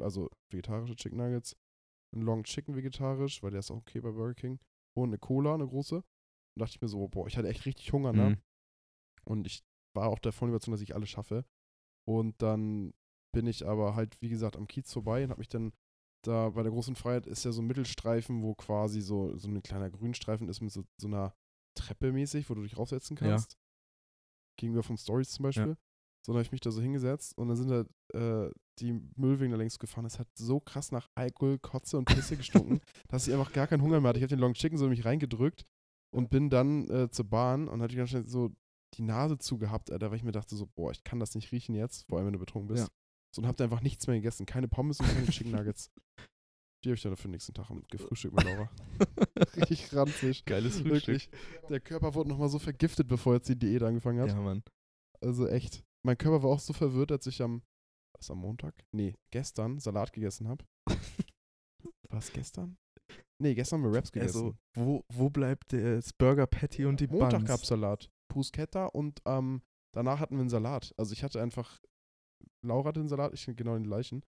also 0.00 0.28
vegetarische 0.50 0.96
Chicken 0.96 1.18
Nuggets, 1.18 1.56
ein 2.16 2.22
Long 2.22 2.42
Chicken 2.42 2.74
vegetarisch, 2.74 3.42
weil 3.44 3.52
der 3.52 3.60
ist 3.60 3.70
auch 3.70 3.76
okay 3.76 4.00
bei 4.00 4.10
Burger 4.10 4.34
King, 4.34 4.58
und 4.96 5.10
eine 5.10 5.18
Cola, 5.18 5.54
eine 5.54 5.66
große. 5.68 5.96
Und 5.96 6.04
dachte 6.56 6.72
ich 6.74 6.80
mir 6.80 6.88
so, 6.88 7.06
boah, 7.06 7.28
ich 7.28 7.36
hatte 7.36 7.48
echt 7.48 7.64
richtig 7.64 7.92
Hunger, 7.92 8.12
ne? 8.12 8.30
Mhm. 8.30 8.42
Und 9.24 9.46
ich 9.46 9.62
war 9.94 10.08
auch 10.08 10.18
davon 10.18 10.48
überzeugt, 10.48 10.74
dass 10.74 10.80
ich 10.80 10.94
alles 10.96 11.10
schaffe. 11.10 11.44
Und 12.08 12.40
dann 12.40 12.94
bin 13.34 13.46
ich 13.46 13.66
aber 13.66 13.94
halt, 13.94 14.22
wie 14.22 14.30
gesagt, 14.30 14.56
am 14.56 14.66
Kiez 14.66 14.90
vorbei 14.90 15.24
und 15.24 15.30
habe 15.30 15.40
mich 15.40 15.50
dann 15.50 15.74
da 16.24 16.48
bei 16.48 16.62
der 16.62 16.72
großen 16.72 16.96
Freiheit 16.96 17.26
ist 17.26 17.44
ja 17.44 17.52
so 17.52 17.60
ein 17.60 17.66
Mittelstreifen, 17.66 18.42
wo 18.42 18.54
quasi 18.54 19.02
so, 19.02 19.36
so 19.36 19.46
ein 19.46 19.62
kleiner 19.62 19.90
Grünstreifen 19.90 20.48
ist 20.48 20.62
mit 20.62 20.72
so, 20.72 20.84
so 20.98 21.06
einer 21.06 21.34
Treppe 21.74 22.10
mäßig, 22.10 22.48
wo 22.48 22.54
du 22.54 22.62
dich 22.62 22.78
raufsetzen 22.78 23.18
Ja. 23.20 23.28
kannst. 23.32 23.58
Gegenüber 24.56 24.82
von 24.82 24.96
Stories 24.96 25.30
zum 25.30 25.42
Beispiel. 25.42 25.76
So, 26.24 26.32
dann 26.32 26.38
habe 26.38 26.42
ich 26.44 26.52
mich 26.52 26.62
da 26.62 26.70
so 26.70 26.80
hingesetzt 26.80 27.36
und 27.36 27.48
dann 27.48 27.56
sind 27.56 27.68
da 27.68 28.46
äh, 28.46 28.50
die 28.78 28.94
Müllwegen 29.16 29.50
da 29.52 29.58
längst 29.58 29.78
gefahren. 29.78 30.06
Es 30.06 30.18
hat 30.18 30.28
so 30.34 30.60
krass 30.60 30.90
nach 30.90 31.08
Alkohol, 31.14 31.58
Kotze 31.58 31.98
und 31.98 32.06
Pisse 32.06 32.36
gestunken, 32.38 32.80
dass 33.08 33.28
ich 33.28 33.34
einfach 33.34 33.52
gar 33.52 33.66
keinen 33.66 33.82
Hunger 33.82 34.00
mehr 34.00 34.08
hatte. 34.08 34.18
Ich 34.18 34.22
habe 34.24 34.34
den 34.34 34.40
Long 34.40 34.54
Chicken 34.54 34.78
so 34.78 34.84
in 34.86 34.90
mich 34.90 35.04
reingedrückt 35.04 35.66
und 36.10 36.30
bin 36.30 36.48
dann 36.48 36.88
äh, 36.88 37.10
zur 37.10 37.26
Bahn 37.28 37.68
und 37.68 37.82
hatte 37.82 37.96
ganz 37.96 38.10
schnell 38.10 38.26
so 38.26 38.50
die 38.94 39.02
Nase 39.02 39.38
zugehabt, 39.38 39.90
Alter, 39.90 40.10
weil 40.10 40.16
ich 40.16 40.24
mir 40.24 40.32
dachte 40.32 40.56
so, 40.56 40.66
boah, 40.66 40.90
ich 40.90 41.04
kann 41.04 41.20
das 41.20 41.34
nicht 41.34 41.52
riechen 41.52 41.74
jetzt, 41.74 42.08
vor 42.08 42.18
allem 42.18 42.26
wenn 42.26 42.32
du 42.32 42.38
betrunken 42.38 42.68
bist. 42.68 42.88
Ja. 42.88 42.92
So, 43.34 43.42
und 43.42 43.48
hab 43.48 43.56
da 43.56 43.64
einfach 43.64 43.82
nichts 43.82 44.06
mehr 44.06 44.16
gegessen. 44.16 44.46
Keine 44.46 44.68
Pommes 44.68 45.00
und 45.00 45.06
keine 45.06 45.26
Chicken 45.26 45.52
Nuggets. 45.52 45.90
Die 46.84 46.90
habe 46.90 46.94
ich 46.94 47.02
dann 47.02 47.16
für 47.16 47.26
den 47.26 47.32
nächsten 47.32 47.54
Tag 47.54 47.70
gefrühstückt 47.90 48.36
mit 48.36 48.44
Laura. 48.44 48.70
Richtig 49.56 49.92
ranzig. 49.92 50.44
Geiles 50.44 50.84
Wirklich. 50.84 51.28
Der 51.68 51.80
Körper 51.80 52.14
wurde 52.14 52.28
nochmal 52.28 52.48
so 52.48 52.60
vergiftet, 52.60 53.08
bevor 53.08 53.34
jetzt 53.34 53.48
die 53.48 53.58
Diät 53.58 53.82
angefangen 53.82 54.20
hat. 54.20 54.28
Ja, 54.28 54.40
Mann. 54.40 54.62
Also 55.20 55.48
echt. 55.48 55.82
Mein 56.06 56.16
Körper 56.16 56.44
war 56.44 56.50
auch 56.50 56.60
so 56.60 56.72
verwirrt, 56.72 57.10
als 57.10 57.26
ich 57.26 57.42
am, 57.42 57.62
was 58.16 58.30
am 58.30 58.38
Montag? 58.38 58.74
Nee, 58.94 59.16
gestern 59.32 59.80
Salat 59.80 60.12
gegessen 60.12 60.48
habe. 60.48 60.64
Was 62.10 62.32
gestern? 62.32 62.78
Nee, 63.38 63.54
gestern 63.54 63.82
haben 63.82 63.92
wir 63.92 63.98
Raps 63.98 64.10
gegessen. 64.10 64.36
Also, 64.38 64.56
wo, 64.74 65.04
wo 65.12 65.28
bleibt 65.28 65.74
das 65.74 66.12
Burger 66.14 66.46
Patty 66.46 66.86
und 66.86 67.00
die 67.00 67.06
Montag 67.06 67.40
Buns? 67.40 67.48
gab 67.48 67.60
es 67.60 67.68
Salat. 67.68 68.10
Bruschetta 68.28 68.86
und 68.86 69.20
ähm, 69.26 69.62
danach 69.94 70.20
hatten 70.20 70.34
wir 70.36 70.40
einen 70.40 70.50
Salat. 70.50 70.94
Also 70.96 71.12
ich 71.12 71.22
hatte 71.24 71.40
einfach, 71.42 71.80
Laura 72.64 72.88
hatte 72.88 73.00
den 73.00 73.08
Salat, 73.08 73.32
ich 73.34 73.44
genau 73.56 73.74
den 73.74 73.84
gleichen. 73.84 74.24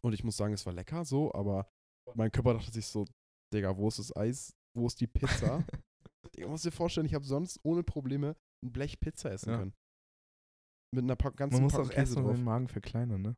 Und 0.00 0.12
ich 0.12 0.22
muss 0.24 0.36
sagen, 0.36 0.54
es 0.54 0.64
war 0.66 0.72
lecker 0.72 1.04
so, 1.04 1.32
aber 1.34 1.68
mein 2.14 2.30
Körper 2.30 2.54
dachte 2.54 2.70
sich 2.70 2.86
so, 2.86 3.04
Digga, 3.52 3.76
wo 3.76 3.88
ist 3.88 3.98
das 3.98 4.14
Eis? 4.16 4.54
Wo 4.76 4.86
ist 4.86 5.00
die 5.00 5.06
Pizza? 5.06 5.64
Digga, 6.36 6.48
musst 6.48 6.64
dir 6.64 6.70
vorstellen, 6.72 7.06
ich 7.06 7.14
habe 7.14 7.24
sonst 7.24 7.58
ohne 7.64 7.82
Probleme 7.82 8.36
ein 8.64 8.72
Blech 8.72 9.00
Pizza 9.00 9.30
essen 9.32 9.50
Ja. 9.50 9.58
können. 9.58 9.74
Mit 10.94 11.04
einer 11.04 11.16
Pack 11.16 11.36
ganzen 11.36 11.54
Man 11.56 11.62
muss 11.64 11.72
Packung 11.72 11.86
auch 11.86 11.90
Käse 11.90 12.00
erstmal 12.00 12.24
drauf. 12.24 12.34
den 12.36 12.44
Magen 12.44 12.68
verkleinern, 12.68 13.22
ne? 13.22 13.36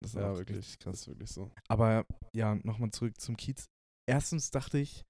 Das 0.00 0.10
ist 0.12 0.16
Ja, 0.16 0.36
wirklich. 0.36 0.78
Das 0.78 1.00
ist 1.00 1.08
wirklich 1.08 1.30
so. 1.30 1.50
Aber 1.68 2.06
ja, 2.32 2.54
nochmal 2.56 2.90
zurück 2.90 3.20
zum 3.20 3.36
Kiez. 3.36 3.66
Erstens 4.08 4.50
dachte 4.50 4.78
ich, 4.78 5.04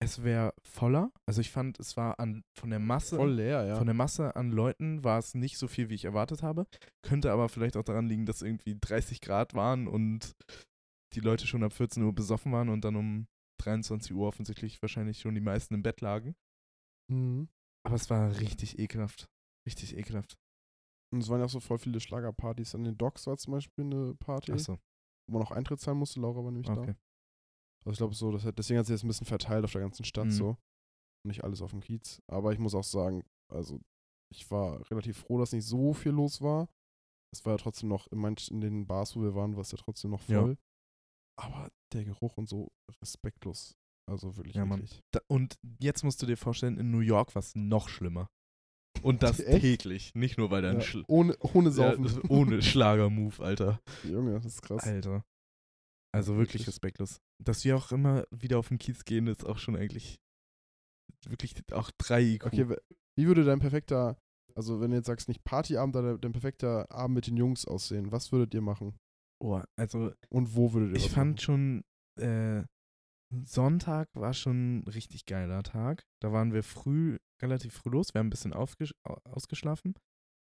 es 0.00 0.22
wäre 0.22 0.54
voller. 0.62 1.10
Also 1.26 1.40
ich 1.40 1.50
fand, 1.50 1.78
es 1.80 1.96
war 1.96 2.18
an 2.20 2.44
von 2.56 2.70
der 2.70 2.78
Masse, 2.78 3.16
Voll 3.16 3.34
leer, 3.34 3.64
ja. 3.64 3.76
von 3.76 3.86
der 3.86 3.94
Masse 3.94 4.36
an 4.36 4.50
Leuten 4.50 5.02
war 5.02 5.18
es 5.18 5.34
nicht 5.34 5.58
so 5.58 5.66
viel, 5.66 5.88
wie 5.90 5.94
ich 5.94 6.04
erwartet 6.04 6.42
habe. 6.42 6.66
Könnte 7.02 7.32
aber 7.32 7.48
vielleicht 7.48 7.76
auch 7.76 7.82
daran 7.82 8.08
liegen, 8.08 8.26
dass 8.26 8.42
irgendwie 8.42 8.76
30 8.80 9.20
Grad 9.20 9.54
waren 9.54 9.88
und 9.88 10.36
die 11.14 11.20
Leute 11.20 11.46
schon 11.46 11.64
ab 11.64 11.72
14 11.72 12.02
Uhr 12.02 12.14
besoffen 12.14 12.52
waren 12.52 12.68
und 12.68 12.84
dann 12.84 12.96
um 12.96 13.26
23 13.60 14.14
Uhr 14.14 14.28
offensichtlich 14.28 14.80
wahrscheinlich 14.82 15.20
schon 15.20 15.34
die 15.34 15.40
meisten 15.40 15.74
im 15.74 15.82
Bett 15.82 16.00
lagen. 16.00 16.36
Mhm. 17.10 17.48
Aber 17.84 17.96
es 17.96 18.08
war 18.10 18.38
richtig 18.40 18.78
ekelhaft. 18.78 19.28
Richtig 19.66 19.96
ekelhaft. 19.96 20.36
Und 21.12 21.22
es 21.22 21.28
waren 21.28 21.40
ja 21.40 21.46
auch 21.46 21.50
so 21.50 21.60
voll 21.60 21.78
viele 21.78 22.00
Schlagerpartys. 22.00 22.74
An 22.74 22.84
den 22.84 22.98
Docks 22.98 23.26
war 23.26 23.36
zum 23.38 23.52
Beispiel 23.52 23.84
eine 23.84 24.14
Party, 24.14 24.52
Achso, 24.52 24.78
wo 25.26 25.38
man 25.38 25.46
auch 25.46 25.50
Eintritt 25.50 25.80
zahlen 25.80 25.98
musste. 25.98 26.20
Laura 26.20 26.44
war 26.44 26.50
nämlich 26.52 26.66
da. 26.66 26.76
okay. 26.76 26.94
Also 27.88 27.92
ich 27.92 27.98
glaube 27.98 28.14
so, 28.14 28.30
das 28.32 28.44
hat, 28.44 28.58
deswegen 28.58 28.78
hat 28.78 28.86
sich 28.86 28.94
das 28.94 29.02
ein 29.02 29.08
bisschen 29.08 29.26
verteilt 29.26 29.64
auf 29.64 29.72
der 29.72 29.80
ganzen 29.80 30.04
Stadt 30.04 30.26
Mhm. 30.26 30.30
so. 30.32 30.56
Nicht 31.26 31.42
alles 31.42 31.62
auf 31.62 31.70
dem 31.70 31.80
Kiez. 31.80 32.20
Aber 32.28 32.52
ich 32.52 32.58
muss 32.58 32.74
auch 32.74 32.84
sagen, 32.84 33.24
also 33.52 33.80
ich 34.32 34.50
war 34.50 34.88
relativ 34.90 35.16
froh, 35.18 35.38
dass 35.38 35.52
nicht 35.52 35.64
so 35.64 35.94
viel 35.94 36.12
los 36.12 36.40
war. 36.42 36.68
Es 37.34 37.44
war 37.44 37.54
ja 37.54 37.56
trotzdem 37.58 37.88
noch, 37.88 38.06
in, 38.08 38.18
manch, 38.18 38.50
in 38.50 38.60
den 38.60 38.86
Bars, 38.86 39.16
wo 39.16 39.22
wir 39.22 39.34
waren, 39.34 39.54
war 39.54 39.62
es 39.62 39.72
ja 39.72 39.78
trotzdem 39.78 40.10
noch 40.10 40.22
Ja. 40.28 40.42
voll. 40.42 40.58
Aber 41.40 41.70
der 41.92 42.04
Geruch 42.04 42.36
und 42.36 42.48
so 42.48 42.68
respektlos. 43.00 43.74
Also 44.10 44.36
wirklich 44.36 44.54
Ja, 44.56 44.64
eklig. 44.64 45.02
Da, 45.12 45.20
und 45.28 45.58
jetzt 45.80 46.02
musst 46.04 46.20
du 46.22 46.26
dir 46.26 46.36
vorstellen, 46.36 46.78
in 46.78 46.90
New 46.90 47.00
York 47.00 47.34
war 47.34 47.40
es 47.40 47.54
noch 47.54 47.88
schlimmer. 47.88 48.28
Und 49.02 49.22
das 49.22 49.36
täglich. 49.82 50.14
Nicht 50.14 50.38
nur, 50.38 50.50
weil 50.50 50.62
da 50.62 50.70
ein 50.70 50.80
Ja, 50.80 51.02
ohne, 51.08 51.36
ohne 51.54 51.68
ja, 51.68 51.74
Saufen. 51.74 52.04
das- 52.04 52.20
ohne 52.30 52.62
Schlager-Move, 52.62 53.42
Alter. 53.44 53.80
Junge, 54.04 54.32
das 54.32 54.44
ist 54.46 54.62
krass. 54.62 54.84
Alter. 54.84 55.24
Also 56.18 56.36
wirklich 56.36 56.66
respektlos. 56.66 57.20
Dass 57.42 57.64
wir 57.64 57.76
auch 57.76 57.92
immer 57.92 58.24
wieder 58.30 58.58
auf 58.58 58.68
den 58.68 58.78
Kiez 58.78 59.04
gehen, 59.04 59.26
ist 59.26 59.44
auch 59.46 59.58
schon 59.58 59.76
eigentlich 59.76 60.18
wirklich 61.26 61.54
auch 61.72 61.90
drei 61.98 62.22
IQ. 62.22 62.46
Okay, 62.46 62.76
wie 63.16 63.26
würde 63.26 63.44
dein 63.44 63.58
perfekter, 63.60 64.18
also 64.54 64.80
wenn 64.80 64.90
du 64.90 64.96
jetzt 64.96 65.06
sagst, 65.06 65.28
nicht 65.28 65.44
Partyabend, 65.44 65.96
aber 65.96 66.18
dein 66.18 66.32
perfekter 66.32 66.90
Abend 66.90 67.14
mit 67.16 67.26
den 67.26 67.36
Jungs 67.36 67.66
aussehen? 67.66 68.12
Was 68.12 68.32
würdet 68.32 68.54
ihr 68.54 68.60
machen? 68.60 68.96
oh, 69.40 69.60
also 69.76 70.12
Und 70.30 70.54
wo 70.56 70.72
würdet 70.72 70.90
ihr 70.90 70.96
ich 70.96 71.10
fand 71.10 71.36
machen? 71.36 71.38
schon, 71.38 71.84
äh, 72.20 72.64
Sonntag 73.44 74.08
war 74.14 74.32
schon 74.34 74.78
ein 74.78 74.88
richtig 74.88 75.26
geiler 75.26 75.62
Tag. 75.62 76.04
Da 76.20 76.32
waren 76.32 76.52
wir 76.52 76.62
früh, 76.62 77.18
relativ 77.42 77.74
früh 77.74 77.90
los. 77.90 78.14
Wir 78.14 78.20
haben 78.20 78.28
ein 78.28 78.30
bisschen 78.30 78.52
ausgeschlafen, 78.54 79.94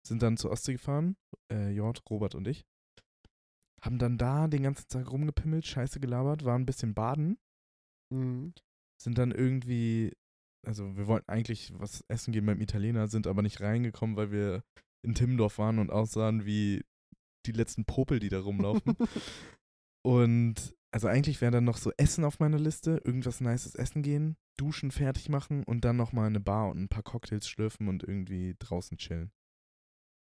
sind 0.05 0.21
dann 0.21 0.37
zur 0.37 0.51
Ostsee 0.51 0.73
gefahren, 0.73 1.17
äh, 1.51 1.69
Jord, 1.71 2.01
Robert 2.09 2.33
und 2.33 2.47
ich. 2.47 2.65
Haben 3.81 3.99
dann 3.99 4.17
da 4.17 4.47
den 4.47 4.63
ganzen 4.63 4.87
Tag 4.87 5.11
rumgepimmelt, 5.11 5.65
scheiße 5.65 5.99
gelabert, 5.99 6.45
waren 6.45 6.63
ein 6.63 6.65
bisschen 6.65 6.93
baden, 6.93 7.37
Mhm. 8.11 8.53
sind 9.01 9.17
dann 9.17 9.31
irgendwie, 9.31 10.13
also 10.65 10.95
wir 10.95 11.07
wollten 11.07 11.29
eigentlich 11.29 11.73
was 11.77 12.03
essen 12.07 12.31
gehen 12.31 12.45
beim 12.45 12.61
Italiener, 12.61 13.07
sind 13.07 13.27
aber 13.27 13.41
nicht 13.41 13.61
reingekommen, 13.61 14.15
weil 14.15 14.31
wir 14.31 14.63
in 15.05 15.13
Timmendorf 15.13 15.57
waren 15.57 15.79
und 15.79 15.91
aussahen 15.91 16.45
wie 16.45 16.83
die 17.45 17.51
letzten 17.51 17.85
Popel, 17.85 18.19
die 18.19 18.29
da 18.29 18.39
rumlaufen. 18.39 18.95
und 20.05 20.75
also 20.91 21.07
eigentlich 21.07 21.41
wäre 21.41 21.51
dann 21.51 21.65
noch 21.65 21.77
so 21.77 21.91
Essen 21.97 22.23
auf 22.23 22.39
meiner 22.39 22.59
Liste, 22.59 23.01
irgendwas 23.03 23.41
Nices 23.41 23.75
essen 23.75 24.01
gehen, 24.01 24.37
duschen, 24.57 24.91
fertig 24.91 25.29
machen 25.29 25.63
und 25.63 25.83
dann 25.85 25.97
nochmal 25.97 26.27
eine 26.27 26.39
Bar 26.39 26.69
und 26.69 26.81
ein 26.81 26.89
paar 26.89 27.03
Cocktails 27.03 27.47
schlürfen 27.47 27.87
und 27.87 28.03
irgendwie 28.03 28.55
draußen 28.57 28.97
chillen. 28.97 29.31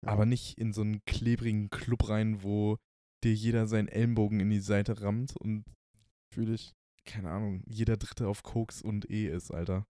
Ja. 0.05 0.13
Aber 0.13 0.27
nicht 0.27 0.59
in 0.59 0.73
so 0.73 0.81
einen 0.81 1.05
klebrigen 1.05 1.71
Club 1.71 2.09
rein, 2.09 2.43
wo 2.43 2.79
dir 3.25 3.35
jeder 3.35 3.67
seinen 3.67 3.89
Ellenbogen 3.89 4.41
in 4.41 4.51
die 4.51 4.61
Seite 4.61 5.01
rammt 5.03 5.37
und 5.37 5.65
Fühle 6.33 6.55
ich. 6.55 6.73
keine 7.05 7.31
Ahnung, 7.31 7.63
jeder 7.67 7.97
Dritte 7.97 8.29
auf 8.29 8.43
Koks 8.43 8.83
und 8.83 9.11
E 9.11 9.29
ist, 9.29 9.51
Alter. 9.51 9.87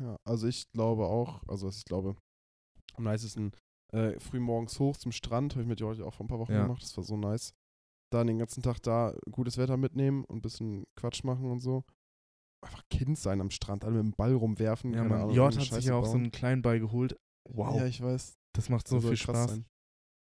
Ja, 0.00 0.16
also 0.24 0.46
ich 0.46 0.70
glaube 0.72 1.06
auch, 1.06 1.42
also 1.48 1.68
ich 1.68 1.84
glaube, 1.84 2.16
am 2.94 3.04
nicesten 3.04 3.52
äh, 3.92 4.18
früh 4.20 4.38
morgens 4.38 4.78
hoch 4.78 4.96
zum 4.96 5.10
Strand, 5.12 5.54
habe 5.54 5.62
ich 5.62 5.68
mit 5.68 5.80
euch 5.82 6.00
auch 6.02 6.14
vor 6.14 6.24
ein 6.24 6.28
paar 6.28 6.38
Wochen 6.38 6.52
Ja. 6.52 6.62
gemacht, 6.62 6.82
das 6.82 6.96
war 6.96 7.04
so 7.04 7.16
nice. 7.16 7.52
Dann 8.12 8.26
den 8.26 8.38
ganzen 8.38 8.62
Tag 8.62 8.80
da 8.82 9.14
gutes 9.30 9.56
Wetter 9.58 9.76
mitnehmen 9.76 10.24
und 10.24 10.38
ein 10.38 10.42
bisschen 10.42 10.84
Quatsch 10.96 11.24
machen 11.24 11.50
und 11.50 11.60
so. 11.60 11.84
Einfach 12.64 12.82
Kind 12.90 13.18
sein 13.18 13.40
am 13.40 13.50
Strand, 13.50 13.84
alle 13.84 14.02
mit 14.02 14.12
dem 14.12 14.16
Ball 14.16 14.34
rumwerfen. 14.34 14.92
Ja, 14.92 15.04
man, 15.04 15.12
Ahnung, 15.12 15.30
irgendeine 15.34 15.46
hat 15.46 15.52
sich 15.62 15.68
Scheiße 15.68 15.88
ja 15.88 15.94
auch 15.96 16.04
so 16.04 16.12
bauen. 16.12 16.22
einen 16.24 16.30
kleinen 16.32 16.62
Ball 16.62 16.78
geholt. 16.80 17.16
Wow, 17.48 17.78
Ja, 17.78 17.86
ich 17.86 18.00
weiß. 18.00 18.34
das 18.54 18.68
macht 18.68 18.86
so 18.88 18.96
Das 18.96 19.02
soll 19.04 19.10
viel 19.12 19.18
Spaß. 19.18 19.50
sein. 19.50 19.66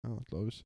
Ja, 0.07 0.16
glaube 0.26 0.49
ich. 0.49 0.62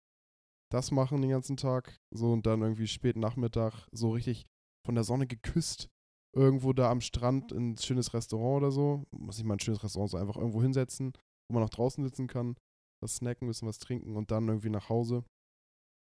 Das 0.73 0.91
machen 0.91 1.21
den 1.23 1.31
ganzen 1.31 1.57
Tag, 1.57 1.97
so 2.11 2.33
und 2.33 2.47
dann 2.47 2.63
irgendwie 2.63 2.87
spät 2.89 3.17
Nachmittag 3.17 3.87
so 3.93 4.11
richtig 4.11 4.47
von 4.85 4.95
der 4.95 5.05
Sonne 5.05 5.27
geküsst. 5.27 5.89
Irgendwo 6.35 6.73
da 6.73 6.91
am 6.91 7.01
Strand 7.01 7.53
in 7.53 7.73
ein 7.73 7.79
schönes 7.79 8.13
Restaurant 8.13 8.59
oder 8.59 8.71
so. 8.71 9.05
Muss 9.11 9.39
nicht 9.39 9.47
mal 9.47 9.55
ein 9.55 9.61
schönes 9.61 9.83
Restaurant 9.83 10.11
sein, 10.11 10.21
einfach 10.21 10.37
irgendwo 10.37 10.61
hinsetzen, 10.61 11.13
wo 11.49 11.55
man 11.55 11.63
noch 11.63 11.71
draußen 11.71 12.05
sitzen 12.05 12.27
kann, 12.27 12.57
was 13.01 13.17
snacken, 13.17 13.47
ein 13.47 13.49
bisschen 13.49 13.69
was 13.69 13.79
trinken 13.79 14.17
und 14.17 14.31
dann 14.31 14.49
irgendwie 14.49 14.69
nach 14.71 14.89
Hause 14.89 15.25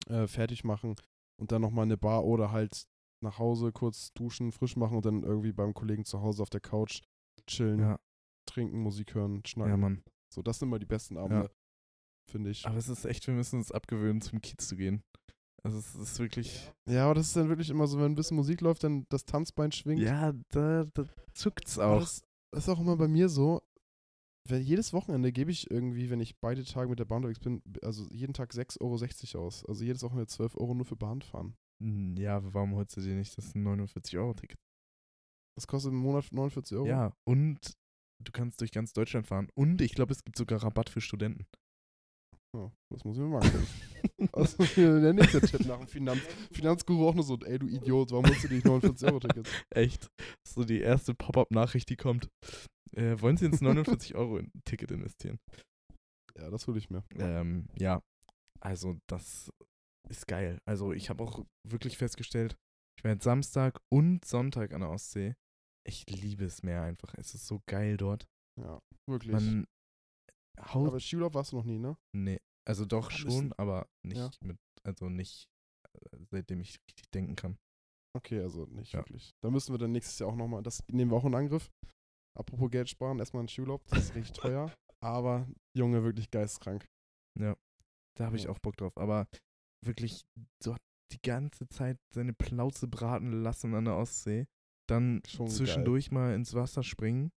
äh, 0.08 0.26
fertig 0.26 0.64
machen 0.64 0.96
und 1.40 1.52
dann 1.52 1.62
nochmal 1.62 1.84
eine 1.84 1.96
Bar 1.98 2.24
oder 2.24 2.50
halt 2.50 2.84
nach 3.22 3.38
Hause, 3.38 3.70
kurz 3.72 4.12
duschen, 4.14 4.50
frisch 4.52 4.76
machen 4.76 4.96
und 4.96 5.04
dann 5.06 5.22
irgendwie 5.22 5.52
beim 5.52 5.74
Kollegen 5.74 6.04
zu 6.04 6.20
Hause 6.20 6.42
auf 6.42 6.50
der 6.50 6.60
Couch 6.60 7.02
chillen, 7.46 7.80
Ja, 7.80 7.98
trinken, 8.46 8.80
Musik 8.80 9.14
hören, 9.14 9.42
schnacken. 9.44 9.70
ja, 9.70 9.76
Mann. 9.76 10.02
So, 10.34 10.42
das 10.42 10.58
sind 10.58 10.68
immer 10.68 10.78
die 10.78 10.86
besten 10.86 11.16
Abende, 11.16 11.50
finde 12.28 12.50
ich. 12.50 12.66
Aber 12.66 12.76
es 12.76 12.88
ist 12.88 13.04
echt, 13.04 13.26
wir 13.26 13.34
müssen 13.34 13.58
uns 13.58 13.72
abgewöhnen, 13.72 14.20
zum 14.20 14.40
Kiez 14.40 14.66
zu 14.68 14.76
gehen. 14.76 15.02
Also 15.62 15.78
es 15.78 15.94
ist 15.94 16.18
wirklich. 16.18 16.72
Ja, 16.88 17.04
aber 17.06 17.14
das 17.14 17.28
ist 17.28 17.36
dann 17.36 17.48
wirklich 17.48 17.70
immer 17.70 17.86
so, 17.86 17.98
wenn 17.98 18.12
ein 18.12 18.14
bisschen 18.14 18.36
Musik 18.36 18.60
läuft, 18.60 18.84
dann 18.84 19.06
das 19.08 19.24
Tanzbein 19.24 19.72
schwingt. 19.72 20.00
Ja, 20.02 20.32
da, 20.50 20.84
da 20.94 21.04
zuckt's 21.34 21.78
auch. 21.78 22.00
Das, 22.00 22.22
das 22.52 22.64
ist 22.64 22.68
auch 22.68 22.80
immer 22.80 22.96
bei 22.96 23.08
mir 23.08 23.28
so. 23.28 23.62
Wenn, 24.48 24.62
jedes 24.62 24.92
Wochenende 24.92 25.32
gebe 25.32 25.50
ich 25.50 25.70
irgendwie, 25.70 26.08
wenn 26.10 26.20
ich 26.20 26.38
beide 26.38 26.64
Tage 26.64 26.88
mit 26.88 26.98
der 26.98 27.04
Bahn 27.04 27.18
unterwegs 27.18 27.40
bin, 27.40 27.60
also 27.82 28.06
jeden 28.10 28.32
Tag 28.32 28.52
6,60 28.52 29.34
Euro 29.34 29.46
aus. 29.46 29.64
Also 29.66 29.84
jedes 29.84 30.02
Wochenende 30.02 30.26
12 30.28 30.56
Euro 30.56 30.74
nur 30.74 30.86
für 30.86 30.96
Bahnfahren. 30.96 31.54
Hm, 31.82 32.16
Ja, 32.16 32.40
warum 32.54 32.74
holst 32.74 32.96
du 32.96 33.00
dir 33.00 33.14
nicht 33.14 33.36
das 33.36 33.54
49-Euro-Ticket? 33.54 34.58
Das 35.56 35.66
kostet 35.66 35.92
im 35.92 35.98
Monat 35.98 36.26
49 36.30 36.76
Euro. 36.76 36.86
Ja, 36.86 37.12
und 37.24 37.58
du 38.24 38.32
kannst 38.32 38.60
durch 38.60 38.70
ganz 38.70 38.92
Deutschland 38.92 39.26
fahren. 39.26 39.48
Und 39.54 39.80
ich 39.80 39.92
glaube, 39.94 40.12
es 40.12 40.24
gibt 40.24 40.38
sogar 40.38 40.62
Rabatt 40.62 40.88
für 40.88 41.00
Studenten. 41.00 41.46
Ja, 42.56 42.72
das 42.90 43.04
muss 43.04 43.16
ich 43.16 43.22
mir 43.22 43.28
mal 43.28 43.42
angucken. 43.42 43.66
das 44.32 44.54
ist 44.54 44.76
der 44.76 45.12
nächste 45.12 45.40
Tipp 45.40 45.66
nach 45.66 45.78
dem 45.78 45.86
Finanz 45.86 46.20
Finanzguru 46.52 47.08
auch 47.08 47.14
nur 47.14 47.24
so, 47.24 47.38
ey 47.40 47.58
du 47.58 47.68
Idiot, 47.68 48.10
warum 48.10 48.26
holst 48.26 48.44
du 48.44 48.48
dich 48.48 48.64
49 48.64 49.08
Euro 49.08 49.20
Tickets? 49.20 49.50
Echt? 49.70 50.08
So 50.46 50.64
die 50.64 50.80
erste 50.80 51.14
Pop-Up-Nachricht, 51.14 51.88
die 51.90 51.96
kommt. 51.96 52.28
Äh, 52.92 53.20
wollen 53.20 53.36
Sie 53.36 53.44
ins 53.44 53.60
49-Euro-Ticket 53.60 54.90
investieren? 54.90 55.38
Ja, 56.38 56.48
das 56.50 56.66
hole 56.66 56.78
ich 56.78 56.88
mir. 56.88 57.04
Ähm, 57.16 57.66
ja, 57.76 58.02
also 58.60 58.96
das 59.06 59.50
ist 60.08 60.26
geil. 60.26 60.58
Also 60.64 60.92
ich 60.92 61.10
habe 61.10 61.22
auch 61.22 61.44
wirklich 61.68 61.98
festgestellt, 61.98 62.56
ich 62.98 63.04
war 63.04 63.12
jetzt 63.12 63.24
Samstag 63.24 63.80
und 63.92 64.24
Sonntag 64.24 64.72
an 64.72 64.80
der 64.80 64.90
Ostsee. 64.90 65.34
Ich 65.86 66.06
liebe 66.08 66.44
es 66.44 66.62
Meer 66.62 66.82
einfach. 66.82 67.14
Es 67.16 67.34
ist 67.34 67.46
so 67.46 67.60
geil 67.66 67.96
dort. 67.96 68.26
Ja, 68.60 68.80
wirklich. 69.06 69.32
Man 69.32 69.66
haut. 70.58 70.88
Aber 70.88 71.00
Skiurlaub 71.00 71.34
warst 71.34 71.52
du 71.52 71.56
noch 71.56 71.64
nie, 71.64 71.78
ne? 71.78 71.96
nee, 72.14 72.40
also 72.66 72.84
doch 72.84 73.10
schon, 73.10 73.52
aber 73.54 73.88
nicht 74.04 74.18
Ja. 74.18 74.30
mit, 74.40 74.58
also 74.84 75.08
nicht 75.08 75.48
äh, 75.94 76.18
seitdem 76.30 76.60
ich 76.60 76.78
richtig 76.88 77.10
denken 77.14 77.36
kann. 77.36 77.58
Okay, 78.16 78.40
also 78.40 78.66
nicht 78.66 78.92
Ja. 78.92 79.00
wirklich. 79.00 79.32
Da 79.42 79.50
müssen 79.50 79.72
wir 79.74 79.78
dann 79.78 79.92
nächstes 79.92 80.18
Jahr 80.18 80.30
auch 80.30 80.36
nochmal, 80.36 80.62
das 80.62 80.82
nehmen 80.90 81.10
wir 81.10 81.16
auch 81.16 81.24
in 81.24 81.34
Angriff. 81.34 81.70
Apropos 82.38 82.70
Geld 82.70 82.88
sparen, 82.88 83.18
erstmal 83.18 83.42
ein 83.44 83.48
Skiurlaub, 83.48 83.84
das 83.86 84.04
ist 84.04 84.14
richtig 84.14 84.32
teuer. 84.52 84.72
Aber 85.00 85.46
Junge, 85.76 86.02
wirklich 86.02 86.30
geistkrank. 86.30 86.86
Ja, 87.38 87.56
da 88.16 88.26
habe 88.26 88.36
ich 88.36 88.44
Ja. 88.44 88.50
auch 88.50 88.58
Bock 88.58 88.76
drauf. 88.76 88.96
Aber 88.96 89.28
wirklich 89.84 90.24
so 90.62 90.76
die 91.12 91.22
ganze 91.22 91.68
Zeit 91.68 91.98
seine 92.14 92.32
Plauze 92.32 92.86
braten 92.88 93.32
lassen 93.42 93.74
an 93.74 93.84
der 93.86 93.96
Ostsee. 93.96 94.46
Dann 94.88 95.22
Schon 95.26 95.46
geil. 95.46 95.54
zwischendurch 95.56 96.10
mal 96.10 96.34
ins 96.34 96.54
Wasser 96.54 96.82
springen, 96.82 97.30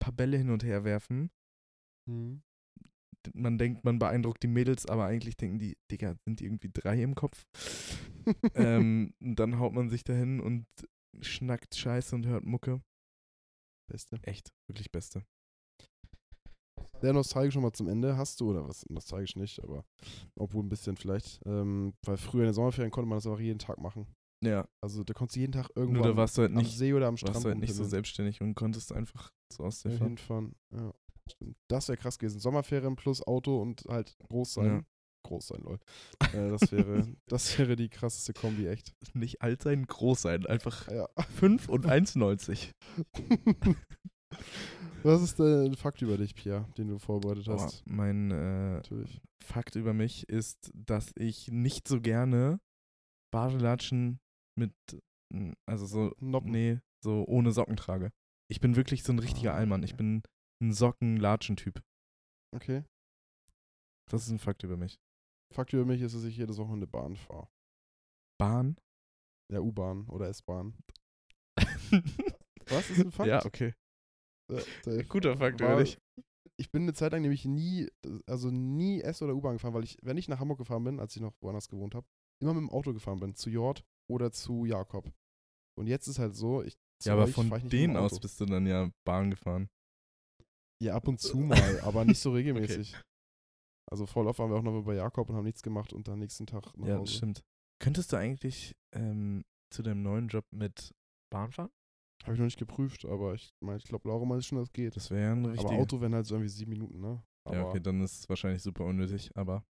paar 0.00 0.12
Bälle 0.12 0.36
hin 0.36 0.50
und 0.50 0.64
her 0.64 0.84
werfen. 0.84 1.30
Mhm. 2.06 2.42
Man 3.34 3.58
denkt, 3.58 3.84
man 3.84 3.98
beeindruckt 3.98 4.42
die 4.42 4.48
Mädels, 4.48 4.86
aber 4.86 5.06
eigentlich 5.06 5.36
denken 5.36 5.58
die, 5.58 5.76
Digga, 5.90 6.14
sind 6.24 6.38
die 6.38 6.44
irgendwie 6.44 6.70
drei 6.72 7.02
im 7.02 7.16
Kopf? 7.16 7.44
ähm, 8.54 9.14
und 9.20 9.36
dann 9.36 9.58
haut 9.58 9.72
man 9.72 9.88
sich 9.88 10.04
dahin 10.04 10.40
und 10.40 10.66
schnackt 11.20 11.74
Scheiße 11.74 12.14
und 12.14 12.26
hört 12.26 12.44
Mucke. 12.44 12.82
Beste. 13.90 14.18
Echt, 14.22 14.52
wirklich 14.68 14.92
Beste. 14.92 15.24
Sehr 17.00 17.12
nostalgisch 17.12 17.54
schon 17.54 17.62
mal 17.62 17.72
zum 17.72 17.88
Ende. 17.88 18.16
Hast 18.16 18.40
du, 18.40 18.50
oder 18.50 18.66
was? 18.66 18.84
Nostalgisch 18.88 19.36
nicht, 19.36 19.62
aber 19.62 19.84
obwohl 20.36 20.62
ein 20.62 20.68
bisschen 20.68 20.96
vielleicht. 20.96 21.40
Ähm, 21.44 21.94
weil 22.04 22.16
früher 22.16 22.42
in 22.42 22.48
den 22.48 22.54
Sommerferien 22.54 22.90
konnte 22.90 23.08
man 23.08 23.18
das 23.18 23.26
auch 23.26 23.38
jeden 23.38 23.58
Tag 23.58 23.78
machen. 23.78 24.06
Ja, 24.44 24.68
Also 24.82 25.02
da 25.02 25.14
konntest 25.14 25.36
du 25.36 25.40
jeden 25.40 25.52
Tag 25.52 25.70
irgendwo 25.74 25.96
nur 25.96 26.04
da 26.04 26.10
am, 26.10 26.16
warst 26.16 26.36
du 26.36 26.42
halt 26.42 26.52
am 26.52 26.58
nicht, 26.58 26.76
See 26.76 26.92
oder 26.92 27.06
am 27.06 27.16
Strand 27.16 27.34
warst 27.34 27.44
du 27.44 27.48
halt 27.50 27.58
nicht 27.58 27.74
so 27.74 27.84
selbstständig 27.84 28.40
und 28.40 28.54
konntest 28.54 28.92
einfach 28.92 29.32
zur 29.50 29.66
Ostsee 29.66 29.90
fahren. 29.90 30.08
hinfahren. 30.08 30.54
Ja, 30.74 30.92
stimmt. 31.30 31.56
Das 31.68 31.88
wäre 31.88 31.96
krass 31.98 32.18
gewesen. 32.18 32.40
Sommerferien 32.40 32.96
plus 32.96 33.26
Auto 33.26 33.60
und 33.60 33.84
halt 33.88 34.16
groß 34.28 34.54
sein. 34.54 34.66
Ja. 34.66 34.82
Groß 35.24 35.48
sein, 35.48 35.60
lol. 35.62 35.78
äh, 36.32 36.50
das, 36.50 36.70
wäre, 36.70 37.06
das 37.28 37.58
wäre 37.58 37.74
die 37.76 37.88
krasseste 37.88 38.32
Kombi, 38.32 38.68
echt. 38.68 38.92
Nicht 39.14 39.42
alt 39.42 39.62
sein, 39.62 39.84
groß 39.86 40.22
sein. 40.22 40.46
Einfach 40.46 40.88
Ja. 40.90 41.08
5 41.36 41.68
und 41.68 41.86
1,90. 41.86 42.70
Was 45.02 45.22
ist 45.22 45.38
der 45.38 45.72
Fakt 45.76 46.02
über 46.02 46.16
dich, 46.16 46.34
Pierre, 46.34 46.68
den 46.76 46.88
du 46.88 46.98
vorbereitet 46.98 47.46
hast? 47.48 47.84
mein 47.86 48.30
äh. 48.30 48.82
Fakt 49.44 49.76
über 49.76 49.92
mich 49.94 50.28
ist, 50.28 50.70
dass 50.74 51.12
ich 51.16 51.48
nicht 51.48 51.86
so 51.86 52.00
gerne 52.00 52.58
Badelatschen 53.32 54.18
mit, 54.58 54.72
mm, 55.32 55.52
also 55.68 55.86
so, 55.86 56.12
Noppen. 56.18 56.50
nee, 56.50 56.80
so 57.04 57.24
ohne 57.28 57.52
Socken 57.52 57.76
trage. 57.76 58.10
Ich 58.50 58.60
bin 58.60 58.74
wirklich 58.76 59.04
so 59.04 59.12
ein 59.12 59.18
richtiger 59.20 59.54
Ah, 59.54 59.58
Allmann. 59.58 59.82
Ich 59.84 59.96
bin 59.96 60.22
ein 60.62 60.72
Socken-Latschen-Typ. 60.72 61.82
Okay. 62.54 62.84
Das 64.10 64.24
ist 64.24 64.30
ein 64.30 64.38
Fakt 64.38 64.62
über 64.62 64.76
mich. 64.76 64.98
Fakt 65.54 65.72
über 65.72 65.84
mich 65.84 66.00
ist, 66.00 66.14
dass 66.14 66.24
ich 66.24 66.36
jedes 66.36 66.58
Wochenende 66.58 66.86
Bahn 66.86 67.16
fahre. 67.16 67.48
Bahn? 68.38 68.76
Ja, 69.52 69.60
U-Bahn 69.60 70.08
oder 70.08 70.28
S-Bahn. 70.28 70.76
Was 72.68 72.90
ist 72.90 73.00
ein 73.00 73.12
Fakt? 73.12 73.28
Ja, 73.28 73.44
okay. 73.44 73.74
Äh, 74.52 74.62
der 74.84 75.04
Guter 75.08 75.36
Fakt 75.36 75.60
war- 75.60 75.72
über 75.74 75.82
dich. 75.84 75.98
Ich 76.58 76.70
bin 76.70 76.82
eine 76.82 76.94
Zeit 76.94 77.12
lang 77.12 77.20
nämlich 77.20 77.44
nie, 77.44 77.86
also 78.26 78.50
nie 78.50 79.02
S- 79.02 79.20
oder 79.20 79.34
U-Bahn 79.34 79.54
gefahren, 79.56 79.74
weil 79.74 79.84
ich, 79.84 79.98
wenn 80.02 80.16
ich 80.16 80.26
nach 80.28 80.40
Hamburg 80.40 80.58
gefahren 80.58 80.84
bin, 80.84 81.00
als 81.00 81.14
ich 81.14 81.20
noch 81.20 81.34
woanders 81.42 81.68
gewohnt 81.68 81.94
habe, 81.94 82.06
immer 82.42 82.54
mit 82.54 82.62
dem 82.62 82.70
Auto 82.70 82.94
gefahren 82.94 83.20
bin, 83.20 83.34
zu 83.34 83.50
Jord 83.50 83.84
oder 84.10 84.32
zu 84.32 84.64
Jakob. 84.64 85.12
Und 85.78 85.86
jetzt 85.86 86.06
ist 86.06 86.18
halt 86.18 86.34
so, 86.34 86.62
ich 86.62 86.78
Ja, 87.04 87.12
aber 87.12 87.24
euch 87.24 87.32
von 87.34 87.50
denen 87.68 87.96
aus 87.96 88.18
bist 88.18 88.40
du 88.40 88.46
dann 88.46 88.66
ja 88.66 88.90
Bahn 89.04 89.30
gefahren. 89.30 89.68
Ja, 90.82 90.94
ab 90.94 91.08
und 91.08 91.20
zu 91.20 91.38
mal, 91.38 91.80
aber 91.80 92.04
nicht 92.04 92.20
so 92.20 92.32
regelmäßig. 92.32 92.96
Also 93.90 94.06
voll 94.06 94.26
oft 94.26 94.38
waren 94.38 94.50
wir 94.50 94.56
auch 94.56 94.62
noch 94.62 94.82
bei 94.82 94.94
Jakob 94.94 95.30
und 95.30 95.36
haben 95.36 95.44
nichts 95.44 95.62
gemacht 95.62 95.92
und 95.92 96.08
dann 96.08 96.18
nächsten 96.18 96.46
Tag 96.46 96.76
nach 96.76 96.86
Ja, 96.86 96.94
das 96.94 97.00
Hause. 97.02 97.14
stimmt. 97.16 97.42
Könntest 97.80 98.12
du 98.12 98.16
eigentlich 98.16 98.74
ähm, 98.94 99.44
zu 99.72 99.82
deinem 99.82 100.02
neuen 100.02 100.28
Job 100.28 100.44
mit 100.50 100.92
Bahn 101.30 101.52
fahren? 101.52 101.70
Habe 102.24 102.32
ich 102.34 102.38
noch 102.38 102.46
nicht 102.46 102.58
geprüft, 102.58 103.04
aber 103.04 103.34
ich 103.34 103.50
meine, 103.62 103.78
ich 103.78 103.84
glaube, 103.84 104.08
Laura 104.08 104.24
meint 104.24 104.44
schon, 104.44 104.58
das 104.58 104.72
geht. 104.72 104.96
Das 104.96 105.10
wäre 105.10 105.32
ein 105.32 105.44
richtiger. 105.44 105.70
aber 105.70 105.78
Auto 105.78 106.00
wären 106.00 106.14
halt 106.14 106.26
so 106.26 106.34
irgendwie 106.34 106.48
sieben 106.48 106.70
Minuten, 106.72 107.00
ne? 107.00 107.22
Aber 107.46 107.56
ja, 107.56 107.64
okay, 107.66 107.80
dann 107.80 108.00
ist 108.00 108.20
es 108.20 108.28
wahrscheinlich 108.28 108.62
super 108.62 108.84
unnötig. 108.84 109.30
Aber 109.36 109.64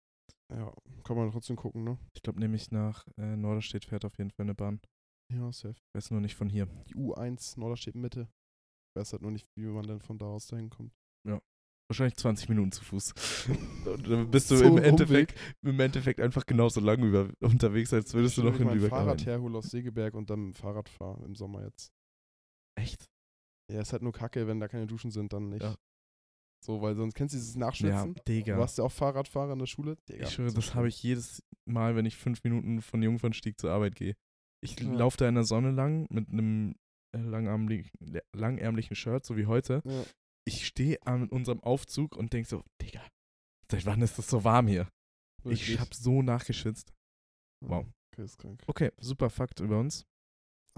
ja, 0.53 0.72
kann 1.03 1.18
man 1.18 1.32
trotzdem 1.32 1.56
gucken, 1.58 1.84
ne? 1.84 1.97
ich 2.14 2.22
glaube 2.22 2.39
nämlich 2.39 2.72
nach 2.72 3.06
äh, 3.18 3.36
Norderstedt 3.36 3.84
fährt 3.84 4.06
auf 4.06 4.18
jeden 4.18 4.32
Fall 4.32 4.45
eine 4.45 4.56
Bahn. 4.56 4.80
Ja, 5.34 5.51
safe. 5.51 5.76
Weiß 5.93 6.12
nur 6.12 6.22
nicht 6.22 6.36
von 6.36 6.47
hier. 6.49 6.68
Die 6.88 6.95
U1 6.95 7.60
Norderstedt 7.60 7.95
Mitte. 7.95 8.30
Ich 8.96 9.02
weiß 9.02 9.12
halt 9.12 9.24
nur 9.24 9.32
nicht, 9.32 9.46
wie 9.56 9.66
man 9.66 9.86
dann 9.86 10.00
von 10.00 10.18
da 10.18 10.26
aus 10.26 10.48
dahin 10.48 10.70
kommt. 10.70 10.93
Wahrscheinlich 11.88 12.16
20 12.16 12.50
Minuten 12.50 12.72
zu 12.72 12.84
Fuß. 12.84 13.14
Dann 13.86 14.32
bist 14.32 14.50
du 14.50 14.56
So 14.56 14.66
im 14.66 14.80
Endeffekt, 14.80 15.36
im 15.62 15.80
Endeffekt 15.80 16.20
einfach 16.20 16.43
genauso 16.48 16.80
lang 16.80 17.04
über, 17.04 17.30
unterwegs, 17.41 17.93
als 17.93 18.12
würdest 18.16 18.38
du 18.38 18.41
Stimmt, 18.41 18.56
noch 18.56 18.60
ich 18.60 18.66
in 18.66 18.74
Lübeck 18.74 18.89
Fahrrad 18.89 19.08
arbeiten. 19.10 19.24
herhole 19.26 19.58
aus 19.60 19.70
Segeberg 19.70 20.16
und 20.16 20.32
dann 20.32 20.56
Fahrrad 20.56 20.89
fahre 20.89 21.24
im 21.24 21.36
Sommer 21.36 21.64
jetzt. 21.64 21.91
Echt? 22.76 23.06
Ja, 23.72 23.82
ist 23.82 23.93
halt 23.93 24.02
nur 24.02 24.14
kacke, 24.14 24.48
wenn 24.48 24.60
da 24.60 24.68
keine 24.68 24.88
Duschen 24.88 25.12
sind, 25.12 25.32
dann 25.32 25.50
nicht. 25.50 25.62
Ja. 25.62 25.76
So, 26.66 26.82
weil 26.82 26.96
sonst 26.96 27.14
kennst 27.14 27.36
du 27.36 27.38
dieses 27.38 27.54
Ja, 27.54 27.60
Nachschwitzen. 27.60 28.16
Digga. 28.28 28.56
Du 28.56 28.62
warst 28.62 28.80
ja 28.80 28.84
auch 28.84 28.91
Fahrradfahrer 28.91 29.54
in 29.54 29.60
der 29.60 29.68
Schule. 29.68 29.96
Digga, 30.10 30.24
Ich 30.26 30.32
schwöre, 30.34 30.54
das 30.54 30.74
habe 30.74 30.88
ich 30.88 31.04
jedes 31.04 31.43
Mal, 31.66 31.96
wenn 31.96 32.08
ich 32.08 32.18
fünf 32.18 32.43
Minuten 32.43 32.82
von 32.82 33.04
Jungfernstieg 33.04 33.60
zur 33.60 33.70
Arbeit 33.70 33.96
gehe. 33.96 34.16
Ich 34.64 34.80
Ja. 34.80 34.91
laufe 34.91 35.18
da 35.18 35.30
in 35.30 35.36
der 35.36 35.43
Sonne 35.43 35.70
lang 35.70 36.08
mit 36.10 36.30
einem 36.30 36.74
langärmlichen, 37.24 37.91
langärmlichen 38.34 38.95
Shirt, 38.95 39.26
so 39.26 39.38
wie 39.38 39.45
heute. 39.45 39.82
Ja. 39.86 40.03
Ich 40.47 40.66
stehe 40.68 41.01
an 41.05 41.28
unserem 41.30 41.61
Aufzug 41.63 42.16
und 42.16 42.34
denke 42.34 42.47
so, 42.47 42.63
Digga, 42.82 43.01
seit 43.72 43.86
wann 43.86 44.01
ist 44.01 44.18
das 44.18 44.28
so 44.30 44.43
warm 44.43 44.68
hier? 44.68 44.88
Ich 45.43 45.61
Wirklich. 45.61 45.80
hab 45.80 45.93
so 45.93 46.22
nachgeschwitzt. 46.22 46.93
wow. 47.61 47.86
Okay, 48.13 48.24
ist 48.24 48.38
krank. 48.38 48.61
Okay, 48.68 48.91
super 48.97 49.30
Fakt 49.30 49.59
über 49.59 49.80
uns. 49.80 50.05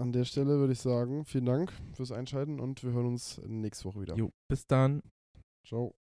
An 0.00 0.12
der 0.12 0.24
Stelle 0.24 0.58
würde 0.58 0.72
ich 0.72 0.80
sagen, 0.80 1.24
vielen 1.24 1.46
Dank 1.46 1.72
fürs 1.92 2.12
Einschalten 2.12 2.60
und 2.60 2.82
wir 2.82 2.92
hören 2.92 3.06
uns 3.06 3.40
nächste 3.46 3.84
Woche 3.86 4.00
wieder. 4.02 4.16
Jo, 4.16 4.32
bis 4.48 4.66
dann. 4.66 5.02
Ciao. 5.66 5.94